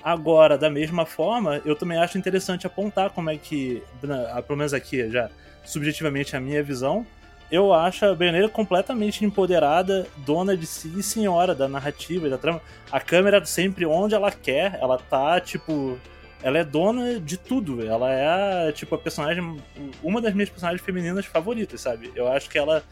Agora, 0.03 0.57
da 0.57 0.69
mesma 0.69 1.05
forma, 1.05 1.61
eu 1.65 1.75
também 1.75 1.97
acho 1.97 2.17
interessante 2.17 2.65
apontar 2.65 3.09
como 3.09 3.29
é 3.29 3.37
que, 3.37 3.83
pelo 4.47 4.57
menos 4.57 4.73
aqui 4.73 5.09
já, 5.09 5.29
subjetivamente 5.65 6.35
a 6.35 6.39
minha 6.39 6.63
visão, 6.63 7.05
eu 7.51 7.73
acho 7.73 8.05
a 8.05 8.15
Bayonetta 8.15 8.47
completamente 8.47 9.25
empoderada, 9.25 10.07
dona 10.17 10.55
de 10.55 10.65
si 10.67 10.91
e 10.97 11.03
senhora 11.03 11.53
da 11.55 11.67
narrativa 11.67 12.27
e 12.27 12.29
da 12.29 12.37
trama. 12.37 12.61
A 12.91 12.99
câmera 12.99 13.43
sempre 13.43 13.85
onde 13.85 14.13
ela 14.15 14.31
quer, 14.31 14.77
ela 14.81 14.97
tá, 14.97 15.39
tipo. 15.39 15.97
Ela 16.41 16.59
é 16.59 16.63
dona 16.63 17.19
de 17.19 17.35
tudo. 17.35 17.85
Ela 17.85 18.13
é, 18.13 18.71
tipo, 18.71 18.95
a 18.95 18.97
personagem. 18.97 19.59
Uma 20.01 20.21
das 20.21 20.33
minhas 20.33 20.47
personagens 20.49 20.81
femininas 20.81 21.25
favoritas, 21.25 21.81
sabe? 21.81 22.11
Eu 22.15 22.31
acho 22.31 22.49
que 22.49 22.57
ela. 22.57 22.83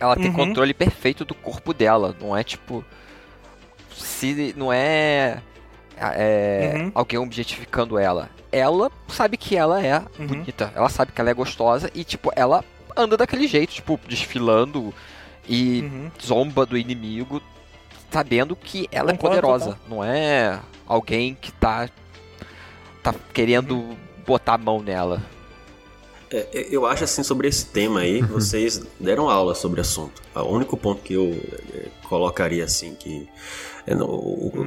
Ela 0.00 0.16
tem 0.16 0.26
Uhum. 0.26 0.34
controle 0.34 0.72
perfeito 0.72 1.24
do 1.24 1.34
corpo 1.34 1.72
dela, 1.74 2.16
não 2.20 2.36
é 2.36 2.42
tipo. 2.42 2.84
Se 3.98 4.54
não 4.56 4.72
é. 4.72 5.42
é, 6.00 6.72
Uhum. 6.76 6.92
alguém 6.94 7.18
objetificando 7.18 7.98
ela. 7.98 8.30
Ela 8.52 8.90
sabe 9.08 9.36
que 9.36 9.56
ela 9.56 9.84
é 9.84 9.98
Uhum. 10.18 10.26
bonita, 10.26 10.72
ela 10.74 10.88
sabe 10.88 11.12
que 11.12 11.20
ela 11.20 11.28
é 11.30 11.34
gostosa 11.34 11.90
e, 11.94 12.04
tipo, 12.04 12.30
ela 12.36 12.64
anda 12.96 13.16
daquele 13.16 13.46
jeito, 13.48 13.72
tipo, 13.74 13.98
desfilando 14.08 14.94
e 15.48 15.80
Uhum. 15.82 16.10
zomba 16.24 16.64
do 16.64 16.78
inimigo, 16.78 17.42
sabendo 18.10 18.54
que 18.56 18.88
ela 18.92 19.12
Concordo 19.12 19.36
é 19.36 19.40
poderosa. 19.40 19.64
total. 19.72 19.80
Não 19.88 20.04
é 20.04 20.58
alguém 20.86 21.34
que 21.40 21.50
tá. 21.52 21.88
tá 23.02 23.14
querendo 23.32 23.74
Uhum. 23.76 23.96
botar 24.26 24.54
a 24.54 24.58
mão 24.58 24.80
nela. 24.80 25.20
É, 26.30 26.66
eu 26.70 26.84
acho 26.86 27.04
assim 27.04 27.22
sobre 27.22 27.48
esse 27.48 27.66
tema 27.66 28.00
aí, 28.00 28.20
vocês 28.20 28.82
deram 29.00 29.28
aula 29.30 29.54
sobre 29.54 29.80
o 29.80 29.82
assunto. 29.82 30.22
O 30.34 30.42
único 30.42 30.76
ponto 30.76 31.02
que 31.02 31.14
eu 31.14 31.30
é, 31.74 31.86
colocaria 32.08 32.64
assim 32.64 32.94
que 32.94 33.26
é. 33.34 33.77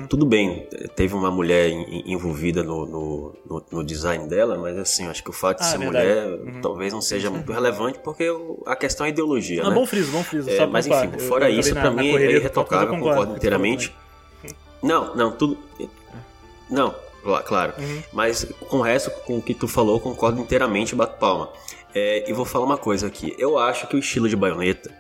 Tudo 0.10 0.26
bem, 0.26 0.68
teve 0.96 1.14
uma 1.14 1.30
mulher 1.30 1.70
envolvida 2.06 2.64
no, 2.64 2.86
no, 2.86 3.36
no- 3.50 3.66
no 3.72 3.84
design 3.84 4.28
dela, 4.28 4.58
mas 4.58 4.78
assim, 4.78 5.08
acho 5.08 5.24
que 5.24 5.30
o 5.30 5.34
fato 5.34 5.60
de 5.60 5.64
Ah, 5.64 5.68
ser 5.68 5.78
verdade. 5.78 6.06
mulher 6.08 6.28
Uhum. 6.40 6.62
talvez 6.62 6.94
não 6.94 7.02
seja 7.02 7.30
muito 7.30 7.52
relevante 7.52 8.00
porque 8.00 8.26
a 8.66 8.76
questão 8.76 9.06
é 9.06 9.10
ideologia, 9.10 9.62
Não, 9.64 9.70
né? 9.70 9.76
bom 9.76 9.86
friso, 9.86 10.12
bom 10.12 10.24
friso. 10.24 10.50
É, 10.50 10.66
mas 10.66 10.88
enfim, 10.88 11.20
fora 11.20 11.50
eu 11.50 11.60
isso, 11.60 11.74
na 11.76 11.92
mim 11.92 12.16
é 12.16 12.32
irretocável, 12.32 12.88
concordo 12.88 12.90
com 12.90 12.96
o 12.96 13.00
que 13.00 13.04
você 13.04 13.14
falou 13.22 13.36
inteiramente. 13.38 13.96
Não, 14.82 15.16
não, 15.16 15.32
tudo. 15.32 15.58
Não, 16.70 16.96
claro. 17.46 17.74
Uhum. 17.78 18.02
Mas 18.14 18.46
com 18.68 18.78
o 18.78 18.82
resto, 18.82 19.12
com 19.26 19.38
o 19.38 19.42
que 19.42 19.54
tu 19.54 19.68
falou, 19.68 20.00
concordo 20.00 20.42
inteiramente, 20.42 20.96
bato 20.96 21.20
palma. 21.20 21.50
É, 21.94 22.28
e 22.30 22.34
vou 22.34 22.46
falar 22.46 22.66
uma 22.66 22.78
coisa 22.78 23.08
aqui. 23.08 23.36
Eu 23.38 23.58
acho 23.60 23.86
que 23.88 23.96
o 23.96 24.00
estilo 24.00 24.30
de 24.30 24.36
baioneta, 24.36 24.92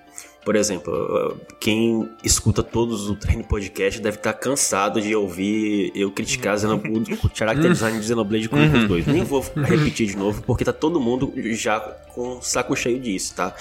por 0.44 0.56
exemplo, 0.56 1.38
quem 1.60 2.10
escuta 2.24 2.64
todos 2.64 3.10
o 3.10 3.16
Treino 3.16 3.44
Podcast 3.44 4.02
deve 4.02 4.18
estar 4.18 4.34
cansado 4.34 5.00
de 5.00 5.16
ouvir 5.16 5.92
eu 5.94 6.12
criticar 6.12 6.58
Xenoblade, 6.58 7.14
o 7.24 7.30
character 7.34 7.72
design 7.72 8.00
de 8.00 8.06
Xenoblade 8.06 8.48
Chronicles 8.48 8.88
2. 8.88 9.08
Nem 9.08 9.24
vou 9.24 9.46
repetir 9.56 10.08
de 10.08 10.18
novo, 10.18 10.42
porque 10.42 10.66
tá 10.66 10.74
todo 10.74 11.00
mundo 11.00 11.32
já 11.54 11.80
com 11.80 12.38
o 12.38 12.42
saco 12.42 12.76
cheio 12.76 13.00
disso, 13.00 13.36
tá? 13.36 13.56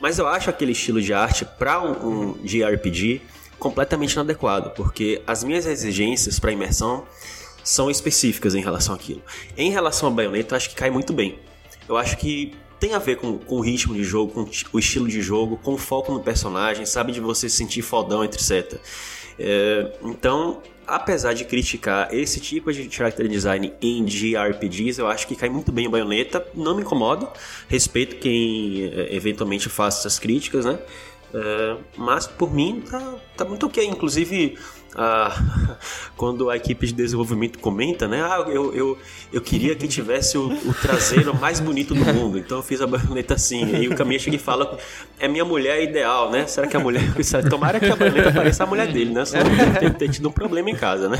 Mas 0.00 0.18
eu 0.18 0.26
acho 0.26 0.48
aquele 0.48 0.72
estilo 0.72 1.00
de 1.00 1.12
arte 1.12 1.44
para 1.44 1.82
um, 1.82 2.30
um 2.30 2.32
JRPG 2.44 3.20
completamente 3.58 4.12
inadequado, 4.12 4.70
porque 4.70 5.22
as 5.26 5.42
minhas 5.42 5.66
exigências 5.66 6.38
para 6.38 6.52
imersão 6.52 7.04
são 7.64 7.90
específicas 7.90 8.54
em 8.54 8.60
relação 8.60 8.94
àquilo. 8.94 9.22
Em 9.56 9.70
relação 9.70 10.08
a 10.08 10.10
Bayonetta, 10.10 10.54
eu 10.54 10.56
acho 10.56 10.70
que 10.70 10.74
cai 10.74 10.90
muito 10.90 11.12
bem. 11.12 11.38
Eu 11.88 11.96
acho 11.96 12.16
que 12.16 12.52
tem 12.82 12.94
a 12.94 12.98
ver 12.98 13.16
com, 13.16 13.38
com 13.38 13.58
o 13.58 13.60
ritmo 13.60 13.94
de 13.94 14.02
jogo, 14.02 14.32
com 14.32 14.50
o 14.72 14.78
estilo 14.80 15.06
de 15.06 15.22
jogo, 15.22 15.56
com 15.56 15.74
o 15.74 15.78
foco 15.78 16.12
no 16.12 16.18
personagem, 16.18 16.84
sabe? 16.84 17.12
De 17.12 17.20
você 17.20 17.48
se 17.48 17.56
sentir 17.56 17.80
fodão, 17.80 18.24
etc. 18.24 18.74
É, 19.38 19.92
então, 20.02 20.60
apesar 20.84 21.32
de 21.32 21.44
criticar 21.44 22.12
esse 22.12 22.40
tipo 22.40 22.72
de 22.72 22.90
character 22.90 23.28
design 23.28 23.72
em 23.80 24.04
JRPGs, 24.04 25.00
eu 25.00 25.06
acho 25.06 25.28
que 25.28 25.36
cai 25.36 25.48
muito 25.48 25.70
bem 25.70 25.86
o 25.86 25.90
Bayonetta. 25.90 26.44
Não 26.56 26.74
me 26.74 26.82
incomoda. 26.82 27.32
Respeito 27.68 28.16
quem 28.16 28.82
é, 28.92 29.14
eventualmente 29.14 29.68
faça 29.68 30.00
essas 30.00 30.18
críticas, 30.18 30.64
né? 30.64 30.76
É, 31.32 31.76
mas 31.96 32.26
por 32.26 32.52
mim 32.52 32.82
tá, 32.90 33.14
tá 33.36 33.44
muito 33.44 33.64
ok. 33.64 33.86
Inclusive, 33.86 34.58
ah, 34.94 35.34
quando 36.16 36.50
a 36.50 36.56
equipe 36.56 36.86
de 36.86 36.92
desenvolvimento 36.92 37.58
comenta, 37.58 38.06
né? 38.06 38.22
Ah, 38.22 38.44
eu, 38.48 38.74
eu, 38.74 38.98
eu 39.32 39.40
queria 39.40 39.74
que 39.74 39.88
tivesse 39.88 40.36
o, 40.36 40.48
o 40.48 40.74
traseiro 40.74 41.34
mais 41.34 41.60
bonito 41.60 41.94
do 41.94 42.04
mundo, 42.04 42.38
então 42.38 42.58
eu 42.58 42.62
fiz 42.62 42.80
a 42.80 42.86
baioneta 42.86 43.34
assim. 43.34 43.76
E 43.76 43.88
o 43.88 43.94
Caminha 43.96 44.18
chega 44.18 44.36
e 44.36 44.38
fala: 44.38 44.78
é 45.18 45.26
minha 45.28 45.44
mulher 45.44 45.82
ideal, 45.82 46.30
né? 46.30 46.46
Será 46.46 46.66
que 46.66 46.76
a 46.76 46.80
mulher. 46.80 47.02
Tomara 47.48 47.78
que 47.80 47.86
a 47.86 47.96
baioneta 47.96 48.32
pareça 48.32 48.64
a 48.64 48.66
mulher 48.66 48.92
dele, 48.92 49.12
né? 49.12 49.22
Deve 49.24 49.78
ter, 49.78 49.94
ter 49.94 50.08
tido 50.10 50.28
um 50.28 50.32
problema 50.32 50.70
em 50.70 50.76
casa, 50.76 51.08
né? 51.08 51.18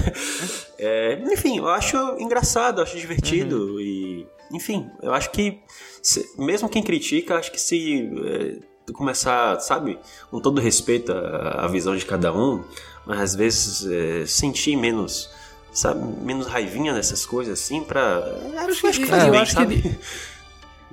É, 0.78 1.22
enfim, 1.32 1.58
eu 1.58 1.68
acho 1.68 1.96
engraçado, 2.18 2.78
eu 2.78 2.82
acho 2.84 2.96
divertido 2.96 3.80
e. 3.80 4.26
Enfim, 4.52 4.90
eu 5.02 5.14
acho 5.14 5.30
que 5.30 5.60
se- 6.02 6.34
mesmo 6.38 6.68
quem 6.68 6.82
critica, 6.82 7.36
acho 7.36 7.50
que 7.50 7.58
se 7.60 8.10
é, 8.26 8.92
começar, 8.92 9.58
sabe, 9.60 9.98
com 10.30 10.40
todo 10.40 10.60
respeito 10.60 11.10
à, 11.12 11.64
à 11.64 11.68
visão 11.68 11.96
de 11.96 12.04
cada 12.04 12.32
um, 12.34 12.62
mas 13.06 13.20
às 13.20 13.34
vezes 13.34 13.86
é, 13.90 14.26
sentir 14.26 14.76
menos, 14.76 15.28
sabe, 15.72 16.00
menos 16.24 16.46
raivinha 16.46 16.92
nessas 16.92 17.24
coisas 17.26 17.60
assim, 17.60 17.82
pra. 17.82 18.22
acho 18.68 18.80
que, 18.80 18.86
acho 18.86 19.00
que 19.00 19.06
faz 19.06 19.30
bem, 19.30 19.40
acho 19.40 19.50
que 19.56 19.62
sabe? 19.62 19.74
ele- 19.76 19.98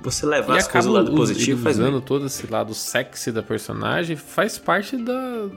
Você 0.02 0.26
levar 0.26 0.56
E 0.56 0.60
as 0.60 0.68
coisas 0.68 0.90
do 0.90 0.94
lado 0.96 1.14
positivo 1.14 1.62
faz 1.62 1.78
bem. 1.78 1.88
usando 1.88 2.02
todo 2.02 2.26
esse 2.28 2.48
lado 2.50 2.74
sexy 2.74 3.34
da 3.34 3.44
personagem, 3.44 4.16
faz 4.16 4.58
parte 4.58 4.96
da 4.96 5.48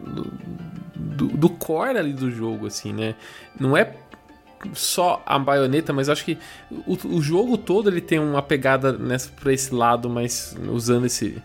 do, 0.00 0.32
do, 0.96 1.26
do 1.28 1.50
core 1.50 1.98
ali 1.98 2.14
do 2.14 2.30
jogo, 2.30 2.66
assim, 2.66 2.94
né? 2.94 3.14
Não 3.58 3.76
é 3.76 3.94
só 4.74 5.22
a 5.24 5.38
baioneta, 5.38 5.92
mas 5.92 6.08
acho 6.08 6.24
que 6.24 6.36
o, 6.86 6.96
o 7.16 7.22
jogo 7.22 7.56
todo 7.56 7.88
ele 7.88 8.00
tem 8.00 8.18
uma 8.18 8.42
pegada 8.42 8.92
nessa 8.92 9.30
pra 9.40 9.52
esse 9.52 9.74
lado 9.74 10.08
mais 10.10 10.56
usando 10.70 11.06
esse 11.06 11.36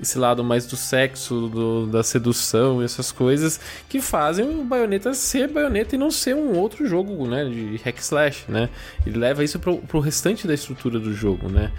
esse 0.00 0.18
lado 0.18 0.42
mais 0.42 0.66
do 0.66 0.76
sexo, 0.76 1.48
do- 1.48 1.86
da 1.86 2.02
sedução 2.02 2.82
essas 2.82 3.12
coisas 3.12 3.60
que 3.88 4.00
fazem 4.00 4.44
o 4.44 4.64
Bayonetta 4.64 5.14
ser 5.14 5.48
Bayonetta 5.48 5.94
e 5.94 5.98
não 5.98 6.10
ser 6.10 6.34
um 6.34 6.58
outro 6.58 6.84
jogo, 6.86 7.24
né, 7.28 7.44
de 7.44 7.76
hack 7.84 7.98
slash, 8.00 8.44
né? 8.50 8.68
Ele 9.06 9.16
leva 9.18 9.44
isso 9.44 9.58
pro, 9.60 9.78
pro 9.78 10.00
restante 10.00 10.48
da 10.48 10.52
estrutura 10.54 10.98
do 10.98 11.12
jogo, 11.14 11.48
né? 11.48 11.70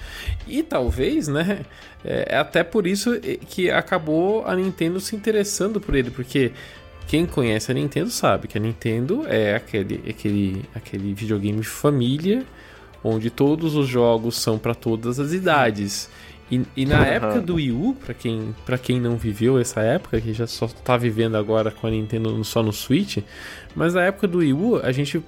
E 0.47 0.63
talvez, 0.63 1.27
né, 1.27 1.65
é 2.05 2.35
é 2.35 2.37
até 2.37 2.63
por 2.63 2.87
isso 2.87 3.19
que 3.49 3.69
acabou 3.69 4.45
a 4.47 4.55
Nintendo 4.55 4.99
se 5.01 5.13
interessando 5.15 5.81
por 5.81 5.93
ele, 5.93 6.09
porque 6.09 6.53
quem 7.07 7.25
conhece 7.25 7.71
a 7.71 7.73
Nintendo 7.73 8.09
sabe 8.09 8.47
que 8.47 8.57
a 8.57 8.61
Nintendo 8.61 9.25
é 9.27 9.55
aquele, 9.55 10.03
aquele, 10.09 10.65
aquele 10.73 11.13
videogame 11.13 11.63
família 11.63 12.45
onde 13.03 13.29
todos 13.29 13.75
os 13.75 13.87
jogos 13.87 14.35
são 14.35 14.57
para 14.57 14.73
todas 14.73 15.19
as 15.19 15.31
idades. 15.31 16.09
E, 16.51 16.61
e 16.75 16.85
na 16.85 17.05
época 17.05 17.39
do 17.39 17.55
Wii 17.55 17.71
U, 17.71 17.95
pra 18.03 18.13
quem, 18.13 18.55
pra 18.65 18.77
quem 18.77 18.99
não 18.99 19.17
viveu 19.17 19.59
essa 19.59 19.81
época, 19.81 20.19
que 20.19 20.33
já 20.33 20.47
só 20.47 20.67
tá 20.67 20.97
vivendo 20.97 21.35
agora 21.35 21.71
com 21.71 21.87
a 21.87 21.91
Nintendo 21.91 22.43
só 22.43 22.63
no 22.63 22.73
Switch, 22.73 23.19
mas 23.75 23.93
na 23.93 24.03
época 24.03 24.27
do 24.27 24.39
Wii 24.39 24.53
U, 24.53 24.79
a 24.83 24.91
gente 24.91 25.23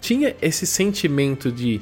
tinha 0.00 0.34
esse 0.40 0.66
sentimento 0.66 1.52
de 1.52 1.80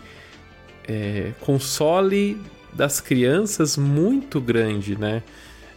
é, 0.89 1.33
console 1.41 2.41
das 2.73 3.01
crianças 3.01 3.77
muito 3.77 4.41
grande, 4.41 4.99
né? 4.99 5.23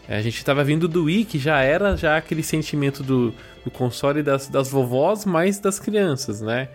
É, 0.08 0.18
A 0.18 0.22
gente 0.22 0.44
tava 0.44 0.64
vindo 0.64 0.88
do 0.88 1.06
Wii, 1.06 1.26
que 1.26 1.38
já 1.38 1.62
era 1.62 1.96
já 1.96 2.18
aquele 2.18 2.44
sentimento 2.44 3.04
do, 3.04 3.34
do 3.64 3.72
console 3.72 4.24
das, 4.24 4.48
das 4.48 4.70
vovós, 4.70 5.26
mais 5.26 5.60
das 5.60 5.80
crianças, 5.80 6.42
né? 6.42 6.70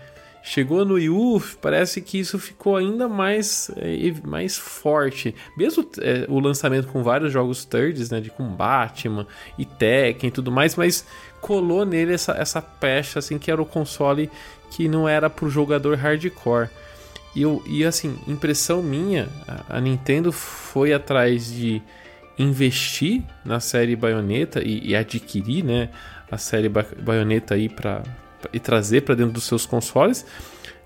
Chegou 0.44 0.84
no 0.84 0.94
Wii 0.94 1.08
U, 1.08 1.40
parece 1.60 2.02
que 2.02 2.18
isso 2.18 2.36
ficou 2.36 2.76
ainda 2.76 3.08
mais, 3.08 3.70
é, 3.76 3.96
mais 4.26 4.58
forte. 4.58 5.34
Mesmo 5.56 5.88
é, 6.00 6.26
o 6.28 6.40
lançamento 6.40 6.88
com 6.88 7.00
vários 7.02 7.32
jogos 7.32 7.64
thirds, 7.64 8.10
né? 8.10 8.20
De 8.20 8.28
com 8.28 8.44
Batman 8.48 9.26
e 9.56 9.64
Tekken 9.64 10.28
e 10.28 10.32
tudo 10.32 10.50
mais, 10.50 10.74
mas 10.74 11.06
colou 11.40 11.86
nele 11.86 12.14
essa, 12.14 12.32
essa 12.32 12.60
pecha, 12.60 13.20
assim, 13.20 13.38
que 13.38 13.50
era 13.50 13.62
o 13.62 13.66
console 13.66 14.28
que 14.70 14.88
não 14.88 15.08
era 15.08 15.30
pro 15.30 15.48
jogador 15.48 15.96
hardcore. 15.96 16.68
E, 17.36 17.42
eu, 17.42 17.62
e 17.66 17.84
assim, 17.84 18.18
impressão 18.26 18.82
minha, 18.82 19.28
a, 19.46 19.76
a 19.78 19.80
Nintendo 19.80 20.32
foi 20.32 20.92
atrás 20.92 21.52
de 21.52 21.80
investir 22.38 23.22
na 23.44 23.60
série 23.60 23.94
Bayonetta 23.94 24.62
e, 24.62 24.90
e 24.90 24.96
adquirir, 24.96 25.64
né, 25.64 25.88
a 26.30 26.38
série 26.38 26.68
ba 26.68 26.84
Bayonetta 27.00 27.54
aí 27.54 27.68
para 27.68 28.02
e 28.52 28.58
trazer 28.58 29.02
para 29.02 29.14
dentro 29.14 29.32
dos 29.32 29.44
seus 29.44 29.64
consoles, 29.64 30.26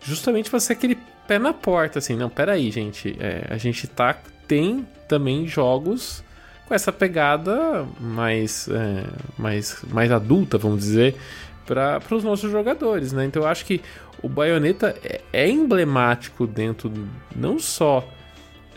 justamente 0.03 0.51
para 0.51 0.61
ser 0.61 0.75
aquele 0.75 0.99
pé 1.27 1.39
na 1.39 1.55
porta, 1.55 1.99
assim, 1.99 2.15
não, 2.15 2.29
pera 2.29 2.53
aí, 2.53 2.71
gente, 2.71 3.17
é, 3.19 3.47
a 3.49 3.57
gente 3.57 3.87
tá 3.87 4.19
tem 4.47 4.87
também 5.09 5.47
jogos 5.47 6.23
com 6.67 6.75
essa 6.75 6.93
pegada 6.93 7.87
mais 7.99 8.69
é, 8.69 9.05
mais 9.39 9.83
mais 9.91 10.11
adulta, 10.11 10.59
vamos 10.59 10.81
dizer, 10.81 11.17
para 11.65 12.01
os 12.11 12.23
nossos 12.23 12.51
jogadores, 12.51 13.13
né? 13.13 13.25
Então 13.25 13.43
eu 13.43 13.49
acho 13.49 13.65
que 13.65 13.81
o 14.23 14.29
Bayonetta 14.29 14.95
é, 15.03 15.21
é 15.33 15.49
emblemático 15.49 16.47
dentro 16.47 16.93
não 17.35 17.59
só 17.59 18.07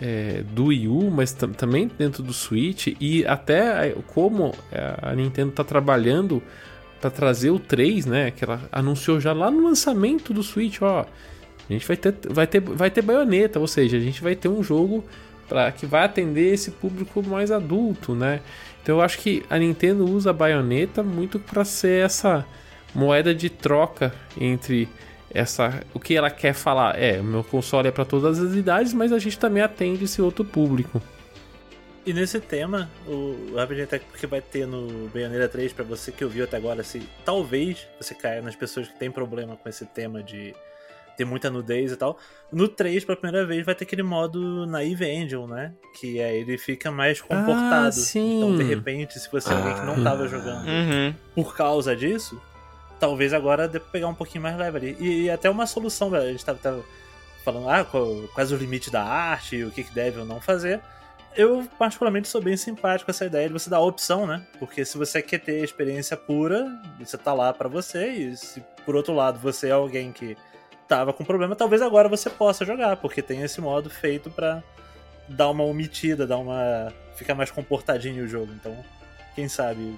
é, 0.02 0.44
do 0.54 0.66
Wii 0.66 0.88
U, 0.88 1.12
mas 1.12 1.32
tam- 1.34 1.52
também 1.52 1.90
dentro 1.98 2.24
do 2.24 2.34
Switch 2.34 2.88
e 3.00 3.26
até 3.26 3.94
como 4.08 4.54
a 5.02 5.14
Nintendo 5.16 5.50
está 5.50 5.64
trabalhando 5.64 6.42
para 7.02 7.10
trazer 7.10 7.50
o 7.50 7.60
3, 7.60 8.06
né? 8.06 8.32
Que 8.32 8.44
ela 8.44 8.62
anunciou 8.72 9.20
já 9.20 9.34
lá 9.34 9.50
no 9.52 9.64
lançamento 9.64 10.34
do 10.34 10.44
Switch, 10.44 10.82
ó. 10.82 11.06
A 11.70 11.74
gente 11.74 11.86
vai 11.88 11.98
ter, 11.98 12.14
vai 12.30 12.48
ter, 12.48 12.60
vai 12.60 12.90
ter 12.90 13.02
baioneta, 13.02 13.60
ou 13.60 13.68
seja, 13.68 13.98
a 13.98 14.00
gente 14.00 14.22
vai 14.22 14.36
ter 14.36 14.48
um 14.50 14.64
jogo 14.64 15.04
para 15.48 15.72
que 15.72 15.86
vai 15.86 16.04
atender 16.04 16.54
esse 16.54 16.72
público 16.72 17.22
mais 17.24 17.52
adulto, 17.52 18.14
né? 18.16 18.42
Então 18.82 18.96
eu 18.98 19.02
acho 19.02 19.18
que 19.20 19.44
a 19.50 19.58
Nintendo 19.58 20.06
usa 20.06 20.30
a 20.32 20.34
baioneta 20.34 21.04
muito 21.04 21.40
para 21.40 21.64
ser 21.66 22.06
essa 22.06 22.46
moeda 22.96 23.36
de 23.36 23.50
troca 23.50 24.14
entre 24.40 24.88
essa 25.34 25.84
o 25.94 26.00
que 26.00 26.16
ela 26.16 26.30
quer 26.30 26.54
falar 26.54 27.00
é 27.02 27.20
o 27.20 27.24
meu 27.24 27.44
console 27.44 27.88
é 27.88 27.92
para 27.92 28.06
todas 28.06 28.40
as 28.40 28.54
idades 28.56 28.94
mas 28.94 29.12
a 29.12 29.20
gente 29.20 29.38
também 29.38 29.62
atende 29.64 30.04
esse 30.06 30.22
outro 30.22 30.44
público 30.46 31.02
E 32.06 32.14
nesse 32.14 32.40
tema, 32.40 32.90
o 33.06 33.54
Rapidinho 33.56 33.86
Tech 33.86 34.04
porque 34.10 34.26
vai 34.26 34.42
ter 34.42 34.66
no 34.66 35.10
Bayonetta 35.14 35.48
3, 35.50 35.74
pra 35.74 35.84
você 35.84 36.12
que 36.12 36.24
ouviu 36.24 36.44
até 36.46 36.58
agora, 36.58 36.84
se 36.84 37.02
talvez 37.24 37.88
você 38.00 38.16
caia 38.16 38.42
nas 38.42 38.56
pessoas 38.56 38.88
que 38.88 38.98
tem 38.98 39.12
problema 39.12 39.56
com 39.56 39.70
esse 39.70 39.86
tema 39.86 40.24
de 40.24 40.56
ter 41.16 41.26
muita 41.26 41.50
nudez 41.52 41.92
e 41.92 41.98
tal. 41.98 42.18
No 42.52 42.68
3, 42.70 43.04
pela 43.04 43.18
primeira 43.18 43.46
vez, 43.46 43.64
vai 43.66 43.76
ter 43.76 43.84
aquele 43.84 44.02
modo 44.02 44.66
Naive 44.66 45.04
Angel, 45.06 45.46
né? 45.46 45.74
Que 46.00 46.20
é 46.20 46.34
ele 46.36 46.58
fica 46.58 46.90
mais 46.90 47.20
comportado. 47.22 47.88
Ah, 47.88 47.92
sim. 47.92 48.38
Então, 48.38 48.56
de 48.56 48.64
repente, 48.64 49.20
se 49.20 49.30
você 49.30 49.52
é 49.52 49.54
alguém 49.58 49.76
que 49.76 49.86
não 49.86 50.02
tava 50.02 50.26
jogando 50.30 50.66
Uhum. 50.66 51.14
por 51.36 51.56
causa 51.56 51.94
disso, 51.96 52.42
talvez 53.00 53.34
agora 53.34 53.68
dê 53.68 53.80
pra 53.80 53.90
pegar 53.90 54.08
um 54.08 54.14
pouquinho 54.14 54.44
mais 54.44 54.58
leve 54.58 54.78
ali. 54.78 54.98
E, 55.00 55.24
e 55.24 55.30
até 55.30 55.50
uma 55.50 55.66
solução, 55.66 56.10
velho. 56.10 56.28
A 56.28 56.32
gente 56.32 56.46
tava, 56.46 56.60
tava 56.60 56.84
falando, 57.44 57.70
ah, 57.70 57.86
quais 58.34 58.52
os 58.52 58.60
limites 58.60 58.92
da 58.92 59.04
arte, 59.04 59.64
o 59.64 59.72
que, 59.72 59.84
que 59.84 59.94
deve 59.94 60.20
ou 60.20 60.26
não 60.26 60.42
fazer. 60.42 60.82
Eu, 61.36 61.68
particularmente, 61.78 62.28
sou 62.28 62.42
bem 62.42 62.58
simpático 62.58 63.06
com 63.06 63.12
essa 63.12 63.26
ideia 63.26 63.48
de 63.48 63.54
você 63.54 63.70
dar 63.70 63.78
a 63.78 63.82
opção, 63.82 64.26
né? 64.26 64.46
Porque 64.58 64.84
se 64.84 64.98
você 64.98 65.22
quer 65.22 65.40
ter 65.40 65.64
experiência 65.64 66.18
pura, 66.18 66.68
você 67.00 67.18
tá 67.18 67.34
lá 67.34 67.54
pra 67.54 67.70
você, 67.70 68.08
e 68.08 68.36
se 68.36 68.64
por 68.86 68.96
outro 68.96 69.14
lado 69.14 69.40
você 69.40 69.70
é 69.70 69.72
alguém 69.72 70.12
que 70.12 70.36
tava 70.88 71.14
com 71.14 71.24
problema, 71.24 71.56
talvez 71.56 71.84
agora 71.84 72.10
você 72.10 72.30
possa 72.30 72.66
jogar, 72.66 72.98
porque 72.98 73.22
tem 73.22 73.42
esse 73.42 73.62
modo 73.62 73.90
feito 73.90 74.32
pra 74.32 74.64
dar 75.28 75.50
uma 75.50 75.64
omitida, 75.64 76.26
dar 76.26 76.38
uma. 76.38 76.92
ficar 77.16 77.36
mais 77.36 77.52
comportadinho 77.52 78.26
o 78.26 78.28
jogo. 78.28 78.52
Então, 78.52 78.76
quem 79.36 79.48
sabe 79.48 79.96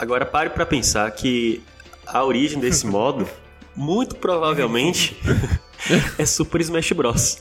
Agora 0.00 0.24
pare 0.24 0.48
pra 0.48 0.64
pensar 0.64 1.10
que 1.10 1.62
a 2.12 2.24
origem 2.24 2.58
desse 2.58 2.86
modo, 2.86 3.28
muito 3.74 4.16
provavelmente, 4.16 5.16
é 6.18 6.26
Super 6.26 6.60
Smash 6.60 6.92
Bros. 6.92 7.38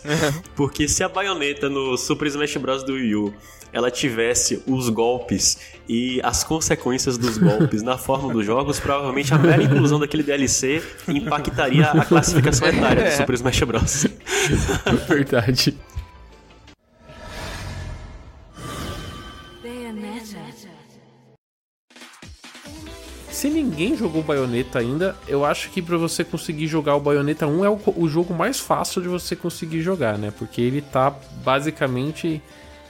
Porque 0.55 0.87
se 0.87 1.03
a 1.03 1.09
baioneta 1.09 1.69
no 1.69 1.97
Super 1.97 2.27
Smash 2.27 2.57
Bros. 2.57 2.83
do 2.83 2.93
Wii 2.93 3.15
U 3.15 3.33
ela 3.71 3.91
tivesse 3.91 4.63
os 4.65 4.89
golpes 4.89 5.59
e 5.87 6.19
as 6.23 6.43
consequências 6.43 7.17
dos 7.17 7.37
golpes 7.37 7.83
na 7.83 7.97
forma 7.97 8.33
dos 8.33 8.45
jogos, 8.45 8.79
provavelmente 8.79 9.33
a 9.33 9.37
mera 9.37 9.61
inclusão 9.61 9.99
daquele 9.99 10.23
DLC 10.23 10.81
impactaria 11.07 11.85
a 11.85 12.03
classificação 12.03 12.67
etária 12.67 13.03
do 13.03 13.11
Super 13.11 13.33
Smash 13.35 13.63
Bros. 13.63 14.07
verdade 15.07 15.77
se 23.39 23.49
ninguém 23.49 23.95
jogou 23.95 24.21
Bayonetta 24.21 24.79
ainda 24.79 25.15
eu 25.27 25.45
acho 25.45 25.69
que 25.69 25.81
para 25.81 25.97
você 25.97 26.23
conseguir 26.23 26.67
jogar 26.67 26.95
o 26.95 26.99
Bayonetta 26.99 27.47
1 27.47 27.65
é 27.65 27.69
o, 27.69 27.79
o 27.95 28.07
jogo 28.09 28.33
mais 28.33 28.59
fácil 28.59 29.01
de 29.01 29.07
você 29.07 29.35
conseguir 29.35 29.81
jogar 29.81 30.17
né 30.17 30.31
porque 30.37 30.59
ele 30.61 30.81
tá 30.81 31.15
basicamente 31.43 32.41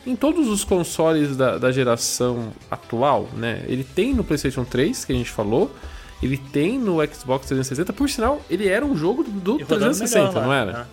em 0.07 0.15
todos 0.15 0.47
os 0.47 0.63
consoles 0.63 1.35
da, 1.35 1.57
da 1.57 1.71
geração 1.71 2.51
atual, 2.71 3.27
né? 3.33 3.63
Ele 3.67 3.83
tem 3.83 4.13
no 4.13 4.23
PlayStation 4.23 4.63
3, 4.63 5.05
que 5.05 5.11
a 5.11 5.15
gente 5.15 5.29
falou, 5.29 5.71
ele 6.23 6.37
tem 6.37 6.79
no 6.79 6.95
Xbox 7.05 7.47
360. 7.47 7.93
Por 7.93 8.09
sinal, 8.09 8.41
ele 8.49 8.67
era 8.67 8.85
um 8.85 8.95
jogo 8.95 9.23
do 9.23 9.59
E 9.59 9.63
rodando 9.63 9.97
360, 9.97 10.27
melhor 10.27 10.43
não 10.43 10.53
era? 10.53 10.71
né? 10.71 10.85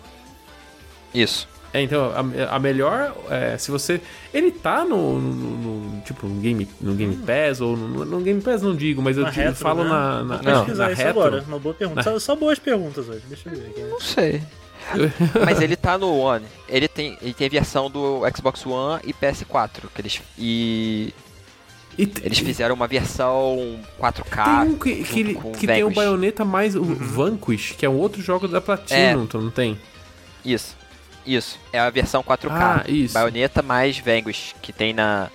Isso. 1.13 1.47
É, 1.73 1.81
então, 1.81 2.11
a, 2.13 2.55
a 2.55 2.59
melhor. 2.59 3.13
é, 3.29 3.57
se 3.57 3.69
você. 3.71 3.99
Ele 4.33 4.51
tá 4.51 4.83
no. 4.85 5.19
no- 5.19 5.33
no- 5.57 6.01
tipo, 6.01 6.25
no 6.27 6.39
Game, 6.39 6.67
no 6.79 6.93
game 6.95 7.15
Pass, 7.17 7.59
ou 7.61 7.75
no, 7.75 8.05
no 8.05 8.21
Game 8.21 8.41
Pass 8.41 8.61
não 8.61 8.75
digo, 8.75 9.01
mas 9.01 9.17
eu, 9.17 9.23
Na 9.23 9.31
te- 9.31 9.35
retro, 9.41 9.55
falo 9.55 9.83
né? 9.83 9.89
na, 9.89 10.23
na, 10.23 10.35
Vou 10.37 10.43
não, 10.45 10.59
pesquisar 10.65 10.85
na 10.85 10.91
isso 10.93 11.01
retro. 11.01 11.21
agora. 11.21 11.43
Uma 11.47 11.59
boa 11.59 11.75
pergunta. 11.75 12.03
Só, 12.03 12.19
só 12.19 12.35
boas 12.35 12.57
perguntas 12.59 13.07
hoje. 13.09 13.21
Deixa 13.27 13.49
eu 13.49 13.55
ver 13.55 13.67
aqui. 13.67 13.81
Não 13.81 13.99
sei. 13.99 14.41
Mas 15.45 15.59
ele 15.61 15.75
tá 15.75 15.97
no 15.97 16.17
One. 16.17 16.45
Ele 16.69 16.87
tem, 16.87 17.17
ele 17.21 17.33
tem 17.33 17.47
a 17.47 17.49
versão 17.49 17.89
do 17.89 18.21
Xbox 18.35 18.65
One 18.65 19.01
e 19.05 19.13
PS4. 19.13 19.69
Que 19.93 20.01
eles, 20.01 20.21
e 20.37 21.13
E 21.97 22.05
t- 22.05 22.21
eles 22.25 22.39
fizeram 22.39 22.73
uma 22.75 22.87
versão 22.87 23.79
4K. 23.99 24.43
Tem 24.61 24.71
um 24.73 24.77
que, 24.77 25.03
que, 25.03 25.19
ele- 25.19 25.35
que 25.59 25.67
tem 25.67 25.83
o. 25.83 25.89
Bayonetta 25.91 26.45
mais 26.45 26.75
o 26.75 26.83
Vanquish, 26.83 27.73
que 27.77 27.85
é 27.85 27.89
um 27.89 27.97
outro 27.97 28.21
jogo 28.21 28.47
da 28.47 28.61
Platinum, 28.61 29.23
então 29.23 29.41
não 29.41 29.51
tem? 29.51 29.77
Isso. 30.45 30.77
Isso. 31.27 31.59
É 31.73 31.79
a 31.79 31.89
versão 31.89 32.23
4K. 32.23 32.49
Ah, 32.51 32.83
isso. 32.87 33.13
Bayonetta 33.13 33.61
mais 33.61 33.99
Vanquish, 33.99 34.55
que 34.61 34.71
tem 34.71 34.93
na, 34.93 35.29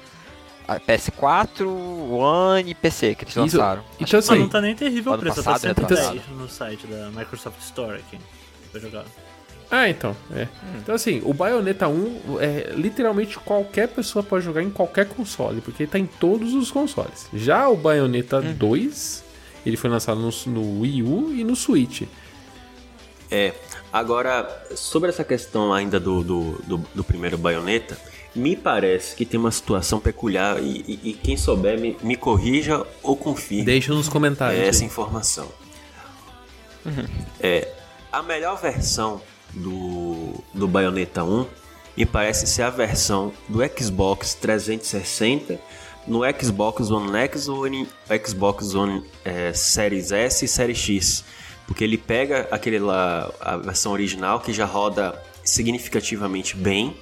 a 0.66 0.80
PS4, 0.80 1.66
One 2.10 2.70
e 2.70 2.74
PC 2.74 3.14
que 3.14 3.24
eles 3.24 3.36
Isso- 3.36 3.40
lançaram. 3.58 3.82
Então 4.00 4.18
Mas 4.18 4.28
assim, 4.30 4.38
não 4.40 4.48
tá 4.48 4.60
nem 4.60 4.74
terrível 4.74 5.12
o 5.12 5.18
preço, 5.18 5.42
passado, 5.42 5.74
tá 5.74 5.82
retrasado. 5.82 6.16
110 6.18 6.38
no 6.38 6.48
site 6.48 6.86
da 6.86 7.10
Microsoft 7.10 7.60
Store 7.60 7.98
aqui. 7.98 8.18
Pra 8.70 8.80
jogar. 8.80 9.04
Ah, 9.70 9.88
então. 9.88 10.14
É. 10.34 10.48
Então, 10.78 10.94
assim, 10.94 11.22
o 11.24 11.32
Bayonetta 11.32 11.88
1, 11.88 12.38
é, 12.40 12.72
literalmente 12.74 13.38
qualquer 13.38 13.88
pessoa 13.88 14.22
pode 14.22 14.44
jogar 14.44 14.62
em 14.62 14.68
qualquer 14.70 15.06
console, 15.08 15.60
porque 15.62 15.82
ele 15.84 15.90
tá 15.90 15.98
em 15.98 16.04
todos 16.06 16.52
os 16.52 16.70
consoles. 16.70 17.26
Já 17.32 17.68
o 17.68 17.76
Bayonetta 17.76 18.40
2, 18.42 19.24
ele 19.64 19.76
foi 19.78 19.88
lançado 19.88 20.20
no, 20.20 20.30
no 20.52 20.80
Wii 20.80 21.02
U 21.02 21.32
e 21.34 21.42
no 21.42 21.56
Switch. 21.56 22.02
É, 23.30 23.54
agora, 23.92 24.64
sobre 24.74 25.10
essa 25.10 25.22
questão 25.24 25.72
ainda 25.72 26.00
do, 26.00 26.22
do, 26.22 26.52
do, 26.66 26.78
do 26.94 27.04
primeiro 27.04 27.36
baioneta, 27.36 27.96
me 28.34 28.56
parece 28.56 29.14
que 29.14 29.26
tem 29.26 29.38
uma 29.38 29.50
situação 29.50 30.00
peculiar 30.00 30.58
e, 30.62 30.82
e- 30.88 31.10
e 31.10 31.12
quem 31.12 31.36
souber 31.36 31.78
me, 31.78 31.96
me 32.02 32.16
corrija 32.16 32.84
ou 33.02 33.14
confirme 33.16 33.64
Deixa 33.64 33.92
nos 33.92 34.08
comentários. 34.08 34.60
essa 34.66 34.80
aí. 34.82 34.86
informação. 34.86 35.48
É, 37.40 37.68
a 38.10 38.22
melhor 38.22 38.60
versão 38.60 39.20
do, 39.52 40.42
do 40.52 40.66
Bayonetta 40.66 41.22
1 41.22 41.46
me 41.96 42.06
parece 42.06 42.46
ser 42.46 42.62
a 42.62 42.70
versão 42.70 43.32
do 43.48 43.60
Xbox 43.78 44.34
360 44.34 45.60
no 46.06 46.20
Xbox 46.40 46.90
One 46.90 47.14
X 47.16 47.46
ou 47.48 47.68
no 47.70 47.86
Xbox 48.26 48.74
One 48.74 49.04
é, 49.24 49.52
Series 49.52 50.10
S 50.10 50.44
e 50.44 50.48
Series 50.48 50.78
X. 50.78 51.24
Porque 51.72 51.84
ele 51.84 51.96
pega 51.96 52.46
aquele 52.50 52.78
lá, 52.78 53.32
a 53.40 53.56
versão 53.56 53.92
original 53.92 54.40
que 54.40 54.52
já 54.52 54.66
roda 54.66 55.18
significativamente 55.42 56.54
bem, 56.54 56.94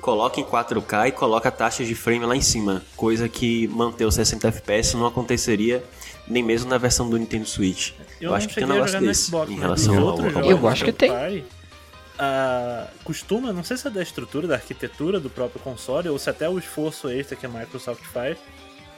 coloca 0.00 0.40
em 0.40 0.42
4K 0.42 1.08
e 1.08 1.12
coloca 1.12 1.50
taxas 1.50 1.86
de 1.86 1.94
frame 1.94 2.24
lá 2.24 2.34
em 2.34 2.40
cima, 2.40 2.82
coisa 2.96 3.28
que 3.28 3.68
manter 3.68 4.06
os 4.06 4.14
60 4.14 4.48
FPS 4.48 4.96
não 4.96 5.04
aconteceria 5.04 5.84
nem 6.26 6.42
mesmo 6.42 6.70
na 6.70 6.78
versão 6.78 7.10
do 7.10 7.18
Nintendo 7.18 7.44
Switch. 7.44 7.92
Eu, 8.18 8.30
Eu, 8.30 8.34
acho 8.34 8.48
que 8.48 8.54
tem 8.54 8.64
um 8.64 8.70
a 8.70 8.72
negócio 8.72 9.00
desse 9.00 9.24
Xbox, 9.26 9.52
em 9.52 9.58
relação 9.58 9.98
ao, 9.98 10.08
ao 10.08 10.30
jogos 10.30 10.50
Eu 10.50 10.66
acho 10.66 10.84
que 10.86 10.92
tem. 10.92 11.10
party, 11.10 11.44
ah, 12.18 12.88
costuma, 13.04 13.52
não 13.52 13.62
sei 13.62 13.76
se 13.76 13.86
é 13.86 13.90
da 13.90 14.02
estrutura, 14.02 14.48
da 14.48 14.54
arquitetura 14.54 15.20
do 15.20 15.28
próprio 15.28 15.60
console, 15.60 16.08
ou 16.08 16.18
se 16.18 16.30
até 16.30 16.48
o 16.48 16.58
esforço 16.58 17.10
extra 17.10 17.36
que 17.36 17.44
a 17.44 17.50
Microsoft 17.50 18.02
faz. 18.04 18.38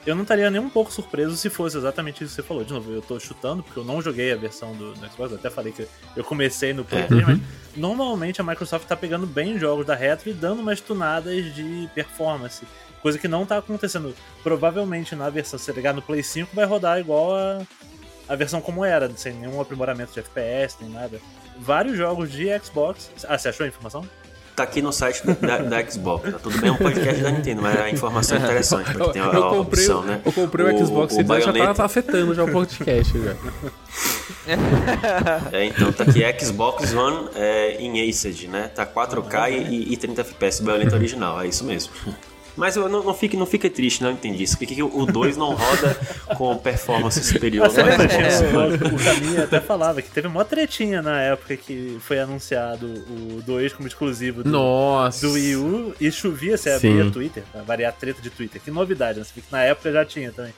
Eu 0.08 0.14
não 0.14 0.22
estaria 0.22 0.50
nem 0.50 0.58
um 0.58 0.70
pouco 0.70 0.90
surpreso 0.90 1.36
se 1.36 1.50
fosse 1.50 1.76
exatamente 1.76 2.24
isso 2.24 2.34
que 2.34 2.40
você 2.40 2.48
falou. 2.48 2.64
De 2.64 2.72
novo, 2.72 2.90
eu 2.90 3.02
tô 3.02 3.20
chutando, 3.20 3.62
porque 3.62 3.78
eu 3.78 3.84
não 3.84 4.00
joguei 4.00 4.32
a 4.32 4.36
versão 4.36 4.72
do, 4.74 4.94
do 4.94 5.06
Xbox, 5.06 5.32
eu 5.32 5.36
até 5.36 5.50
falei 5.50 5.70
que 5.70 5.86
eu 6.16 6.24
comecei 6.24 6.72
no 6.72 6.82
Play 6.82 7.02
É. 7.02 7.06
3, 7.06 7.26
mas 7.26 7.40
normalmente 7.76 8.40
a 8.40 8.44
Microsoft 8.44 8.86
tá 8.86 8.96
pegando 8.96 9.26
bem 9.26 9.58
jogos 9.58 9.84
da 9.84 9.94
Retro 9.94 10.30
e 10.30 10.32
dando 10.32 10.60
umas 10.62 10.80
tunadas 10.80 11.54
de 11.54 11.90
performance. 11.94 12.66
Coisa 13.02 13.18
que 13.18 13.28
não 13.28 13.44
tá 13.44 13.58
acontecendo. 13.58 14.14
Provavelmente 14.42 15.14
na 15.14 15.28
versão, 15.28 15.58
se 15.58 15.70
ligar 15.72 15.92
no 15.92 16.00
Play 16.00 16.22
5, 16.22 16.56
vai 16.56 16.64
rodar 16.64 16.98
igual 16.98 17.36
a, 17.36 17.60
a 18.26 18.34
versão 18.34 18.62
como 18.62 18.86
era, 18.86 19.14
sem 19.14 19.34
nenhum 19.34 19.60
aprimoramento 19.60 20.14
de 20.14 20.20
FPS, 20.20 20.78
nem 20.80 20.88
nada. 20.88 21.20
Vários 21.58 21.98
jogos 21.98 22.32
de 22.32 22.46
Xbox. 22.60 23.10
Ah, 23.28 23.36
você 23.36 23.50
achou 23.50 23.64
a 23.64 23.68
informação? 23.68 24.08
Tá 24.58 24.64
aqui 24.64 24.82
no 24.82 24.92
site 24.92 25.22
da, 25.24 25.58
da 25.58 25.88
Xbox. 25.88 26.32
Tá 26.32 26.38
tudo 26.40 26.60
bem, 26.60 26.68
é 26.68 26.72
um 26.72 26.76
podcast 26.76 27.22
da 27.22 27.30
Nintendo, 27.30 27.62
mas 27.62 27.78
a 27.78 27.90
informação 27.90 28.36
é 28.36 28.40
interessante, 28.40 28.92
porque 28.92 29.12
tem 29.12 29.22
a, 29.22 29.26
eu, 29.26 29.44
a 29.44 29.50
comprei, 29.50 29.84
opção, 29.84 30.02
né? 30.02 30.20
eu 30.24 30.32
comprei 30.32 30.66
o, 30.66 30.84
Xbox 30.84 31.14
o, 31.14 31.20
e 31.20 31.40
já 31.40 31.52
tá, 31.52 31.74
tá 31.74 31.84
afetando 31.84 32.34
já 32.34 32.42
o 32.42 32.50
podcast. 32.50 33.12
Já. 33.22 33.36
É, 35.52 35.66
então 35.66 35.92
tá 35.92 36.04
aqui 36.04 36.24
Xbox 36.44 36.94
One 36.94 37.28
é, 37.34 37.76
em 37.78 38.08
Acid, 38.08 38.48
né? 38.48 38.68
Tá 38.74 38.86
4K 38.86 39.68
e, 39.68 39.92
e 39.92 39.96
30 39.96 40.22
FPS, 40.22 40.62
Bayonetta 40.62 40.96
original, 40.96 41.40
é 41.40 41.46
isso 41.46 41.64
mesmo. 41.64 41.92
Mas 42.58 42.76
eu 42.76 42.88
não, 42.88 43.02
não, 43.04 43.14
fique, 43.14 43.36
não 43.36 43.46
fique 43.46 43.70
triste, 43.70 44.02
não 44.02 44.10
entendi 44.10 44.42
isso. 44.42 44.58
Por 44.58 44.66
que 44.66 44.74
que 44.74 44.82
o 44.82 45.06
2 45.06 45.36
não 45.36 45.54
roda 45.54 45.96
com 46.36 46.56
performance 46.58 47.22
superior? 47.22 47.70
Xbox 47.70 47.96
tinha- 48.14 48.58
One? 48.58 48.74
o, 48.74 48.94
o 48.96 49.04
Caminha 49.04 49.44
até 49.44 49.60
falava 49.60 50.02
que 50.02 50.10
teve 50.10 50.26
uma 50.26 50.44
tretinha 50.44 51.00
na 51.00 51.20
época 51.22 51.56
que 51.56 51.96
foi 52.00 52.18
anunciado 52.18 52.86
o 52.86 53.40
2 53.46 53.72
como 53.72 53.86
exclusivo 53.86 54.42
do, 54.42 54.50
Nossa. 54.50 55.26
do 55.26 55.34
Wii 55.34 55.56
U 55.56 55.94
e 56.00 56.10
chovia, 56.10 56.56
você 56.58 56.78
Sim. 56.78 56.88
abria 56.98 57.10
Twitter, 57.12 57.44
variar 57.64 57.90
a 57.90 57.92
treta 57.92 58.20
de 58.20 58.28
Twitter. 58.28 58.60
Que 58.60 58.70
novidade, 58.70 59.18
né? 59.18 59.24
Você 59.24 59.32
vê 59.36 59.40
que 59.40 59.52
na 59.52 59.62
época 59.62 59.92
já 59.92 60.04
tinha 60.04 60.32
também. 60.32 60.52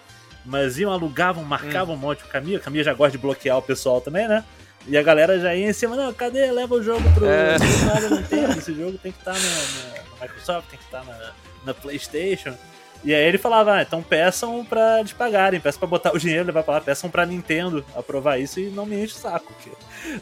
Mas 0.44 0.78
iam, 0.78 0.90
alugavam, 0.90 1.44
marcavam 1.44 1.94
um 1.94 1.98
monte. 1.98 2.24
O 2.24 2.28
Caminha, 2.28 2.56
o 2.56 2.60
Caminha 2.62 2.82
já 2.82 2.94
gosta 2.94 3.12
de 3.12 3.18
bloquear 3.18 3.58
o 3.58 3.62
pessoal 3.62 4.00
também, 4.00 4.26
né? 4.26 4.42
E 4.88 4.96
a 4.96 5.02
galera 5.02 5.38
já 5.38 5.54
ia 5.54 5.68
em 5.68 5.72
cima, 5.74 5.94
não, 5.94 6.10
cadê? 6.14 6.50
Leva 6.50 6.74
o 6.74 6.82
jogo 6.82 7.02
pro 7.12 7.26
É. 7.26 7.56
pro 7.58 7.86
lado 7.86 8.08
da 8.08 8.16
Nintendo, 8.16 8.58
esse 8.58 8.74
jogo 8.74 8.96
tem 8.96 9.12
que 9.12 9.18
estar 9.18 9.34
na, 9.34 9.38
na- 9.38 10.02
na 10.18 10.22
Microsoft, 10.22 10.70
tem 10.70 10.78
que 10.78 10.84
estar 10.86 11.04
na, 11.04 11.12
na 11.64 11.74
Playstation. 11.74 12.54
E 13.02 13.14
aí 13.14 13.24
ele 13.24 13.38
falava, 13.38 13.76
ah, 13.76 13.82
então 13.82 14.02
peçam 14.02 14.62
pra 14.64 15.00
eles 15.00 15.12
pagarem, 15.12 15.58
peçam 15.58 15.78
pra 15.78 15.88
botar 15.88 16.12
o 16.12 16.18
dinheiro, 16.18 16.44
levar 16.44 16.62
pra 16.62 16.74
lá, 16.74 16.80
peçam 16.82 17.08
pra 17.08 17.24
Nintendo 17.24 17.84
aprovar 17.96 18.38
isso 18.38 18.60
e 18.60 18.68
não 18.68 18.84
me 18.84 19.02
enche 19.02 19.14
o 19.14 19.18
saco. 19.18 19.54
porque 19.54 19.70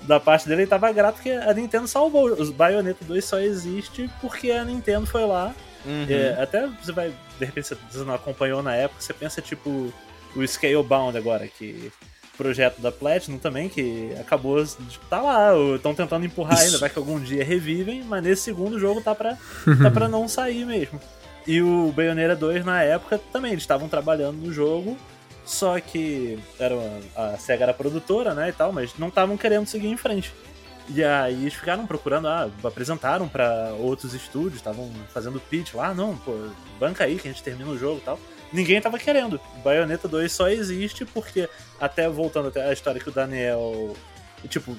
da 0.03 0.21
parte 0.21 0.47
dele 0.49 0.63
ele 0.63 0.71
tava 0.71 0.91
grato 0.93 1.17
porque 1.17 1.31
a 1.31 1.53
Nintendo 1.53 1.89
salvou. 1.89 2.27
Os 2.27 2.51
Bayonetta 2.51 3.05
2 3.05 3.25
só 3.25 3.41
existe 3.41 4.09
porque 4.21 4.53
a 4.53 4.65
Nintendo 4.65 5.07
foi 5.07 5.27
lá. 5.27 5.55
Uhum. 5.85 6.07
É, 6.09 6.41
até 6.41 6.69
você 6.81 6.93
vai, 6.93 7.13
de 7.39 7.45
repente, 7.45 7.77
você 7.91 8.05
não 8.05 8.15
acompanhou 8.15 8.63
na 8.63 8.75
época, 8.75 9.01
você 9.01 9.13
pensa 9.13 9.43
tipo 9.43 9.93
o 10.37 10.47
Scalebound 10.47 11.17
agora, 11.17 11.49
que 11.49 11.91
projeto 12.37 12.81
da 12.81 12.93
Platinum 12.93 13.39
também, 13.39 13.69
que 13.69 14.13
acabou 14.21 14.63
de 14.63 14.99
tá 15.11 15.21
lá, 15.21 15.51
estão 15.75 15.93
tentando 15.93 16.25
empurrar 16.25 16.61
ainda, 16.61 16.79
vai 16.79 16.89
que 16.89 16.99
algum 16.99 17.19
dia 17.19 17.45
revivem, 17.45 18.05
mas 18.05 18.23
nesse 18.23 18.43
segundo 18.43 18.79
jogo 18.79 19.01
tá 19.01 19.13
pra, 19.13 19.37
tá 19.83 19.91
pra 19.91 20.09
não 20.09 20.29
sair 20.29 20.65
mesmo. 20.65 21.01
E 21.49 21.63
o 21.63 21.91
Bayonetta 21.97 22.37
2 22.37 22.63
na 22.63 22.83
época 22.83 23.19
também, 23.33 23.53
eles 23.53 23.63
estavam 23.65 23.89
trabalhando 23.89 24.37
no 24.37 24.53
jogo, 24.53 24.99
só 25.47 25.81
que 25.81 26.39
era 26.61 26.75
uma- 26.75 27.01
a 27.17 27.39
SEGA 27.39 27.65
era 27.65 27.73
produtora, 27.73 28.35
né, 28.35 28.51
e 28.51 28.53
tal, 28.53 28.71
mas 28.71 28.93
não 28.99 29.09
estavam 29.09 29.35
querendo 29.35 29.67
seguir 29.67 29.89
em 29.89 29.97
frente. 29.97 30.31
E 30.91 31.03
aí 31.03 31.41
eles 31.41 31.55
ficaram 31.55 31.87
procurando, 31.87 32.29
ah, 32.29 32.51
apresentaram 32.63 33.27
pra 33.27 33.73
outros 33.79 34.13
estúdios, 34.13 34.57
estavam 34.57 34.91
fazendo 35.13 35.41
pitch 35.41 35.73
lá, 35.73 35.89
ah, 35.89 35.95
não, 35.95 36.19
pô, 36.19 36.33
banca 36.79 37.05
aí 37.05 37.17
que 37.17 37.27
a 37.27 37.33
gente 37.33 37.43
termina 37.43 37.71
o 37.71 37.79
jogo 37.79 37.97
e 37.99 38.03
tal. 38.05 38.21
Ninguém 38.53 38.79
tava 38.81 38.99
querendo. 38.99 39.41
Bayonetta 39.65 40.07
2 40.07 40.31
só 40.31 40.49
existe 40.51 41.07
porque, 41.07 41.49
até 41.81 42.09
voltando 42.11 42.49
até 42.49 42.63
a 42.63 42.73
história 42.75 43.01
que 43.01 43.09
o 43.09 43.13
Daniel. 43.13 43.95
Tipo, 44.49 44.77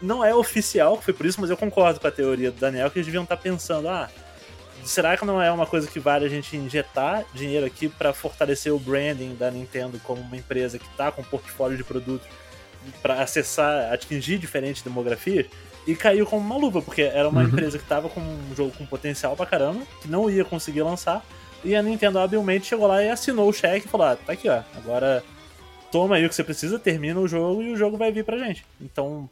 não 0.00 0.22
é 0.24 0.34
oficial 0.34 0.96
que 0.98 1.04
foi 1.04 1.14
por 1.14 1.24
isso, 1.26 1.40
mas 1.40 1.48
eu 1.50 1.56
concordo 1.56 2.00
com 2.00 2.06
a 2.06 2.10
teoria 2.10 2.50
do 2.50 2.58
Daniel 2.58 2.90
que 2.90 2.98
eles 2.98 3.06
deviam 3.06 3.24
estar 3.24 3.36
pensando, 3.36 3.88
ah, 3.88 4.08
será 4.84 5.16
que 5.16 5.24
não 5.24 5.40
é 5.40 5.50
uma 5.50 5.66
coisa 5.66 5.86
que 5.86 6.00
vale 6.00 6.24
a 6.24 6.28
gente 6.28 6.56
injetar 6.56 7.24
dinheiro 7.34 7.66
aqui 7.66 7.88
pra 7.88 8.12
fortalecer 8.12 8.72
o 8.72 8.78
branding 8.78 9.34
da 9.34 9.50
Nintendo 9.50 10.00
como 10.04 10.20
uma 10.20 10.36
empresa 10.36 10.78
que 10.78 10.88
tá 10.96 11.10
com 11.12 11.22
um 11.22 11.24
portfólio 11.24 11.76
de 11.76 11.84
produtos 11.84 12.26
pra 13.00 13.22
acessar, 13.22 13.92
atingir 13.92 14.38
diferentes 14.38 14.82
demografias? 14.82 15.46
E 15.86 15.96
caiu 15.96 16.24
como 16.26 16.44
uma 16.44 16.56
luva, 16.56 16.80
porque 16.80 17.02
era 17.02 17.28
uma 17.28 17.42
empresa 17.42 17.78
que 17.78 17.84
tava 17.84 18.08
com 18.08 18.20
um 18.20 18.54
jogo 18.56 18.72
com 18.76 18.86
potencial 18.86 19.34
pra 19.34 19.46
caramba, 19.46 19.82
que 20.00 20.08
não 20.08 20.30
ia 20.30 20.44
conseguir 20.44 20.82
lançar, 20.82 21.24
e 21.64 21.74
a 21.74 21.82
Nintendo 21.82 22.18
habilmente 22.18 22.66
chegou 22.66 22.86
lá 22.86 23.02
e 23.02 23.08
assinou 23.08 23.48
o 23.48 23.52
cheque 23.52 23.86
e 23.86 23.88
falou: 23.88 24.06
ah, 24.06 24.16
tá 24.16 24.32
aqui, 24.32 24.48
ó, 24.48 24.62
agora 24.76 25.24
toma 25.90 26.16
aí 26.16 26.24
o 26.24 26.28
que 26.28 26.34
você 26.34 26.44
precisa, 26.44 26.78
termina 26.78 27.20
o 27.20 27.28
jogo 27.28 27.62
e 27.62 27.72
o 27.72 27.76
jogo 27.76 27.96
vai 27.96 28.10
vir 28.10 28.24
pra 28.24 28.38
gente. 28.38 28.64
Então, 28.80 29.28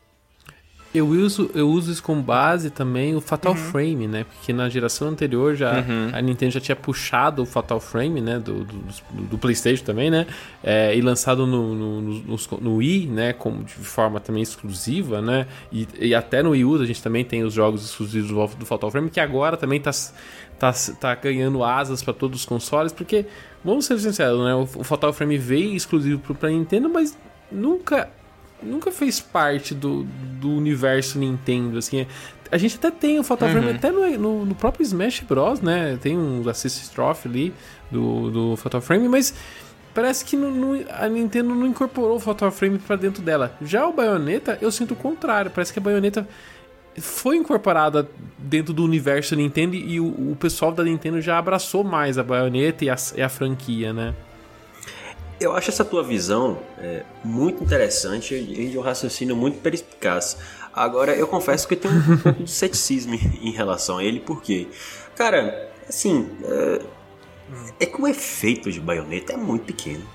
Eu 0.93 1.07
uso, 1.07 1.49
eu 1.55 1.69
uso 1.69 1.93
isso 1.93 2.03
como 2.03 2.21
base 2.21 2.69
também 2.69 3.15
o 3.15 3.21
Fatal 3.21 3.55
Frame, 3.55 4.09
né? 4.09 4.25
Porque 4.25 4.53
na 4.53 4.69
geração 4.69 5.07
anterior 5.07 5.55
já 5.55 5.85
a 6.13 6.21
Nintendo 6.21 6.51
já 6.53 6.61
tinha 6.61 6.75
puxado 6.75 7.43
o 7.43 7.47
Fatal 7.47 7.79
Frame, 7.79 8.21
né? 8.21 8.41
Do, 8.41 8.65
do, 8.65 8.77
do- 9.29 9.39
PlayStation 9.39 9.85
também, 9.85 10.11
né? 10.11 10.27
É, 10.65 10.97
e 10.97 11.01
lançado 11.01 11.47
no, 11.47 11.75
no, 11.77 12.01
no, 12.03 12.37
no 12.61 12.77
Wii, 12.79 13.07
né? 13.07 13.33
Como 13.33 13.63
de 13.63 13.73
forma 13.75 14.19
também 14.19 14.43
exclusiva, 14.43 15.23
né? 15.23 15.47
E, 15.71 15.87
e 16.01 16.13
até 16.13 16.43
no 16.43 16.51
Wii 16.51 16.65
U 16.65 16.75
a 16.83 16.87
gente 16.87 17.01
também 17.01 17.25
tem 17.25 17.45
os 17.45 17.55
jogos 17.55 17.85
exclusivos 17.85 18.31
do, 18.57 18.67
Fatal 18.67 18.91
Frame, 18.91 19.11
que 19.11 19.21
agora 19.21 19.57
também 19.57 19.81
tá, 19.81 19.93
tá, 20.59 20.73
tá 21.01 21.15
ganhando 21.15 21.63
asas 21.63 22.03
para 22.03 22.13
todos 22.13 22.41
os 22.41 22.45
consoles, 22.47 22.93
porque, 22.93 23.27
vamos 23.65 23.85
ser 23.87 23.97
sinceros, 24.01 24.45
né? 24.45 24.55
O, 24.57 24.63
o 24.63 24.83
Fatal 24.83 25.13
Frame 25.13 25.39
veio 25.39 25.73
exclusivo 25.73 26.21
pra 26.35 26.51
Nintendo, 26.51 26.89
mas 26.89 27.17
nunca 27.53 28.09
nunca 28.63 28.91
fez 28.93 29.21
parte 29.21 29.75
do, 29.75 30.05
do 30.41 30.51
universo 30.51 31.19
Nintendo, 31.19 31.79
assim. 31.79 32.07
A 32.53 32.59
gente 32.59 32.77
até 32.77 32.91
tem 32.91 33.19
o 33.19 33.23
Fatal 33.23 33.49
Frame 33.49 33.71
até 33.77 33.91
no, 33.93 34.19
no, 34.19 34.47
no 34.47 34.55
próprio 34.55 34.83
Smash 34.83 35.21
Bros, 35.21 35.61
né? 35.61 35.99
Tem 36.03 36.19
um 36.19 36.49
Assist 36.49 36.91
Trophy 36.93 37.29
ali 37.29 37.55
do, 37.91 38.31
do 38.31 38.57
Fatal 38.57 38.81
Frame, 38.81 39.09
mas 39.09 39.33
parece 39.95 40.25
que 40.25 40.37
não- 40.37 40.51
não- 40.51 40.85
a 40.99 41.09
Nintendo 41.09 41.55
não 41.55 41.67
incorporou 41.67 42.17
o 42.17 42.21
Fatal 42.21 42.51
Frame 42.51 42.79
pra 42.79 42.97
dentro 42.97 43.23
dela. 43.23 43.57
Já 43.63 43.87
o 43.87 43.93
Bayonetta, 43.93 44.59
eu 44.61 44.73
sinto 44.73 44.95
o 44.95 44.97
contrário. 44.97 45.51
Parece 45.51 45.73
que 45.73 45.79
a 45.79 45.83
Bayonetta 45.83 46.27
foi 46.99 47.37
incorporada 47.37 48.09
dentro 48.37 48.75
do 48.75 48.83
universo 48.85 49.37
Nintendo 49.37 49.77
e 49.77 50.01
o, 50.01 50.07
o 50.07 50.37
pessoal 50.39 50.73
da 50.73 50.83
Nintendo 50.83 51.21
já 51.21 51.39
abraçou 51.39 51.85
mais 51.85 52.19
a 52.19 52.23
Bayonetta 52.25 52.85
e 52.85 52.91
a, 52.91 52.97
e 53.17 53.23
a 53.23 53.29
franquia, 53.29 53.93
né? 53.93 54.13
Eu 55.41 55.57
acho 55.57 55.71
essa 55.71 55.85
tua 55.85 56.05
visão 56.05 56.59
é, 56.79 57.03
muito 57.25 57.65
interessante 57.65 58.35
e 58.35 58.69
de 58.69 58.79
um 58.79 58.83
raciocínio 58.83 59.35
muito 59.35 59.59
perspicaz. 59.59 60.37
Agora, 60.73 61.17
eu 61.17 61.27
confesso 61.27 61.67
que 61.67 61.75
eu 61.75 61.81
tenho 61.81 61.95
um 61.95 62.19
pouco 62.19 62.45
de 62.45 62.51
ceticismo 62.53 63.15
em 63.15 63.51
relação 63.51 63.99
a 63.99 64.05
ele, 64.05 64.21
porque, 64.21 64.69
cara, 65.17 65.73
assim, 65.89 66.29
é, 66.45 66.83
é 67.81 67.87
que 67.87 68.01
o 68.01 68.07
efeito 68.07 68.71
de 68.71 68.81
baioneta 68.81 69.33
é 69.33 69.37
muito 69.37 69.65
pequeno. 69.65 70.07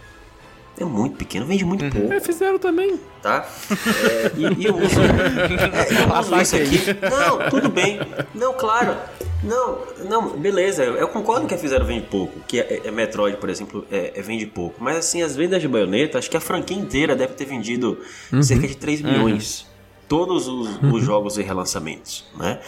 É 0.77 0.83
muito 0.83 1.15
pequeno, 1.15 1.45
vende 1.45 1.63
muito 1.63 1.89
pouco. 1.89 2.11
É, 2.11 2.19
fizeram 2.19 2.59
também. 2.59 2.99
tá? 3.21 3.47
É, 3.71 4.31
e, 4.35 4.61
e 4.61 4.65
eu 4.65 4.75
uso, 4.75 4.99
é, 5.01 6.03
eu 6.03 6.19
uso 6.19 6.41
isso 6.41 6.55
aqui. 6.55 6.79
Não, 7.09 7.49
tudo 7.49 7.69
bem. 7.69 7.99
Não, 8.33 8.53
claro. 8.53 8.95
Não, 9.41 9.79
não, 10.09 10.29
beleza. 10.37 10.83
Eu 10.83 11.07
concordo 11.07 11.47
que 11.47 11.53
a 11.53 11.57
fizeram 11.57 11.85
vende 11.85 12.07
pouco. 12.07 12.39
Que 12.47 12.59
é, 12.59 12.81
é 12.85 12.91
Metroid, 12.91 13.37
por 13.37 13.49
exemplo, 13.49 13.85
é, 13.91 14.13
é 14.15 14.21
vende 14.21 14.45
pouco. 14.45 14.83
Mas 14.83 14.97
assim, 14.97 15.21
as 15.21 15.35
vendas 15.35 15.61
de 15.61 15.67
baioneta, 15.67 16.17
acho 16.17 16.29
que 16.29 16.35
a 16.37 16.41
franquia 16.41 16.75
inteira 16.75 17.15
deve 17.15 17.33
ter 17.33 17.45
vendido 17.45 17.97
cerca 18.41 18.67
de 18.67 18.75
3 18.75 19.01
milhões. 19.01 19.65
Todos 20.07 20.47
os, 20.47 20.69
os 20.83 21.03
jogos 21.03 21.37
e 21.37 21.41
relançamentos, 21.41 22.25
né? 22.37 22.59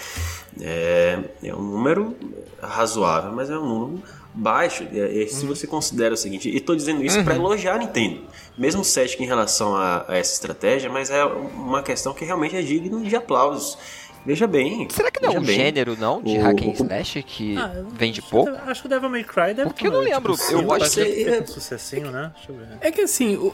É, 0.60 1.20
é 1.44 1.54
um 1.54 1.62
número 1.62 2.16
razoável, 2.62 3.32
mas 3.32 3.50
é 3.50 3.58
um 3.58 3.68
número 3.68 4.04
baixo. 4.38 4.86
É, 4.94 5.24
é, 5.24 5.28
se 5.28 5.46
você 5.46 5.66
considera 5.68 6.14
o 6.14 6.18
seguinte, 6.18 6.50
e 6.50 6.58
estou 6.58 6.76
dizendo 6.76 7.04
isso 7.04 7.24
para 7.24 7.36
elogiar 7.36 7.76
a 7.76 7.78
Nintendo, 7.80 8.22
mesmo 8.58 8.84
cético 8.84 9.24
em 9.24 9.26
relação 9.26 9.76
a, 9.76 10.06
a 10.08 10.18
essa 10.18 10.34
estratégia, 10.34 10.90
mas 10.90 11.10
é 11.10 11.24
uma 11.26 11.82
questão 11.84 12.14
que 12.14 12.24
realmente 12.26 12.56
é 12.56 12.62
digno 12.62 13.04
de 13.04 13.16
aplausos. 13.16 13.78
Veja 14.26 14.46
bem. 14.46 14.88
Será 14.90 15.10
que 15.10 15.22
não 15.22 15.32
é 15.34 15.40
um 15.40 15.42
bem. 15.42 15.56
gênero, 15.56 15.96
não, 15.98 16.22
de 16.22 16.38
O- 16.38 16.42
hack 16.42 16.62
and 16.62 16.72
slash 16.74 17.24
que 17.24 17.58
Ah, 17.58 17.72
vende 17.94 18.20
acho 18.20 18.30
pouco? 18.30 18.52
que- 18.52 18.70
Acho 18.70 18.82
que 18.82 18.88
o 18.88 18.90
Devil 18.90 19.10
May 19.10 19.24
Cry 19.24 19.54
deve 19.54 19.64
Porque 19.70 19.88
eu 19.88 19.92
não 19.92 20.00
lembro, 20.02 20.34
Tipo, 20.36 20.52
eu 20.52 20.74
acho 20.74 20.92
que- 20.96 21.06
ter 21.24 21.44
um 21.44 21.48
sucessinho, 21.48 22.12
né? 22.12 22.32
Deixa 22.36 22.52
eu 22.52 22.56
ver. 22.58 22.78
É 22.82 22.92
que 22.92 23.00
assim, 23.02 23.38
o- 23.38 23.54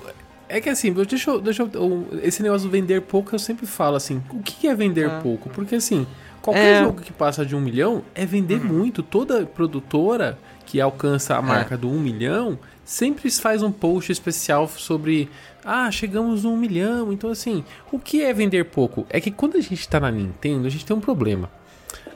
é 0.49 0.59
que 0.59 0.69
assim, 0.69 0.91
deixa 0.91 1.29
eu, 1.29 1.39
deixa 1.39 1.61
eu, 1.73 2.07
esse 2.23 2.41
negócio 2.41 2.67
do 2.67 2.71
vender 2.71 3.01
pouco 3.01 3.35
eu 3.35 3.39
sempre 3.39 3.67
falo 3.67 3.95
assim, 3.95 4.19
o 4.31 4.39
que 4.41 4.67
é 4.67 4.73
vender 4.73 5.07
pouco? 5.21 5.47
Porque 5.51 5.75
assim, 5.75 6.07
qualquer 6.41 6.77
É. 6.77 6.83
jogo 6.83 7.01
que 7.01 7.13
passa 7.13 7.45
de 7.45 7.55
um 7.55 7.59
milhão 7.61 8.03
é 8.15 8.25
vender 8.25 8.59
muito. 8.59 9.03
Toda 9.03 9.45
produtora 9.45 10.39
que 10.73 10.81
alcança 10.81 11.35
a 11.35 11.41
marca 11.41 11.77
do 11.77 11.87
um 11.87 11.99
milhão 11.99 12.57
sempre 12.83 13.29
faz 13.29 13.61
um 13.61 13.71
post 13.71 14.11
especial 14.11 14.67
sobre, 14.67 15.29
ah, 15.63 15.91
chegamos 15.91 16.45
no 16.45 16.53
um 16.53 16.57
milhão. 16.57 17.13
Então 17.13 17.29
assim, 17.29 17.63
o 17.91 17.99
que 17.99 18.23
é 18.23 18.33
vender 18.33 18.65
pouco? 18.65 19.05
É 19.07 19.21
que 19.21 19.29
quando 19.29 19.55
a 19.55 19.61
gente 19.61 19.87
tá 19.87 19.99
na 19.99 20.09
Nintendo, 20.09 20.65
a 20.65 20.71
gente 20.71 20.83
tem 20.83 20.97
um 20.97 20.99
problema. 20.99 21.47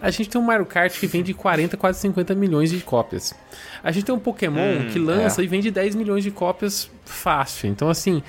A 0.02 0.10
gente 0.10 0.28
tem 0.28 0.42
um 0.42 0.44
Mario 0.44 0.66
Kart 0.66 0.92
que 1.00 1.06
vende 1.06 1.36
40, 1.36 1.78
quase 1.78 2.00
50 2.00 2.34
milhões 2.34 2.72
de 2.72 2.80
cópias. 2.80 3.36
A 3.84 3.92
gente 3.92 4.06
tem 4.06 4.16
um 4.16 4.20
Pokémon 4.20 4.90
que 4.92 4.98
lança 4.98 5.44
e 5.44 5.46
vende 5.46 5.70
10 5.70 5.94
milhões 5.94 6.24
de 6.24 6.32
cópias 6.32 6.90
fácil. 7.06 7.70
Então, 7.70 7.92
assim, 7.92 8.24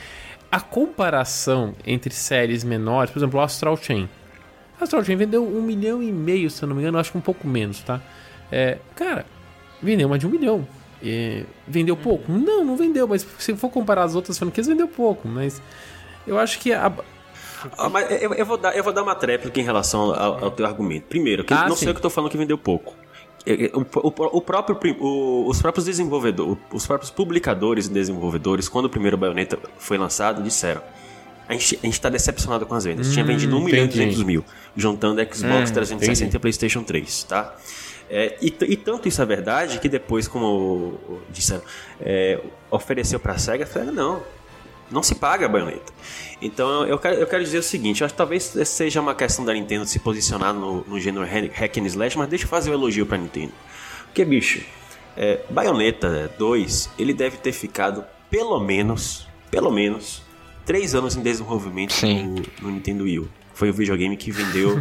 a 0.53 0.61
comparação 0.61 1.75
entre 1.87 2.13
séries 2.13 2.63
menores, 2.63 3.11
por 3.11 3.19
exemplo, 3.19 3.41
o 3.41 3.43
Astral 3.43 3.79
Chain. 3.79 4.07
Astral 4.79 5.03
Chain 5.03 5.17
vendeu 5.17 5.43
um 5.43 5.63
milhão 5.63 6.03
e 6.03 6.13
meio, 6.13 6.51
se 6.51 6.63
eu 6.63 6.69
não 6.69 6.77
me 6.77 6.83
engano, 6.83 6.99
acho 6.99 7.13
que 7.13 7.17
um 7.17 7.23
pouco 7.23 7.49
menos, 7.49 7.81
tá? 7.81 7.99
É, 8.53 8.77
cara, 8.95 9.25
vendeu 9.83 10.09
mais 10.09 10.21
de 10.21 10.27
um 10.27 10.31
milhão. 10.31 10.67
É, 11.03 11.45
vendeu 11.67 11.97
pouco? 11.97 12.31
Não, 12.33 12.65
não 12.65 12.77
vendeu, 12.77 13.07
mas 13.07 13.27
se 13.39 13.55
for 13.57 13.71
comparar 13.71 14.03
as 14.05 14.15
outras 14.15 14.37
franquias, 14.39 14.67
vendeu 14.67 14.89
pouco. 14.89 15.29
Mas 15.29 15.63
eu 16.27 16.39
acho 16.39 16.59
que 16.59 16.73
a, 16.73 16.93
Ah, 17.77 17.89
mas 17.89 18.11
eu, 18.23 18.35
eu 18.35 18.45
vou 18.47 18.57
dar, 18.57 18.77
eu 18.77 18.83
vou 18.83 18.93
dar 18.93 19.03
uma 19.03 19.15
tréplica 19.15 19.61
em 19.61 19.63
relação 19.65 20.13
ao, 20.15 20.45
ao 20.47 20.51
teu 20.51 20.67
argumento. 20.67 21.05
Primeiro, 21.09 21.45
que 21.45 21.53
Ah, 21.55 21.69
não 21.69 21.77
sim. 21.77 21.85
sei 21.85 21.91
o 21.91 21.95
que 21.95 21.99
eu 21.99 22.03
tô 22.03 22.11
falando 22.11 22.31
que 22.31 22.37
vendeu 22.37 22.59
pouco. 22.59 22.95
É, 23.47 23.67
é, 23.67 23.71
O, 23.75 23.81
o- 24.09 24.37
o 24.39 24.41
próprio, 24.41 24.77
o- 25.01 25.49
os 25.49 25.63
próprios 25.63 25.85
desenvolvedores, 25.87 26.59
os 26.73 26.87
próprios 26.87 27.11
publicadores 27.11 27.87
e 27.87 27.91
desenvolvedores, 27.91 28.69
quando 28.69 28.87
o 28.87 28.91
primeiro 28.91 29.17
Bayonetta 29.17 29.59
foi 29.79 29.97
lançado, 29.99 30.43
disseram: 30.43 30.83
a 31.49 31.53
gente, 31.53 31.79
a 31.83 31.87
gente 31.87 32.01
tá 32.01 32.09
decepcionado 32.09 32.67
com 32.67 32.75
as 32.75 32.85
vendas. 32.85 33.13
Tinha 33.13 33.25
vendido 33.25 33.57
1 33.57 33.61
milhão 33.65 33.83
e 33.83 33.87
entendi. 33.87 33.99
200 34.07 34.23
mil, 34.25 34.45
juntando 34.77 35.21
Xbox 35.23 35.71
360 35.71 36.25
entendi. 36.25 36.37
e 36.37 36.39
PlayStation 36.41 36.83
3, 36.83 37.23
tá? 37.23 37.55
É, 38.11 38.37
e, 38.41 38.47
e 38.69 38.77
tanto 38.77 39.07
isso 39.09 39.21
é 39.21 39.27
verdade 39.27 39.79
que 39.79 39.89
depois, 39.89 40.27
como 40.27 40.99
disseram, 41.31 41.63
é, 42.01 42.41
ofereceu 42.71 43.21
pra 43.21 43.37
SEGA, 43.37 43.65
a 43.65 43.67
SEGA 43.67 43.93
não, 43.93 44.23
não 44.91 45.03
se 45.03 45.15
paga 45.15 45.47
a 45.47 45.49
baioneta. 45.49 45.93
Então 46.41 46.87
eu 46.87 46.99
quero, 46.99 47.17
eu 47.17 47.27
quero 47.27 47.43
dizer 47.45 47.59
o 47.59 47.63
seguinte: 47.63 48.01
eu 48.01 48.05
acho 48.07 48.15
que 48.15 48.19
talvez 48.19 48.45
seja 48.65 49.01
uma 49.01 49.15
questão 49.15 49.45
da 49.45 49.53
Nintendo 49.53 49.85
se 49.85 49.99
posicionar 49.99 50.55
no, 50.55 50.83
no 50.87 50.99
gênero 50.99 51.25
ha- 51.25 51.51
hack 51.61 51.77
and 51.79 51.87
slash, 51.87 52.17
mas 52.17 52.29
deixa 52.29 52.45
eu 52.45 52.49
fazer 52.49 52.71
o 52.71 52.75
elogio 52.75 53.05
pra 53.05 53.19
Nintendo. 53.19 53.53
Porque, 54.07 54.25
bicho, 54.25 54.63
é, 55.17 55.41
Bayonetta 55.51 56.33
2 56.39 56.91
ele 56.99 57.13
deve 57.13 57.37
ter 57.37 57.53
ficado 57.53 58.05
pelo 58.31 58.59
menos, 58.61 59.27
pelo 59.51 59.71
menos, 59.71 60.23
3 60.65 60.95
anos 60.95 61.17
em 61.17 61.23
desenvolvimento 61.23 61.95
no, 62.61 62.69
no 62.69 62.71
Nintendo 62.75 63.05
Wii 63.05 63.19
U. 63.21 63.29
Foi 63.59 63.71
o 63.71 63.73
videogame 63.73 64.17
que 64.17 64.31
vendeu 64.31 64.77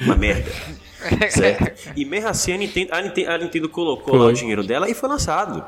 uma 0.00 0.14
merda. 0.14 0.48
Certo? 1.30 1.90
E 1.96 2.04
mesmo 2.04 2.28
assim 2.28 2.52
a 2.52 2.56
Nintendo, 2.56 2.94
a 2.94 3.02
Nintendo, 3.02 3.30
a 3.32 3.38
Nintendo 3.38 3.68
colocou 3.68 4.14
lá 4.14 4.20
o 4.20 4.24
Foi. 4.26 4.34
dinheiro 4.34 4.62
dela 4.62 4.88
e 4.88 4.94
foi 4.94 5.08
lançado. 5.08 5.64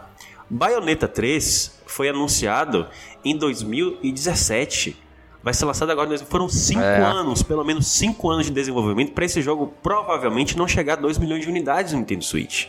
Bayonetta 0.49 1.09
3 1.09 1.81
foi 1.87 2.09
anunciado 2.09 2.87
em 3.25 3.37
2017. 3.37 4.97
Vai 5.43 5.53
ser 5.53 5.65
lançado 5.65 5.91
agora. 5.91 6.17
Foram 6.19 6.49
5 6.49 6.81
É. 6.81 6.99
anos, 7.03 7.43
pelo 7.43 7.65
menos 7.65 7.89
5 7.89 8.31
anos 8.31 8.47
de 8.47 8.53
desenvolvimento 8.53 9.11
para 9.13 9.25
esse 9.25 9.43
jogo 9.43 9.75
provavelmente 9.83 10.57
não 10.57 10.69
chegar 10.69 10.93
a 10.93 10.97
2 10.97 11.19
milhões 11.19 11.43
de 11.43 11.49
unidades 11.49 11.93
no 11.93 11.99
Nintendo 11.99 12.23
Switch. 12.25 12.67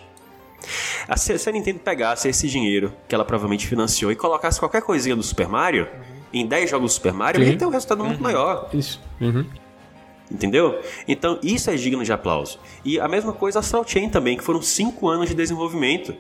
A- 1.08 1.18
Se, 1.18 1.34
a 1.48 1.52
Nintendo 1.52 1.78
pegasse 1.80 2.28
esse 2.28 2.48
dinheiro 2.48 2.92
que 3.08 3.14
ela 3.14 3.24
provavelmente 3.26 3.68
financiou 3.68 4.12
e 4.12 4.16
colocasse 4.16 4.58
qualquer 4.58 4.82
coisinha 4.82 5.16
do 5.16 5.22
Super 5.22 5.48
Mario 5.48 5.88
em 6.34 6.48
10 6.48 6.70
jogos 6.72 6.92
do 6.92 6.96
Super 6.96 7.14
Mario, 7.14 7.44
Sim. 7.46 7.52
ia 7.52 7.58
ter 7.58 7.66
um 7.68 7.70
resultado 7.70 8.04
muito 8.04 8.24
maior. 8.24 8.70
Isso. 8.74 9.00
Uhum. 9.22 9.46
Entendeu? 10.32 10.80
Então 11.08 11.38
isso 11.44 11.70
é 11.70 11.76
digno 11.76 12.04
de 12.04 12.12
aplauso. 12.12 12.60
E 12.84 13.00
a 13.00 13.08
mesma 13.08 13.34
coisa 13.34 13.60
Astral 13.60 13.86
Chain 13.88 14.10
também, 14.10 14.38
que 14.38 14.44
foram 14.44 14.62
5 14.62 15.08
anos 15.08 15.30
de 15.30 15.36
desenvolvimento. 15.36 16.16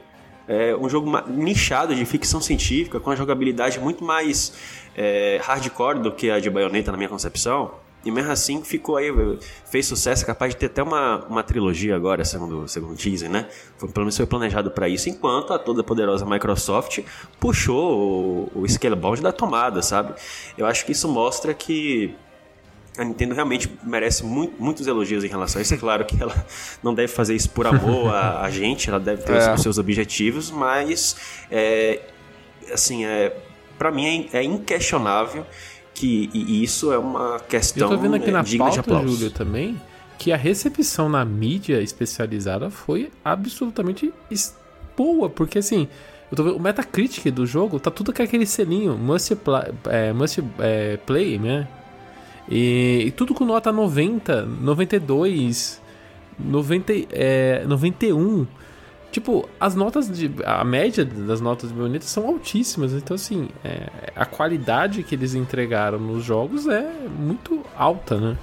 É 0.46 0.76
um 0.76 0.90
jogo 0.90 1.10
nichado 1.30 1.96
de 1.96 2.04
ficção 2.04 2.42
científica, 2.42 3.00
com 3.00 3.10
uma 3.10 3.16
jogabilidade 3.16 3.80
muito 3.80 4.04
mais 4.04 4.54
é, 4.94 5.40
hardcore 5.42 6.00
do 6.00 6.12
que 6.12 6.30
a 6.30 6.38
de 6.38 6.50
Bayonetta, 6.50 6.92
na 6.92 6.98
minha 6.98 7.08
concepção. 7.08 7.72
E 8.06 8.12
mesmo 8.12 8.32
assim 8.32 8.62
ficou 8.64 8.98
aí, 8.98 9.08
fez 9.66 9.86
sucesso, 9.86 10.26
capaz 10.26 10.54
de 10.54 10.60
ter 10.60 10.66
até 10.66 10.84
uma, 10.84 11.26
uma 11.26 11.42
trilogia 11.42 11.96
agora, 11.96 12.26
segundo, 12.26 12.68
segundo 12.68 12.98
teaser, 12.98 13.30
né? 13.30 13.48
Foi, 13.78 13.88
pelo 13.88 14.04
menos 14.04 14.18
foi 14.18 14.26
planejado 14.26 14.72
para 14.72 14.90
isso, 14.90 15.08
enquanto 15.08 15.54
a 15.54 15.60
toda 15.60 15.82
poderosa 15.84 16.26
Microsoft 16.26 17.00
puxou 17.40 18.50
o, 18.54 18.62
o 18.62 18.68
Scalebound 18.68 19.22
da 19.22 19.32
tomada, 19.32 19.82
sabe? 19.82 20.14
Eu 20.58 20.66
acho 20.66 20.86
que 20.86 20.92
isso 20.92 21.08
mostra 21.08 21.54
que 21.54 22.14
a 22.98 23.04
Nintendo 23.04 23.34
realmente 23.34 23.70
merece 23.84 24.24
mu- 24.24 24.54
muitos 24.60 24.86
elogios 24.88 25.24
em 25.24 25.28
relação 25.28 25.60
a 25.60 25.62
isso. 25.64 25.74
É 25.74 25.78
claro 25.78 26.06
que 26.06 26.22
ela 26.22 26.46
não 26.84 26.94
deve 26.94 27.08
fazer 27.12 27.36
isso 27.36 27.50
por 27.50 27.66
amor 27.66 28.14
a, 28.14 28.42
a 28.42 28.50
gente, 28.52 28.90
ela 28.90 29.00
deve 29.00 29.24
ter 29.24 29.34
É. 29.42 29.54
os 29.54 29.62
seus 29.62 29.78
objetivos, 29.78 30.52
mas 30.52 31.16
é, 31.50 32.02
assim, 32.72 33.04
é, 33.06 33.36
para 33.78 33.92
mim 33.92 34.30
é, 34.32 34.40
é 34.40 34.44
inquestionável 34.44 35.46
que 35.94 36.30
e- 36.34 36.64
isso 36.64 36.92
é 36.92 36.98
uma 36.98 37.40
questão 37.40 37.90
Eu 37.92 37.96
tô 37.98 38.02
vendo 38.02 38.16
aqui 38.16 38.30
é, 38.30 38.32
na 38.32 38.42
digna 38.42 38.70
de 38.70 38.76
pauta, 38.78 38.80
aplauso. 38.82 39.16
Júlio, 39.18 39.32
também, 39.32 39.80
que 40.20 40.32
a 40.32 40.38
recepção 40.38 41.10
na 41.10 41.24
mídia 41.26 41.82
especializada 41.82 42.70
foi 42.70 43.12
absolutamente 43.26 44.14
boa, 44.96 45.30
porque 45.30 45.58
assim, 45.60 45.88
eu 46.32 46.38
tô 46.38 46.44
vendo, 46.44 46.56
o 46.58 46.60
Metacritic 46.60 47.32
do 47.32 47.46
jogo 47.46 47.80
tá 47.80 47.90
tudo 47.92 48.14
com 48.14 48.22
aquele 48.22 48.46
selinho, 48.46 48.96
must, 48.98 49.36
pla- 49.38 49.68
é, 49.86 50.14
must 50.14 50.44
é, 50.60 50.98
play, 50.98 51.38
né? 51.40 51.68
E, 52.50 53.04
e 53.08 53.12
tudo 53.12 53.34
com 53.34 53.46
nota 53.46 53.72
90, 53.72 54.44
92, 54.46 55.82
90, 56.38 56.94
é, 57.12 57.64
91. 57.66 58.46
Tipo, 59.12 59.48
as 59.60 59.76
notas 59.76 60.10
de. 60.10 60.32
A 60.44 60.64
média 60.64 61.06
das 61.06 61.40
notas 61.40 61.70
de 61.70 61.76
Bayonetta 61.76 62.06
são 62.06 62.28
altíssimas. 62.28 62.94
Então, 62.94 63.14
assim, 63.16 63.48
é, 63.64 63.88
a 64.16 64.26
qualidade 64.26 65.04
que 65.04 65.14
eles 65.16 65.36
entregaram 65.36 66.00
nos 66.00 66.24
jogos 66.26 66.68
é 66.68 66.82
muito 67.18 67.64
alta, 67.78 68.18
né? 68.20 68.38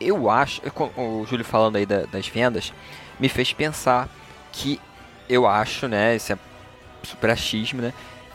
Eu 0.00 0.30
acho, 0.30 0.60
com- 0.72 0.90
o 0.96 1.24
Júlio 1.26 1.44
falando 1.44 1.76
aí 1.76 1.86
da- 1.86 2.06
das 2.06 2.26
vendas, 2.26 2.72
me 3.18 3.28
fez 3.28 3.52
pensar 3.52 4.08
que 4.50 4.80
eu 5.28 5.46
acho, 5.46 5.86
né, 5.86 6.16
esse 6.16 6.32
é 6.32 6.38
super 7.02 7.30
achismo, 7.30 7.80
né, 7.82 7.92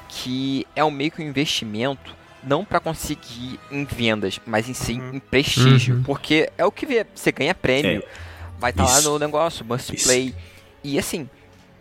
que 0.08 0.66
é 0.76 0.84
um 0.84 0.92
meio 0.92 1.12
que 1.12 1.22
um 1.22 1.28
investimento 1.28 2.16
não 2.46 2.64
para 2.64 2.80
conseguir 2.80 3.60
em 3.72 3.84
vendas, 3.86 4.40
mas 4.46 4.70
em 4.70 4.74
sim 4.74 5.02
em 5.14 5.20
prestígio, 5.20 5.96
Uhum. 5.96 6.04
porque 6.04 6.50
é 6.58 6.64
o 6.66 6.72
que 6.72 6.86
vê, 6.86 7.06
você 7.14 7.32
ganha 7.32 7.54
prêmio, 7.56 8.04
vai 8.60 8.72
estar 8.72 8.84
lá 8.86 9.00
Isso. 9.00 9.10
no 9.10 9.20
negócio, 9.20 9.66
must 9.66 9.94
Isso. 9.96 10.06
play. 10.08 10.34
E 10.84 11.00
assim, 11.00 11.28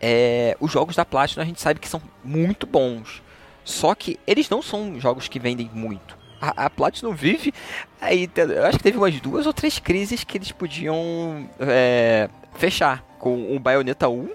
é, 0.00 0.56
os 0.60 0.72
jogos 0.72 0.96
da 0.96 1.04
Platinum 1.04 1.42
a 1.42 1.46
gente 1.46 1.60
sabe 1.60 1.78
que 1.80 1.88
são 1.88 2.00
muito 2.24 2.66
bons. 2.66 3.22
Só 3.64 3.94
que 3.94 4.18
eles 4.26 4.48
não 4.50 4.60
são 4.60 5.00
jogos 5.00 5.26
que 5.28 5.38
vendem 5.38 5.70
muito. 5.72 6.16
A, 6.40 6.66
a 6.66 6.70
Platinum 6.70 7.12
vive. 7.14 7.52
Aí, 8.00 8.28
eu 8.36 8.64
acho 8.66 8.76
que 8.76 8.84
teve 8.84 8.98
umas 8.98 9.18
duas 9.20 9.46
ou 9.46 9.52
três 9.54 9.78
crises 9.78 10.22
que 10.24 10.36
eles 10.36 10.52
podiam 10.52 11.48
é, 11.58 12.28
fechar. 12.54 13.02
Com 13.18 13.56
o 13.56 13.58
Bayonetta 13.58 14.06
1, 14.06 14.28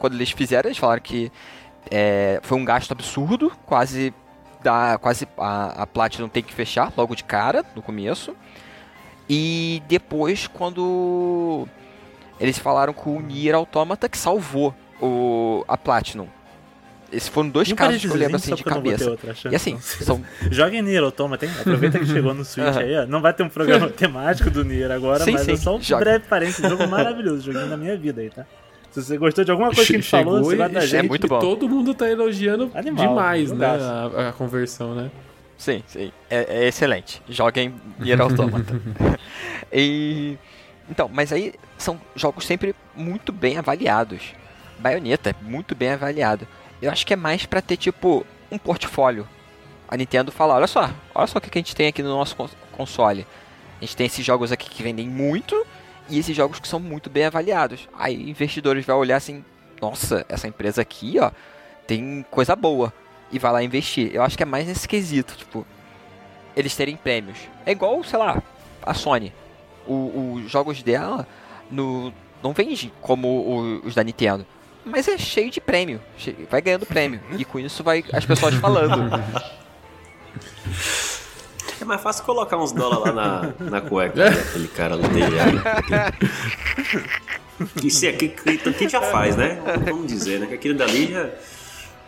quando 0.00 0.14
eles 0.14 0.32
fizeram, 0.32 0.68
eles 0.68 0.78
falaram 0.78 1.00
que 1.00 1.30
é, 1.88 2.40
foi 2.42 2.58
um 2.58 2.64
gasto 2.64 2.90
absurdo, 2.90 3.52
quase. 3.66 4.12
Dá, 4.62 4.98
quase 4.98 5.26
a, 5.36 5.82
a 5.82 5.86
Platinum 5.86 6.28
tem 6.28 6.42
que 6.42 6.52
fechar 6.54 6.92
logo 6.96 7.14
de 7.14 7.24
cara, 7.24 7.64
no 7.74 7.82
começo. 7.82 8.34
E 9.28 9.82
depois, 9.88 10.46
quando 10.46 11.66
eles 12.38 12.58
falaram 12.58 12.92
com 12.92 13.16
o 13.16 13.20
Nier 13.20 13.54
Automata 13.54 14.08
que 14.08 14.18
salvou 14.18 14.74
o, 15.00 15.64
a 15.68 15.76
Platinum. 15.76 16.26
Esses 17.12 17.28
foram 17.28 17.50
dois 17.50 17.70
um 17.70 17.76
casos 17.76 18.00
que 18.00 18.08
eu 18.08 18.14
lembro 18.14 18.36
assim 18.36 18.54
de 18.54 18.64
cabeça. 18.64 19.10
outra 19.10 19.34
E 19.50 19.54
assim, 19.54 19.78
são. 19.80 20.24
Joga 20.50 20.76
em 20.76 20.82
Nier 20.82 21.02
Automata, 21.02 21.44
hein? 21.44 21.52
Aproveita 21.60 21.98
que 21.98 22.06
chegou 22.06 22.32
no 22.32 22.42
Switch 22.42 22.66
Aham. 22.66 22.80
aí, 22.80 22.96
ó. 22.96 23.06
Não 23.06 23.20
vai 23.20 23.34
ter 23.34 23.42
um 23.42 23.50
programa 23.50 23.88
temático 23.92 24.50
do 24.50 24.64
Nier 24.64 24.90
agora, 24.90 25.22
Sim, 25.22 25.32
mas 25.32 25.46
é 25.46 25.56
sim, 25.56 25.62
só 25.62 25.76
um 25.76 25.82
joga. 25.82 26.04
breve 26.04 26.24
parênteses. 26.26 26.68
Jogo 26.68 26.88
maravilhoso, 26.88 27.42
joguinho 27.42 27.68
da 27.68 27.76
minha 27.76 27.96
vida 27.98 28.22
aí, 28.22 28.30
tá? 28.30 28.46
Se 28.92 29.02
você 29.02 29.16
gostou 29.16 29.44
de 29.44 29.50
alguma 29.50 29.68
coisa 29.70 29.86
que 29.86 29.92
a 29.96 30.00
gente 30.00 30.08
falou, 30.08 30.44
você 30.44 30.56
da 30.56 30.84
e 30.84 30.86
gente. 30.86 31.08
muito 31.08 31.26
bom. 31.26 31.38
todo 31.40 31.68
mundo 31.68 31.94
tá 31.94 32.08
elogiando 32.08 32.70
Animal, 32.74 33.08
demais, 33.08 33.50
né? 33.50 33.66
A, 33.66 34.28
a 34.28 34.32
conversão, 34.32 34.94
né? 34.94 35.10
Sim, 35.56 35.82
sim. 35.86 36.12
É, 36.28 36.64
é 36.64 36.68
excelente. 36.68 37.22
Joguem 37.28 37.74
Nier 37.98 38.20
Automata. 38.20 38.80
e. 39.72 40.36
Então, 40.90 41.08
mas 41.12 41.32
aí 41.32 41.54
são 41.78 41.98
jogos 42.14 42.44
sempre 42.44 42.74
muito 42.94 43.32
bem 43.32 43.56
avaliados. 43.56 44.34
Bayonetta 44.78 45.30
é 45.30 45.34
muito 45.40 45.74
bem 45.74 45.90
avaliado. 45.90 46.46
Eu 46.82 46.90
acho 46.90 47.06
que 47.06 47.12
é 47.12 47.16
mais 47.16 47.46
pra 47.46 47.62
ter, 47.62 47.76
tipo, 47.76 48.26
um 48.50 48.58
portfólio. 48.58 49.26
A 49.88 49.96
Nintendo 49.96 50.32
fala, 50.32 50.54
olha 50.54 50.66
só, 50.66 50.90
olha 51.14 51.26
só 51.26 51.38
o 51.38 51.40
que 51.40 51.48
a 51.56 51.60
gente 51.60 51.76
tem 51.76 51.86
aqui 51.86 52.02
no 52.02 52.08
nosso 52.10 52.34
cons- 52.34 52.56
console. 52.72 53.26
A 53.80 53.84
gente 53.84 53.96
tem 53.96 54.06
esses 54.06 54.24
jogos 54.24 54.50
aqui 54.50 54.68
que 54.68 54.82
vendem 54.82 55.08
muito 55.08 55.54
e 56.12 56.18
esses 56.18 56.36
jogos 56.36 56.60
que 56.60 56.68
são 56.68 56.78
muito 56.78 57.08
bem 57.10 57.24
avaliados. 57.24 57.88
Aí 57.98 58.30
investidores 58.30 58.84
vão 58.86 58.98
olhar 58.98 59.16
assim, 59.16 59.44
nossa, 59.80 60.24
essa 60.28 60.46
empresa 60.46 60.80
aqui, 60.82 61.16
ó, 61.20 61.30
tem 61.86 62.24
coisa 62.30 62.54
boa. 62.54 62.92
E 63.32 63.38
vai 63.38 63.50
lá 63.50 63.62
investir. 63.62 64.10
Eu 64.14 64.22
acho 64.22 64.36
que 64.36 64.42
é 64.42 64.46
mais 64.46 64.66
nesse 64.66 64.86
quesito, 64.86 65.34
tipo, 65.36 65.66
eles 66.54 66.76
terem 66.76 66.96
prêmios. 66.96 67.38
É 67.64 67.72
igual, 67.72 68.04
sei 68.04 68.18
lá, 68.18 68.42
a 68.82 68.92
Sony. 68.94 69.32
Os 69.86 70.50
jogos 70.50 70.82
dela 70.82 71.26
no, 71.70 72.12
não 72.42 72.52
vende 72.52 72.92
como 73.00 73.26
o- 73.28 73.80
os 73.86 73.94
da 73.94 74.04
Nintendo. 74.04 74.46
Mas 74.84 75.08
é 75.08 75.16
cheio 75.16 75.50
de 75.50 75.60
prêmio. 75.60 76.00
che- 76.18 76.46
Vai 76.50 76.60
ganhando 76.60 76.84
prêmio. 76.84 77.20
E 77.38 77.44
com 77.44 77.58
isso 77.58 77.82
vai 77.82 78.04
as 78.12 78.26
pessoas 78.26 78.54
falando. 78.56 79.10
É 81.82 81.84
mais 81.84 82.00
fácil 82.00 82.22
colocar 82.22 82.56
uns 82.58 82.70
dólares 82.70 83.12
lá 83.12 83.52
na, 83.58 83.70
na 83.70 83.80
cueca 83.80 84.30
daquele 84.30 84.68
cara 84.68 84.94
lá 84.94 85.08
dele. 85.08 85.36
aí. 85.40 85.58
Isso 87.82 88.06
aqui 88.06 88.28
que, 88.28 88.72
que 88.72 88.88
já 88.88 89.02
faz, 89.02 89.36
né? 89.36 89.60
Vamos 89.84 90.06
dizer, 90.06 90.38
né? 90.38 90.46
Que 90.46 90.54
aquilo 90.54 90.78
dali 90.78 91.10
já. 91.10 91.28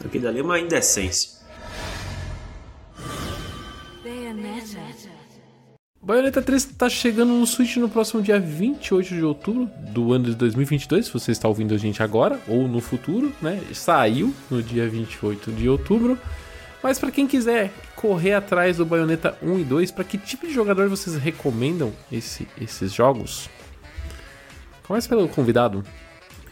Aquilo 0.05 0.23
dali 0.23 0.39
é 0.39 0.43
uma 0.45 0.61
indecência. 0.61 1.41
Bayonetta. 4.05 4.79
Bayonetta 6.01 6.41
3 6.41 6.65
tá 6.67 6.89
chegando 6.89 7.33
no 7.33 7.45
Switch 7.45 7.77
no 7.77 7.89
próximo 7.89 8.23
dia 8.23 8.39
28 8.39 9.09
de 9.13 9.25
outubro 9.25 9.69
do 9.91 10.13
ano 10.13 10.27
de 10.27 10.37
2022, 10.37 11.07
se 11.07 11.13
você 11.13 11.33
está 11.33 11.49
ouvindo 11.49 11.75
a 11.75 11.79
gente 11.79 12.01
agora 12.01 12.39
ou 12.47 12.69
no 12.69 12.81
futuro, 12.81 13.33
né? 13.43 13.61
Saiu 13.73 14.33
no 14.49 14.63
dia 14.63 14.89
28 14.89 15.51
de 15.51 15.69
outubro. 15.69 16.17
Mas 16.85 16.99
para 16.99 17.11
quem 17.11 17.27
quiser 17.27 17.73
correr 17.97 18.35
atrás 18.35 18.77
do 18.77 18.85
Bayonetta 18.85 19.39
1 19.43 19.59
e 19.59 19.65
2, 19.65 19.91
para 19.91 20.05
que 20.05 20.19
tipo 20.19 20.47
de 20.47 20.53
jogador 20.53 20.87
vocês 20.91 21.17
recomendam 21.17 21.95
esse- 22.13 22.47
esses 22.61 22.93
jogos? 22.93 23.49
Começa 24.83 25.09
pelo 25.09 25.27
convidado. 25.27 25.83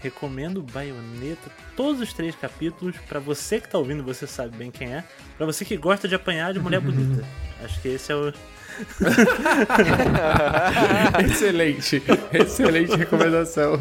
Recomendo 0.00 0.62
Bayonetta, 0.62 1.50
todos 1.76 2.00
os 2.00 2.14
três 2.14 2.34
capítulos. 2.34 2.96
Pra 3.06 3.20
você 3.20 3.60
que 3.60 3.68
tá 3.68 3.76
ouvindo, 3.76 4.02
você 4.02 4.26
sabe 4.26 4.56
bem 4.56 4.70
quem 4.70 4.94
é. 4.94 5.04
Pra 5.36 5.44
você 5.44 5.66
que 5.66 5.76
gosta 5.76 6.08
de 6.08 6.14
apanhar 6.14 6.54
de 6.54 6.60
mulher 6.60 6.80
bonita. 6.80 7.22
Acho 7.62 7.78
que 7.82 7.88
esse 7.88 8.10
é 8.10 8.16
o. 8.16 8.32
excelente, 11.30 12.02
excelente 12.32 12.96
recomendação. 12.96 13.78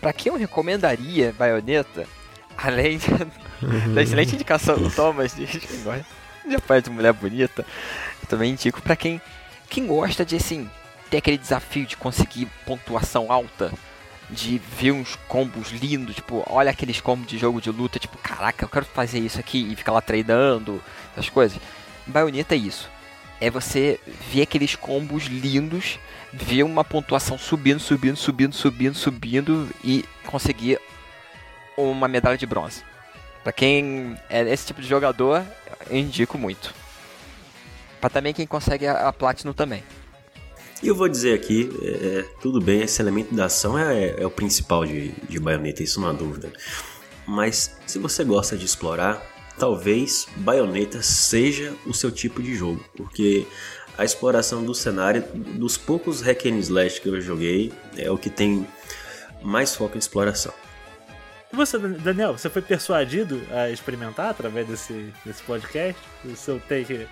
pra 0.00 0.14
quem 0.14 0.32
eu 0.32 0.38
recomendaria 0.38 1.34
Bayonetta, 1.38 2.06
além 2.56 2.98
da 3.94 4.02
excelente 4.02 4.34
indicação 4.34 4.76
do 4.78 4.90
Thomas 4.90 5.34
de, 5.34 5.46
de 5.46 6.54
apanhar 6.54 6.80
de 6.80 6.90
mulher 6.90 7.12
bonita, 7.12 7.64
eu 8.22 8.28
também 8.28 8.52
indico 8.52 8.80
pra 8.80 8.96
quem, 8.96 9.20
quem 9.68 9.86
gosta 9.86 10.24
de 10.24 10.36
assim, 10.36 10.70
ter 11.10 11.18
aquele 11.18 11.38
desafio 11.38 11.86
de 11.86 11.96
conseguir 11.96 12.48
pontuação 12.64 13.30
alta. 13.30 13.72
De 14.28 14.58
ver 14.58 14.90
uns 14.90 15.14
combos 15.28 15.70
lindos, 15.70 16.16
tipo, 16.16 16.44
olha 16.50 16.72
aqueles 16.72 17.00
combos 17.00 17.28
de 17.28 17.38
jogo 17.38 17.60
de 17.60 17.70
luta, 17.70 18.00
tipo, 18.00 18.18
caraca, 18.18 18.64
eu 18.64 18.68
quero 18.68 18.84
fazer 18.84 19.20
isso 19.20 19.38
aqui 19.38 19.70
e 19.70 19.76
ficar 19.76 19.92
lá 19.92 20.00
treinando, 20.00 20.82
essas 21.12 21.30
coisas. 21.30 21.60
Bayonetta 22.04 22.56
é 22.56 22.58
isso. 22.58 22.90
É 23.40 23.48
você 23.48 24.00
ver 24.32 24.42
aqueles 24.42 24.74
combos 24.74 25.26
lindos, 25.26 26.00
ver 26.32 26.64
uma 26.64 26.82
pontuação 26.82 27.38
subindo, 27.38 27.78
subindo, 27.78 28.16
subindo, 28.16 28.52
subindo, 28.52 28.96
subindo 28.96 29.68
e 29.84 30.04
conseguir 30.24 30.80
uma 31.76 32.08
medalha 32.08 32.36
de 32.36 32.46
bronze. 32.46 32.82
Pra 33.42 33.52
quem 33.52 34.16
é 34.28 34.42
esse 34.52 34.66
tipo 34.66 34.80
de 34.80 34.88
jogador, 34.88 35.44
eu 35.88 35.96
indico 35.96 36.36
muito. 36.36 36.74
Pra 38.00 38.10
também 38.10 38.34
quem 38.34 38.46
consegue 38.46 38.86
a, 38.86 39.08
a 39.08 39.12
Platinum 39.12 39.52
também. 39.52 39.82
E 40.82 40.88
eu 40.88 40.94
vou 40.94 41.08
dizer 41.08 41.34
aqui, 41.34 41.70
é, 41.82 42.24
tudo 42.42 42.60
bem, 42.60 42.82
esse 42.82 43.00
elemento 43.00 43.34
da 43.34 43.46
ação 43.46 43.78
é, 43.78 44.20
é 44.20 44.26
o 44.26 44.30
principal 44.30 44.84
de, 44.84 45.08
de 45.28 45.38
Bayonetta, 45.38 45.82
isso 45.82 46.00
não 46.00 46.08
há 46.08 46.12
dúvida. 46.12 46.52
Mas 47.26 47.76
se 47.86 47.98
você 47.98 48.22
gosta 48.24 48.56
de 48.56 48.66
explorar, 48.66 49.22
talvez 49.58 50.28
Bayonetta 50.36 51.02
seja 51.02 51.74
o 51.86 51.94
seu 51.94 52.10
tipo 52.10 52.42
de 52.42 52.54
jogo, 52.54 52.84
porque 52.94 53.46
a 53.96 54.04
exploração 54.04 54.64
do 54.64 54.74
cenário, 54.74 55.24
dos 55.34 55.78
poucos 55.78 56.20
hack 56.20 56.46
and 56.46 56.58
slash 56.58 57.00
que 57.00 57.08
eu 57.08 57.20
joguei, 57.20 57.72
é 57.96 58.10
o 58.10 58.18
que 58.18 58.28
tem 58.28 58.66
mais 59.42 59.74
foco 59.74 59.96
em 59.96 59.98
exploração. 59.98 60.52
E 61.52 61.56
você, 61.56 61.78
Daniel, 61.78 62.36
você 62.36 62.50
foi 62.50 62.60
persuadido 62.62 63.40
a 63.52 63.70
experimentar 63.70 64.30
através 64.30 64.66
desse, 64.66 65.12
desse 65.24 65.42
podcast? 65.42 66.00
O 66.24 66.34
seu 66.36 66.60
take. 66.68 67.06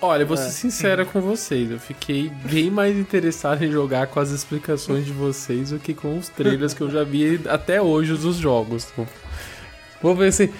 Olha, 0.00 0.22
eu 0.22 0.26
vou 0.26 0.36
ser 0.36 0.46
É. 0.46 0.50
sincera 0.50 1.04
com 1.06 1.20
vocês. 1.20 1.70
Eu 1.70 1.78
fiquei 1.78 2.28
bem 2.28 2.70
mais 2.70 2.96
interessado 2.96 3.62
em 3.64 3.70
jogar 3.70 4.06
com 4.08 4.18
as 4.20 4.30
explicações 4.30 5.04
de 5.04 5.12
vocês 5.12 5.70
do 5.70 5.78
que 5.78 5.94
com 5.94 6.18
os 6.18 6.28
trailers 6.28 6.74
que 6.74 6.80
eu 6.82 6.90
já 6.90 7.04
vi 7.04 7.40
até 7.48 7.80
hoje 7.80 8.14
dos 8.14 8.36
jogos. 8.36 8.92
Vou 10.02 10.14
ver 10.14 10.32
se. 10.32 10.52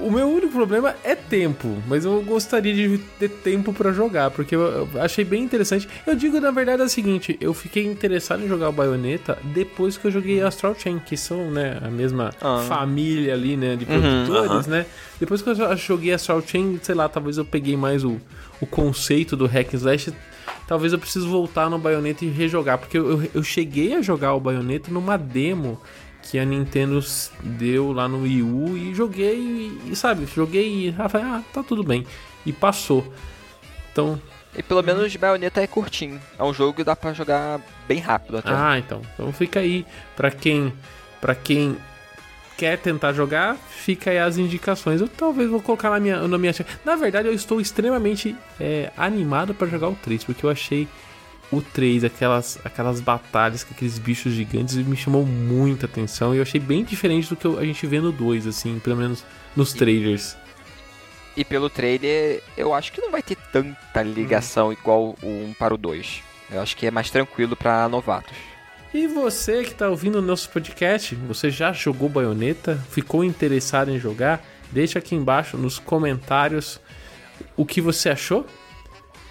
O 0.00 0.10
meu 0.10 0.26
único 0.28 0.48
problema 0.52 0.96
é 1.04 1.14
tempo, 1.14 1.80
mas 1.86 2.04
eu 2.04 2.20
gostaria 2.22 2.74
de 2.74 2.98
ter 3.20 3.28
tempo 3.28 3.72
pra 3.72 3.92
jogar, 3.92 4.32
porque 4.32 4.56
eu 4.56 4.88
achei 5.00 5.24
bem 5.24 5.44
interessante. 5.44 5.88
Eu 6.04 6.16
digo, 6.16 6.40
na 6.40 6.50
verdade, 6.50 6.82
é 6.82 6.84
o 6.84 6.88
seguinte: 6.88 7.36
eu 7.40 7.54
fiquei 7.54 7.84
interessado 7.86 8.42
em 8.42 8.48
jogar 8.48 8.70
o 8.70 8.72
Bayonetta 8.72 9.38
depois 9.54 9.96
que 9.96 10.04
eu 10.06 10.10
joguei 10.10 10.42
Astral 10.42 10.74
Chain, 10.76 10.98
que 10.98 11.16
são, 11.16 11.50
né, 11.52 11.78
a 11.80 11.88
mesma 11.88 12.30
Ah. 12.40 12.64
família 12.66 13.32
ali, 13.34 13.56
né, 13.56 13.76
de 13.76 13.84
Uhum. 13.84 14.00
produtores, 14.00 14.66
Aham. 14.66 14.76
né? 14.78 14.86
Depois 15.20 15.40
que 15.40 15.50
eu 15.50 15.76
joguei 15.76 16.12
Astral 16.12 16.42
Chain, 16.44 16.80
sei 16.82 16.94
lá, 16.96 17.08
talvez 17.08 17.38
eu 17.38 17.44
peguei 17.44 17.76
mais 17.76 18.02
o, 18.02 18.20
o 18.60 18.66
conceito 18.66 19.36
do 19.36 19.46
hack 19.46 19.72
and 19.72 19.76
slash. 19.76 20.12
Talvez 20.66 20.92
eu 20.92 20.98
precise 20.98 21.26
voltar 21.26 21.70
no 21.70 21.78
Bayonetta 21.78 22.24
e 22.24 22.28
rejogar, 22.28 22.78
porque 22.78 22.98
eu, 22.98 23.22
eu, 23.22 23.30
eu 23.34 23.42
cheguei 23.44 23.94
a 23.94 24.02
jogar 24.02 24.34
o 24.34 24.40
Bayonetta 24.40 24.90
numa 24.90 25.16
demo 25.16 25.78
que 26.22 26.38
a 26.38 26.44
Nintendo 26.44 27.00
deu 27.42 27.92
lá 27.92 28.08
no 28.08 28.22
Wii 28.22 28.42
U 28.42 28.76
e 28.76 28.94
joguei 28.94 29.78
e, 29.86 29.96
sabe, 29.96 30.26
joguei 30.26 30.88
e 30.88 30.94
ah, 30.98 31.08
falei, 31.08 31.26
ah, 31.26 31.42
tá 31.52 31.62
tudo 31.62 31.82
bem. 31.82 32.06
E 32.46 32.52
passou. 32.52 33.12
Então, 33.92 34.20
E 34.56 34.62
pelo 34.62 34.82
menos 34.82 35.14
Bayonetta 35.16 35.60
é 35.60 35.66
curtinho. 35.66 36.20
É 36.38 36.42
um 36.42 36.54
jogo 36.54 36.74
que 36.74 36.84
dá 36.84 36.96
pra 36.96 37.12
jogar 37.12 37.60
bem 37.86 37.98
rápido 37.98 38.38
até. 38.38 38.50
ah, 38.50 38.78
então. 38.78 39.02
Então 39.14 39.32
fica 39.32 39.60
aí 39.60 39.84
pra 40.16 40.30
quem 40.30 40.72
para 41.20 41.34
quem 41.34 41.76
quer 42.56 42.78
tentar 42.78 43.12
jogar, 43.12 43.56
fica 43.56 44.10
aí 44.10 44.18
as 44.18 44.38
indicações. 44.38 45.00
Eu 45.00 45.08
talvez 45.08 45.50
vou 45.50 45.60
colocar 45.60 45.90
na 45.90 46.00
minha 46.00 46.28
na 46.28 46.38
minha 46.38 46.52
Na 46.84 46.96
verdade, 46.96 47.28
eu 47.28 47.34
estou 47.34 47.60
extremamente 47.60 48.36
é, 48.60 48.90
animado 48.96 49.54
pra 49.54 49.66
jogar 49.66 49.88
o 49.88 49.94
3, 49.96 50.24
porque 50.24 50.44
eu 50.44 50.50
achei 50.50 50.88
o 51.52 51.60
3, 51.60 52.02
aquelas, 52.04 52.58
aquelas 52.64 53.00
batalhas 53.00 53.62
com 53.62 53.74
aqueles 53.74 53.98
bichos 53.98 54.32
gigantes, 54.32 54.74
me 54.74 54.96
chamou 54.96 55.26
muita 55.26 55.84
atenção 55.84 56.34
e 56.34 56.38
eu 56.38 56.42
achei 56.42 56.58
bem 56.58 56.82
diferente 56.82 57.28
do 57.28 57.36
que 57.36 57.46
a 57.46 57.64
gente 57.64 57.86
vê 57.86 58.00
no 58.00 58.10
2, 58.10 58.46
assim, 58.46 58.78
pelo 58.78 58.96
menos 58.96 59.22
nos 59.54 59.74
trailers. 59.74 60.34
E 61.36 61.44
pelo 61.44 61.68
trailer, 61.70 62.42
eu 62.56 62.74
acho 62.74 62.90
que 62.90 63.00
não 63.00 63.10
vai 63.10 63.22
ter 63.22 63.36
tanta 63.52 64.02
ligação 64.02 64.72
igual 64.72 65.14
o 65.22 65.26
1 65.26 65.54
para 65.58 65.74
o 65.74 65.78
2. 65.78 66.22
Eu 66.50 66.60
acho 66.60 66.76
que 66.76 66.86
é 66.86 66.90
mais 66.90 67.10
tranquilo 67.10 67.54
pra 67.54 67.88
novatos. 67.88 68.36
E 68.92 69.06
você 69.06 69.62
que 69.62 69.74
tá 69.74 69.88
ouvindo 69.88 70.18
o 70.18 70.22
nosso 70.22 70.50
podcast, 70.50 71.14
você 71.14 71.50
já 71.50 71.72
jogou 71.72 72.08
Bayonetta? 72.08 72.76
Ficou 72.90 73.24
interessado 73.24 73.90
em 73.90 73.98
jogar? 73.98 74.44
Deixa 74.70 74.98
aqui 74.98 75.14
embaixo 75.14 75.56
nos 75.56 75.78
comentários 75.78 76.78
o 77.56 77.64
que 77.64 77.80
você 77.80 78.10
achou. 78.10 78.46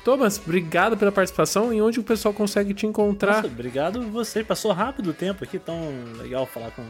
Thomas, 0.03 0.39
obrigado 0.43 0.97
pela 0.97 1.11
participação 1.11 1.71
e 1.71 1.81
onde 1.81 1.99
o 1.99 2.03
pessoal 2.03 2.33
consegue 2.33 2.73
te 2.73 2.87
encontrar. 2.87 3.35
Nossa, 3.37 3.47
obrigado 3.47 4.01
você. 4.09 4.43
Passou 4.43 4.71
rápido 4.71 5.11
o 5.11 5.13
tempo 5.13 5.43
aqui, 5.43 5.59
tão 5.59 5.93
legal 6.17 6.45
falar 6.45 6.71
com 6.71 6.83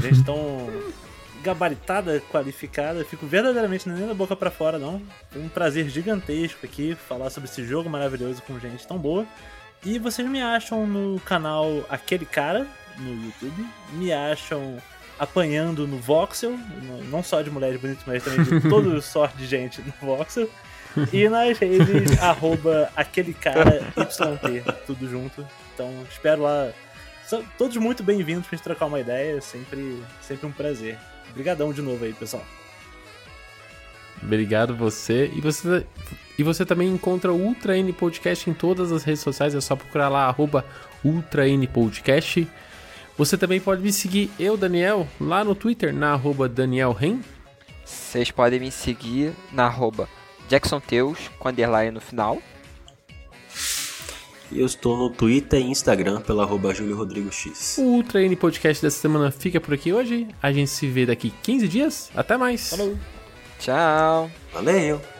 gente 0.00 0.24
tão 0.24 0.68
gabaritada, 1.42 2.20
qualificada. 2.30 3.04
Fico 3.04 3.26
verdadeiramente 3.26 3.88
nem 3.88 4.06
da 4.06 4.14
boca 4.14 4.34
pra 4.34 4.50
fora, 4.50 4.78
não. 4.78 5.00
Foi 5.30 5.42
um 5.42 5.48
prazer 5.48 5.88
gigantesco 5.88 6.64
aqui 6.64 6.96
falar 7.08 7.30
sobre 7.30 7.48
esse 7.48 7.64
jogo 7.64 7.88
maravilhoso 7.88 8.42
com 8.42 8.58
gente 8.58 8.86
tão 8.86 8.98
boa. 8.98 9.26
E 9.84 9.98
vocês 9.98 10.28
me 10.28 10.40
acham 10.40 10.86
no 10.86 11.20
canal 11.20 11.84
Aquele 11.88 12.24
Cara, 12.24 12.66
no 12.98 13.24
YouTube. 13.24 13.66
Me 13.92 14.12
acham 14.12 14.78
apanhando 15.18 15.86
no 15.86 15.98
Voxel, 15.98 16.58
não 17.10 17.22
só 17.22 17.42
de 17.42 17.50
mulheres 17.50 17.80
bonitas, 17.80 18.02
mas 18.06 18.24
também 18.24 18.44
de 18.44 18.60
toda 18.68 19.00
sorte 19.00 19.36
de 19.36 19.46
gente 19.46 19.82
no 19.82 19.92
Voxel. 20.00 20.48
E 21.12 21.28
nas 21.28 21.58
redes, 21.58 22.18
arroba 22.20 22.90
aquele 22.94 23.32
cara 23.32 23.82
YT, 23.96 24.84
tudo 24.86 25.08
junto. 25.08 25.46
Então 25.74 25.90
espero 26.10 26.42
lá. 26.42 26.70
São 27.26 27.42
todos 27.56 27.76
muito 27.76 28.02
bem-vindos 28.02 28.46
pra 28.46 28.56
gente 28.56 28.64
trocar 28.64 28.86
uma 28.86 29.00
ideia, 29.00 29.40
sempre, 29.40 30.02
sempre 30.20 30.46
um 30.46 30.52
prazer. 30.52 30.98
Obrigadão 31.30 31.72
de 31.72 31.80
novo 31.80 32.04
aí, 32.04 32.12
pessoal. 32.12 32.44
Obrigado 34.22 34.76
você. 34.76 35.30
E 35.34 35.40
você, 35.40 35.86
e 36.38 36.42
você 36.42 36.66
também 36.66 36.88
encontra 36.88 37.32
o 37.32 37.40
Ultra 37.40 37.76
N 37.76 37.92
Podcast 37.92 38.48
em 38.48 38.52
todas 38.52 38.92
as 38.92 39.02
redes 39.02 39.22
sociais. 39.22 39.54
É 39.54 39.60
só 39.60 39.74
procurar 39.74 40.08
lá, 40.08 40.26
arroba 40.26 40.64
Ultra 41.04 41.48
N 41.48 41.66
Podcast. 41.66 42.46
Você 43.16 43.36
também 43.36 43.60
pode 43.60 43.82
me 43.82 43.92
seguir, 43.92 44.30
eu, 44.38 44.56
Daniel, 44.56 45.06
lá 45.20 45.42
no 45.42 45.54
Twitter, 45.54 45.92
na 45.92 46.12
arroba 46.12 46.48
Daniel 46.48 46.92
Ren. 46.92 47.20
Vocês 47.84 48.30
podem 48.30 48.60
me 48.60 48.70
seguir 48.70 49.32
na 49.52 49.64
arroba 49.64 50.08
JacksonTeus, 50.52 51.30
com 51.38 51.48
underline 51.48 51.92
no 51.92 52.00
final. 52.00 52.38
E 54.50 54.60
eu 54.60 54.66
estou 54.66 54.98
no 54.98 55.08
Twitter 55.08 55.58
e 55.58 55.70
Instagram 55.70 56.20
pela 56.20 56.42
arroba 56.42 56.74
Júlio 56.74 56.94
Rodrigo 56.94 57.32
X. 57.32 57.78
O 57.78 57.84
Ultra 57.84 58.22
N 58.22 58.36
Podcast 58.36 58.82
dessa 58.82 59.00
semana 59.00 59.30
fica 59.30 59.58
por 59.58 59.72
aqui 59.72 59.94
hoje. 59.94 60.28
A 60.42 60.52
gente 60.52 60.70
se 60.70 60.86
vê 60.86 61.06
daqui 61.06 61.32
15 61.42 61.68
dias. 61.68 62.10
Até 62.14 62.36
mais. 62.36 62.68
Falou! 62.68 62.98
Tchau! 63.58 64.30
Valeu! 64.52 65.11